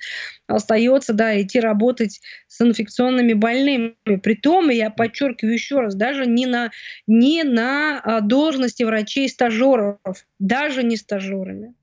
остается, 0.47 1.13
да, 1.13 1.39
идти 1.41 1.59
работать 1.59 2.19
с 2.47 2.61
инфекционными 2.61 3.33
больными. 3.33 3.95
Притом, 4.21 4.69
я 4.69 4.89
подчеркиваю 4.89 5.53
еще 5.53 5.79
раз, 5.79 5.95
даже 5.95 6.25
не 6.25 6.45
на, 6.45 6.71
не 7.07 7.43
на 7.43 7.99
а, 7.99 8.21
должности 8.21 8.83
врачей-стажеров, 8.83 9.97
даже 10.39 10.83
не 10.83 10.97
стажерами. 10.97 11.73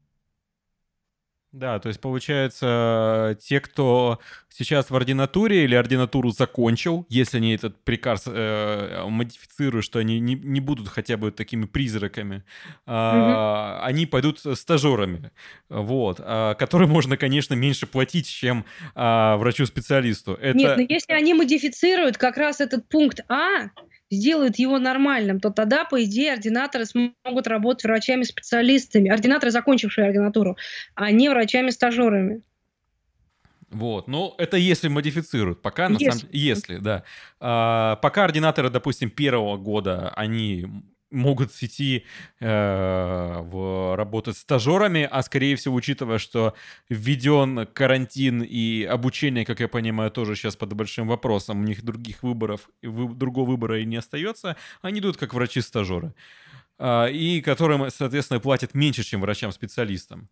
Да, 1.53 1.79
то 1.79 1.89
есть 1.89 2.01
получается, 2.01 3.39
те, 3.41 3.61
кто 3.61 4.21
сейчас 4.51 4.91
в 4.91 4.97
ординатуре 4.97 5.65
или 5.65 5.75
ординатуру 5.75 6.31
закончил, 6.31 7.07
если 7.09 7.39
они 7.39 7.55
этот 7.55 7.83
приказ 7.85 8.25
э, 8.27 9.05
модифицируют, 9.07 9.85
что 9.85 9.99
они 9.99 10.21
не, 10.21 10.35
не 10.35 10.61
будут 10.61 10.89
хотя 10.89 11.17
бы 11.17 11.31
такими 11.31 11.65
призраками, 11.65 12.45
а, 12.87 13.81
они 13.83 14.05
пойдут 14.05 14.41
стажерами, 14.41 15.31
вот, 15.71 16.21
а, 16.21 16.55
которым 16.55 16.91
можно, 16.91 17.17
конечно, 17.17 17.55
меньше 17.55 17.87
платить, 17.87 18.29
чем 18.29 18.67
а, 18.95 19.39
врачу-специалисту. 19.39 20.39
Нет, 20.43 20.55
но 20.55 20.69
Это, 20.69 20.87
если 20.87 21.13
они 21.15 21.33
модифицируют 21.33 22.19
как 22.19 22.37
раз 22.37 22.61
этот 22.61 22.87
пункт 22.89 23.21
А, 23.29 23.71
сделают 24.11 24.59
его 24.59 24.79
нормальным, 24.79 25.41
то 25.41 25.51
тогда, 25.51 25.85
по 25.85 26.03
идее, 26.05 26.33
ординаторы 26.33 26.85
смогут 26.87 27.47
работать 27.47 27.85
врачами-специалистами, 27.85 29.11
ординаторы, 29.11 29.51
закончившие 29.51 30.07
ординатуру, 30.07 30.57
а 30.95 31.11
не 31.11 31.29
врачами-стажерами. 31.29 32.43
вот, 33.71 34.09
ну, 34.09 34.35
это 34.39 34.57
если 34.57 34.89
модифицируют, 34.89 35.61
пока, 35.61 35.89
на 35.89 35.99
самом 35.99 36.13
Если. 36.13 36.29
если, 36.33 36.77
да. 36.79 37.05
А, 37.41 37.97
пока 37.97 38.25
ординаторы, 38.25 38.71
допустим, 38.71 39.11
первого 39.11 39.57
года, 39.59 40.11
они 40.17 40.67
могут 41.11 41.51
идти 41.63 42.05
э, 42.41 43.39
в 43.41 43.97
работать 43.97 44.37
стажерами, 44.37 45.09
а 45.11 45.23
скорее 45.23 45.57
всего, 45.57 45.75
учитывая, 45.75 46.19
что 46.19 46.55
введен 46.89 47.67
карантин 47.73 48.43
и 48.43 48.83
обучение, 48.85 49.45
как 49.45 49.61
я 49.61 49.69
понимаю, 49.69 50.11
тоже 50.11 50.37
сейчас 50.37 50.57
под 50.57 50.73
большим 50.75 51.09
вопросом, 51.09 51.61
у 51.61 51.65
них 51.65 51.83
других 51.85 52.23
выборов, 52.23 52.69
вы- 52.83 53.15
другого 53.15 53.51
выбора 53.51 53.81
и 53.81 53.85
не 53.87 53.97
остается, 53.97 54.57
они 54.83 55.01
идут 55.01 55.17
как 55.17 55.35
врачи-стажеры, 55.35 56.15
А, 56.79 57.07
и 57.07 57.41
которым, 57.41 57.91
соответственно, 57.91 58.41
платят 58.41 58.75
меньше, 58.75 59.03
чем 59.05 59.21
врачам-специалистам. 59.21 60.29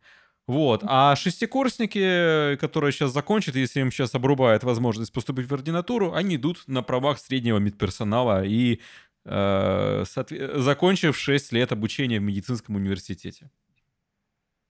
Вот. 0.46 0.82
А 0.86 1.16
шестикурсники, 1.16 2.56
которые 2.60 2.92
сейчас 2.92 3.12
закончат, 3.12 3.56
если 3.56 3.80
им 3.80 3.90
сейчас 3.90 4.14
обрубают 4.14 4.62
возможность 4.62 5.12
поступить 5.12 5.48
в 5.48 5.54
ординатуру, 5.54 6.12
они 6.14 6.36
идут 6.36 6.62
на 6.68 6.82
правах 6.82 7.18
среднего 7.18 7.58
медперсонала 7.58 8.44
и 8.44 8.74
э, 8.74 8.78
закончив 9.26 11.16
6 11.16 11.52
лет 11.52 11.72
обучения 11.72 12.20
в 12.20 12.22
медицинском 12.22 12.76
университете. 12.76 13.50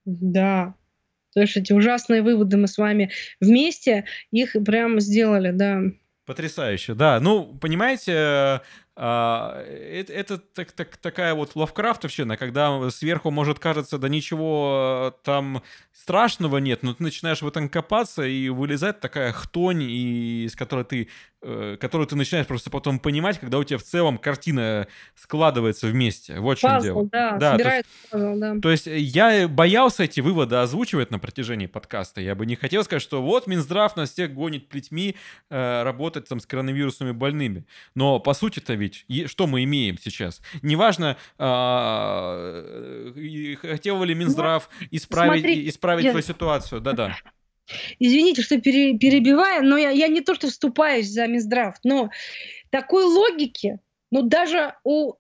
Да. 0.05 0.75
Слушайте, 1.31 1.75
ужасные 1.75 2.23
выводы 2.23 2.57
мы 2.57 2.67
с 2.67 2.79
вами 2.79 3.11
вместе 3.41 4.07
их 4.31 4.57
прям 4.65 5.01
сделали, 5.01 5.51
да. 5.51 5.83
Потрясающе, 6.25 6.95
да. 6.95 7.21
Ну, 7.21 7.55
понимаете, 7.61 8.13
э, 8.13 8.59
а, 8.97 9.63
это, 9.63 10.13
это 10.13 10.39
так- 10.39 10.73
так- 10.73 10.97
такая 10.97 11.35
вот 11.35 11.55
лавкрафтовщина, 11.55 12.37
когда 12.39 12.91
сверху 12.91 13.31
может 13.31 13.59
кажется, 13.59 13.99
да 13.99 14.09
ничего 14.09 15.13
э, 15.15 15.25
там 15.25 15.63
страшного 15.93 16.57
нет, 16.59 16.83
но 16.83 16.95
ты 16.95 17.03
начинаешь 17.03 17.43
в 17.43 17.47
этом 17.47 17.69
копаться, 17.69 18.27
и 18.27 18.49
вылезает 18.49 19.01
такая 19.01 19.33
хтонь, 19.33 19.83
и, 19.83 20.49
с 20.51 20.57
которой 20.57 20.85
ты, 20.85 21.03
э, 21.03 21.36
которую 21.81 22.07
ты 22.07 22.17
начинаешь 22.17 22.47
просто 22.47 22.71
потом 22.71 22.99
понимать, 22.99 23.39
когда 23.39 23.59
у 23.59 23.65
тебя 23.65 23.79
в 23.79 23.83
целом 23.83 24.19
картина 24.19 24.87
складывается 25.15 25.87
вместе. 25.87 26.41
Вот 26.41 26.59
в 26.59 26.61
чем 26.61 26.81
дело. 26.81 27.09
Да, 27.13 27.37
Да, 27.39 27.57
то 27.59 27.69
есть- 27.77 27.87
пазл, 28.11 28.39
да. 28.39 28.55
То 28.61 28.71
есть 28.71 28.87
я 28.87 29.49
боялся 29.49 30.05
эти 30.05 30.21
выводы 30.21 30.57
озвучивать 30.57 31.11
на 31.11 31.19
протяжении 31.19 31.67
подкаста. 31.67 32.21
Я 32.21 32.35
бы 32.35 32.47
не 32.47 32.57
хотел 32.57 32.83
сказать, 32.85 33.03
что 33.03 33.23
вот 33.23 33.47
Минздрав 33.47 33.97
нас 33.97 34.11
всех 34.13 34.35
гонит 34.35 34.69
плетьми 34.69 35.15
э, 35.51 35.83
работать 35.83 36.29
там 36.29 36.41
с 36.41 36.47
коронавирусными 36.47 37.13
больными. 37.13 37.65
Но 37.95 38.19
по 38.21 38.35
сути-то 38.35 38.75
ведь 38.75 39.05
е- 39.09 39.27
что 39.29 39.47
мы 39.47 39.63
имеем 39.65 39.99
сейчас? 39.99 40.41
Неважно, 40.63 41.17
а, 41.39 43.13
и 43.15 43.55
хотел 43.57 44.03
ли 44.05 44.15
Минздрав 44.15 44.69
исправить, 44.91 45.41
смотри, 45.43 45.69
исправить 45.69 46.05
я- 46.05 46.23
ситуацию. 46.23 46.81
Да-да. 46.81 47.17
Извините, 47.99 48.43
что 48.43 48.61
пере- 48.61 48.99
перебиваю, 48.99 49.65
но 49.65 49.77
я, 49.77 49.91
я 49.91 50.09
не 50.09 50.21
то, 50.21 50.35
что 50.35 50.49
вступаюсь 50.49 51.09
за 51.09 51.27
Минздрав, 51.27 51.77
но 51.85 52.11
такой 52.71 53.05
логики, 53.05 53.79
ну, 54.11 54.23
даже 54.23 54.75
у 54.85 55.15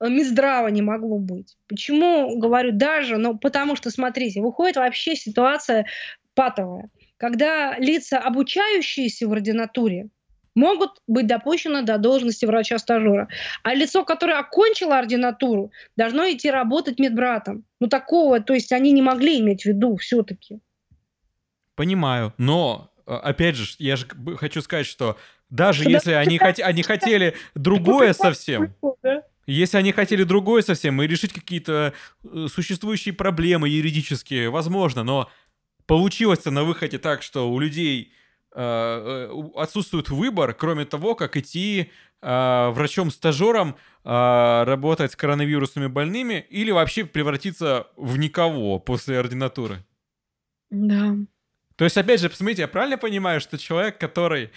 э, 0.00 0.08
Минздрава 0.08 0.68
не 0.68 0.82
могло 0.82 1.18
быть. 1.18 1.56
Почему 1.68 2.36
говорю 2.38 2.72
даже? 2.72 3.16
Ну, 3.18 3.38
потому 3.38 3.76
что, 3.76 3.90
смотрите, 3.90 4.40
выходит 4.40 4.76
вообще 4.76 5.14
ситуация 5.14 5.86
патовая, 6.34 6.90
когда 7.16 7.76
лица, 7.78 8.18
обучающиеся 8.18 9.28
в 9.28 9.32
ординатуре, 9.32 10.08
могут 10.54 11.00
быть 11.06 11.26
допущены 11.26 11.82
до 11.82 11.98
должности 11.98 12.44
врача-стажера. 12.44 13.28
А 13.62 13.74
лицо, 13.74 14.04
которое 14.04 14.38
окончило 14.38 14.98
ординатуру, 14.98 15.70
должно 15.96 16.30
идти 16.30 16.50
работать 16.50 16.98
медбратом. 16.98 17.64
Ну, 17.80 17.88
такого, 17.88 18.40
то 18.40 18.54
есть 18.54 18.72
они 18.72 18.92
не 18.92 19.02
могли 19.02 19.40
иметь 19.40 19.62
в 19.62 19.66
виду 19.66 19.96
все-таки. 19.96 20.60
Понимаю, 21.82 22.32
но 22.38 22.92
э, 23.08 23.12
опять 23.12 23.56
же, 23.56 23.74
я 23.80 23.96
же 23.96 24.06
хочу 24.36 24.62
сказать, 24.62 24.86
что 24.86 25.16
даже 25.50 25.82
Да. 25.82 25.90
если 25.90 26.12
они, 26.12 26.38
хот- 26.38 26.60
они 26.62 26.84
хотели 26.84 27.34
другое 27.56 28.12
совсем? 28.12 28.72
Если 29.46 29.76
они 29.78 29.90
хотели 29.90 30.22
другое 30.22 30.62
совсем 30.62 31.02
и 31.02 31.08
решить 31.08 31.32
какие-то 31.32 31.92
э, 32.22 32.46
существующие 32.48 33.12
проблемы 33.14 33.68
юридические, 33.68 34.48
возможно, 34.50 35.02
но 35.02 35.28
получилось-то 35.86 36.52
на 36.52 36.62
выходе 36.62 36.98
так, 36.98 37.22
что 37.22 37.50
у 37.50 37.58
людей 37.58 38.12
э, 38.54 39.28
отсутствует 39.56 40.08
выбор, 40.10 40.54
кроме 40.54 40.84
того, 40.84 41.16
как 41.16 41.36
идти 41.36 41.90
э, 42.22 42.68
врачом-стажером 42.70 43.74
э, 44.04 44.62
работать 44.64 45.10
с 45.10 45.16
коронавирусными 45.16 45.88
больными 45.88 46.46
или 46.48 46.70
вообще 46.70 47.04
превратиться 47.04 47.88
в 47.96 48.16
никого 48.18 48.78
после 48.78 49.18
ординатуры. 49.18 49.84
Да. 50.70 51.16
То 51.76 51.84
есть, 51.84 51.96
опять 51.96 52.20
же, 52.20 52.28
посмотрите, 52.28 52.62
я 52.62 52.68
правильно 52.68 52.98
понимаю, 52.98 53.40
что 53.40 53.58
человек, 53.58 53.98
который 53.98 54.50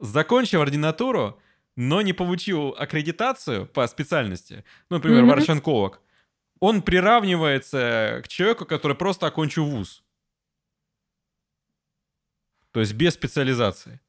закончил 0.00 0.60
ординатуру, 0.62 1.40
но 1.76 2.02
не 2.02 2.12
получил 2.12 2.70
аккредитацию 2.78 3.66
по 3.66 3.86
специальности, 3.86 4.64
ну, 4.90 4.96
например, 4.96 5.22
Мгм. 5.22 5.30
врач-онколог, 5.30 6.00
он 6.60 6.82
приравнивается 6.82 8.20
к 8.24 8.28
человеку, 8.28 8.66
который 8.66 8.96
просто 8.96 9.26
окончил 9.26 9.64
вуз. 9.64 10.02
То 12.72 12.80
есть 12.80 12.94
без 12.94 13.14
специализации. 13.14 14.00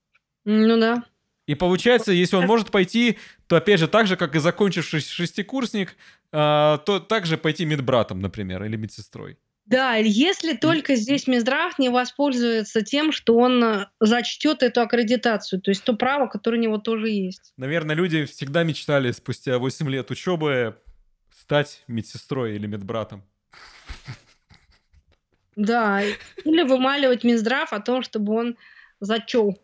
Ну 0.46 0.80
да. 0.80 1.04
И 1.48 1.56
получается, 1.56 2.12
если 2.12 2.36
он 2.36 2.46
может 2.46 2.70
пойти, 2.72 3.18
то 3.48 3.56
опять 3.56 3.80
же, 3.80 3.88
так 3.88 4.06
же, 4.06 4.16
как 4.16 4.36
и 4.36 4.40
закончивший 4.40 5.00
шестикурсник, 5.02 5.96
а, 6.32 6.78
то 6.80 7.00
также 7.00 7.38
пойти 7.38 7.66
медбратом, 7.66 8.20
например, 8.20 8.64
или 8.64 8.76
медсестрой. 8.76 9.38
Да, 9.70 9.98
если 9.98 10.54
только 10.56 10.96
здесь 10.96 11.28
Минздрав 11.28 11.78
не 11.78 11.90
воспользуется 11.90 12.82
тем, 12.82 13.12
что 13.12 13.38
он 13.38 13.64
э, 13.64 13.86
зачтет 14.00 14.64
эту 14.64 14.82
аккредитацию, 14.82 15.62
то 15.62 15.70
есть 15.70 15.84
то 15.84 15.94
право, 15.94 16.26
которое 16.26 16.58
у 16.58 16.62
него 16.62 16.80
тоже 16.80 17.10
есть. 17.10 17.54
Наверное, 17.56 17.96
люди 17.96 18.26
всегда 18.26 18.64
мечтали 18.64 19.12
спустя 19.12 19.60
8 19.60 19.88
лет 19.88 20.10
учебы 20.10 20.76
стать 21.40 21.84
медсестрой 21.88 22.56
или 22.56 22.66
медбратом. 22.66 23.24
Да, 25.56 26.02
или 26.02 26.64
вымаливать 26.64 27.24
Минздрав 27.24 27.72
о 27.72 27.80
том, 27.80 28.02
чтобы 28.02 28.34
он 28.34 28.58
зачел, 29.00 29.62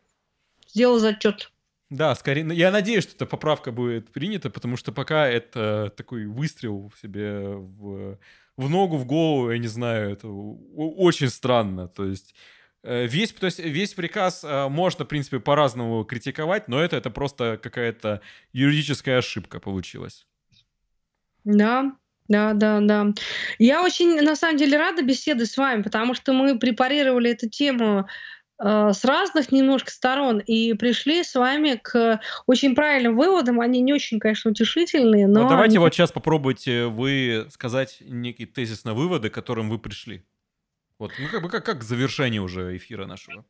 сделал 0.67 0.99
зачет. 0.99 1.51
Да, 1.89 2.13
скорее. 2.13 2.43
ну, 2.43 2.53
Я 2.53 2.69
надеюсь, 2.69 3.05
что 3.05 3.15
эта 3.15 3.25
поправка 3.25 3.71
будет 3.71 4.11
принята, 4.11 4.51
потому 4.51 4.77
что 4.77 4.91
пока 4.91 5.27
это 5.27 5.91
такой 5.97 6.27
выстрел 6.27 6.91
в 6.95 6.99
себе 7.01 7.39
в, 7.47 8.19
в 8.57 8.69
ногу, 8.69 8.97
в 8.97 9.05
голову, 9.05 9.51
я 9.51 9.57
не 9.57 9.67
знаю, 9.67 10.11
это 10.11 10.27
очень 10.27 11.29
странно. 11.29 11.87
То 11.87 12.05
есть 12.05 12.35
э, 12.83 13.05
весь, 13.07 13.31
то 13.33 13.45
есть 13.45 13.59
весь 13.59 13.93
приказ 13.93 14.43
э, 14.43 14.67
можно, 14.69 15.05
в 15.05 15.07
принципе, 15.07 15.39
по-разному 15.39 16.03
критиковать, 16.03 16.67
но 16.67 16.81
это, 16.81 16.95
это 16.95 17.09
просто 17.09 17.59
какая-то 17.61 18.21
юридическая 18.53 19.19
ошибка 19.19 19.59
получилась. 19.59 20.25
Да, 21.43 21.91
да, 22.27 22.53
да, 22.53 22.79
да. 22.81 23.07
Я 23.59 23.83
очень, 23.83 24.21
на 24.21 24.35
самом 24.35 24.57
деле, 24.57 24.77
рада 24.77 25.03
беседе 25.03 25.45
с 25.45 25.57
вами, 25.57 25.83
потому 25.83 26.13
что 26.15 26.33
мы 26.33 26.57
препарировали 26.57 27.31
эту 27.31 27.49
тему 27.49 28.07
с 28.57 29.03
разных 29.03 29.51
немножко 29.51 29.91
сторон 29.91 30.39
и 30.39 30.73
пришли 30.73 31.23
с 31.23 31.35
вами 31.35 31.79
к 31.81 32.21
очень 32.47 32.73
правильным 32.73 33.17
выводам. 33.17 33.59
Они 33.59 33.81
не 33.81 33.93
очень, 33.93 34.19
конечно, 34.19 34.51
утешительные, 34.51 35.27
но 35.27 35.41
Вот 35.41 35.49
давайте 35.49 35.71
они 35.71 35.79
вот 35.79 35.93
сейчас 35.93 36.11
попробуйте 36.11 36.85
вы 36.85 37.47
сказать 37.51 37.97
некие 37.99 38.47
тезисные 38.47 38.95
выводы, 38.95 39.29
к 39.29 39.33
которым 39.33 39.69
вы 39.69 39.77
пришли. 39.77 40.25
Вот, 40.99 41.11
ну 41.19 41.27
как 41.29 41.41
бы 41.41 41.49
как, 41.49 41.65
как 41.65 41.83
завершение 41.83 42.41
уже 42.41 42.77
эфира 42.77 43.05
нашего. 43.05 43.43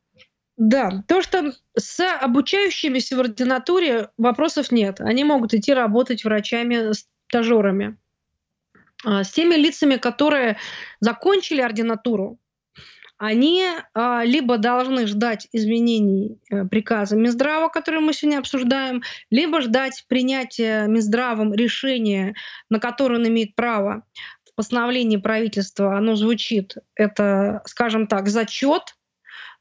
Да, 0.58 1.04
то, 1.08 1.22
что 1.22 1.54
с 1.78 2.18
обучающимися 2.22 3.18
в 3.18 3.20
ординатуре 3.20 4.10
вопросов 4.18 4.72
нет. 4.72 5.02
Они 5.02 5.24
могут 5.24 5.54
идти 5.54 5.74
работать 5.74 6.24
врачами-стажерами. 6.24 7.98
А, 9.04 9.24
с 9.24 9.32
теми 9.32 9.56
лицами, 9.56 9.98
которые 9.98 10.58
закончили 11.02 11.62
ординатуру, 11.62 12.40
они 13.18 13.64
а, 13.94 14.24
либо 14.26 14.58
должны 14.58 15.08
ждать 15.08 15.48
изменений 15.54 16.38
э, 16.52 16.66
приказа 16.66 17.16
Минздрава, 17.16 17.70
который 17.70 18.02
мы 18.02 18.14
сегодня 18.14 18.40
обсуждаем, 18.40 19.04
либо 19.30 19.62
ждать 19.62 20.04
принятия 20.08 20.88
Минздравом 20.88 21.54
решения, 21.54 22.36
на 22.70 22.80
которое 22.80 23.16
он 23.16 23.28
имеет 23.28 23.56
право 23.56 24.04
в 24.44 24.54
постановлении 24.56 25.18
правительства. 25.18 25.98
Оно 25.98 26.16
звучит, 26.16 26.76
это, 26.96 27.62
скажем 27.66 28.08
так, 28.08 28.28
зачет 28.28 28.96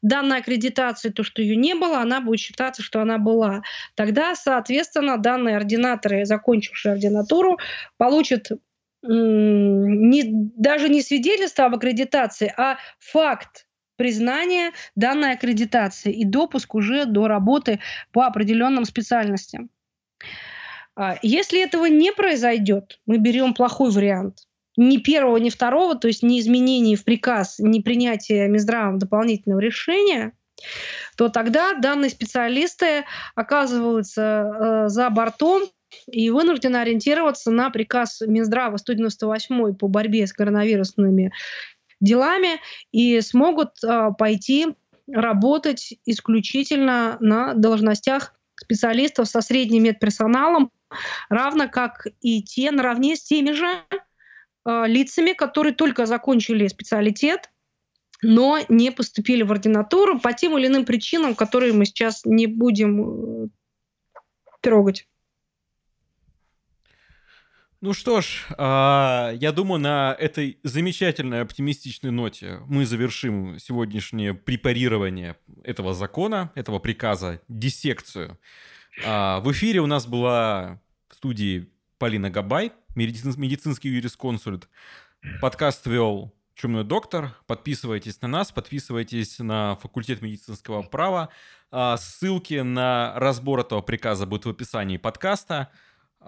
данной 0.01 0.39
аккредитации, 0.39 1.09
то, 1.09 1.23
что 1.23 1.41
ее 1.41 1.55
не 1.55 1.73
было, 1.75 1.99
она 1.99 2.21
будет 2.21 2.39
считаться, 2.39 2.83
что 2.83 3.01
она 3.01 3.17
была. 3.17 3.61
Тогда, 3.95 4.35
соответственно, 4.35 5.17
данные 5.17 5.57
ординаторы, 5.57 6.25
закончившие 6.25 6.93
ординатуру, 6.93 7.57
получат 7.97 8.51
не, 9.07 10.23
даже 10.57 10.89
не 10.89 11.01
свидетельство 11.01 11.65
об 11.65 11.75
аккредитации, 11.75 12.53
а 12.57 12.77
факт 12.99 13.67
признания 13.97 14.71
данной 14.95 15.33
аккредитации 15.33 16.13
и 16.13 16.25
допуск 16.25 16.75
уже 16.75 17.05
до 17.05 17.27
работы 17.27 17.79
по 18.11 18.25
определенным 18.25 18.85
специальностям. 18.85 19.69
А, 20.95 21.17
если 21.21 21.63
этого 21.63 21.85
не 21.85 22.11
произойдет, 22.11 22.99
мы 23.05 23.17
берем 23.17 23.53
плохой 23.53 23.91
вариант. 23.91 24.39
Ни 24.77 24.97
первого, 24.97 25.37
ни 25.37 25.49
второго, 25.49 25.95
то 25.95 26.07
есть 26.07 26.21
ни 26.21 26.39
изменений 26.39 26.97
в 26.97 27.05
приказ, 27.05 27.59
ни 27.59 27.79
принятия 27.79 28.47
Минздравом 28.47 28.99
дополнительного 28.99 29.59
решения, 29.59 30.33
то 31.15 31.29
тогда 31.29 31.73
данные 31.73 32.09
специалисты 32.09 33.05
оказываются 33.35 34.21
э, 34.21 34.89
за 34.89 35.09
бортом 35.09 35.63
и 36.07 36.29
вынуждены 36.29 36.77
ориентироваться 36.77 37.51
на 37.51 37.69
приказ 37.69 38.21
Минздрава 38.21 38.77
198 38.77 39.75
по 39.75 39.87
борьбе 39.87 40.27
с 40.27 40.33
коронавирусными 40.33 41.31
делами 41.99 42.59
и 42.91 43.21
смогут 43.21 43.83
э, 43.83 44.09
пойти 44.17 44.75
работать 45.11 45.93
исключительно 46.05 47.17
на 47.19 47.53
должностях 47.53 48.33
специалистов 48.59 49.27
со 49.27 49.41
средним 49.41 49.83
медперсоналом, 49.83 50.71
равно 51.29 51.67
как 51.69 52.07
и 52.21 52.41
те 52.41 52.71
наравне 52.71 53.15
с 53.15 53.23
теми 53.23 53.51
же 53.51 53.67
э, 53.67 54.87
лицами, 54.87 55.33
которые 55.33 55.73
только 55.73 56.05
закончили 56.05 56.67
специалитет, 56.67 57.49
но 58.21 58.59
не 58.69 58.91
поступили 58.91 59.43
в 59.43 59.51
ординатуру 59.51 60.19
по 60.19 60.33
тем 60.33 60.57
или 60.57 60.67
иным 60.67 60.85
причинам, 60.85 61.35
которые 61.35 61.73
мы 61.73 61.85
сейчас 61.85 62.25
не 62.25 62.47
будем 62.47 63.45
э, 63.45 63.47
трогать. 64.61 65.07
Ну 67.81 67.93
что 67.93 68.21
ж, 68.21 68.45
а, 68.57 69.31
я 69.35 69.51
думаю, 69.51 69.79
на 69.81 70.15
этой 70.17 70.59
замечательной 70.63 71.41
оптимистичной 71.41 72.11
ноте 72.11 72.59
мы 72.67 72.85
завершим 72.85 73.59
сегодняшнее 73.59 74.33
препарирование 74.33 75.35
этого 75.63 75.93
закона, 75.93 76.51
этого 76.55 76.79
приказа, 76.79 77.41
диссекцию. 77.49 78.39
А, 79.05 79.41
в 79.41 79.51
эфире 79.51 79.81
у 79.81 79.87
нас 79.87 80.07
была 80.07 80.81
в 81.09 81.15
студии 81.15 81.69
Полина 81.97 82.29
Габай, 82.29 82.71
медицинский 82.95 83.89
юрисконсульт. 83.89 84.69
Подкаст 85.41 85.85
вел 85.85 86.33
Чумной 86.55 86.85
доктор. 86.85 87.35
Подписывайтесь 87.47 88.21
на 88.21 88.29
нас, 88.29 88.53
подписывайтесь 88.53 89.39
на 89.39 89.75
факультет 89.75 90.21
медицинского 90.21 90.83
права. 90.83 91.27
А, 91.69 91.97
ссылки 91.97 92.61
на 92.61 93.13
разбор 93.17 93.59
этого 93.59 93.81
приказа 93.81 94.25
будут 94.25 94.45
в 94.45 94.49
описании 94.49 94.95
подкаста. 94.95 95.69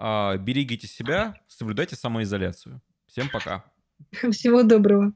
А, 0.00 0.36
берегите 0.36 0.86
себя, 0.86 1.34
соблюдайте 1.48 1.96
самоизоляцию. 1.96 2.80
Всем 3.06 3.28
пока. 3.28 3.64
Всего 4.30 4.62
доброго. 4.62 5.12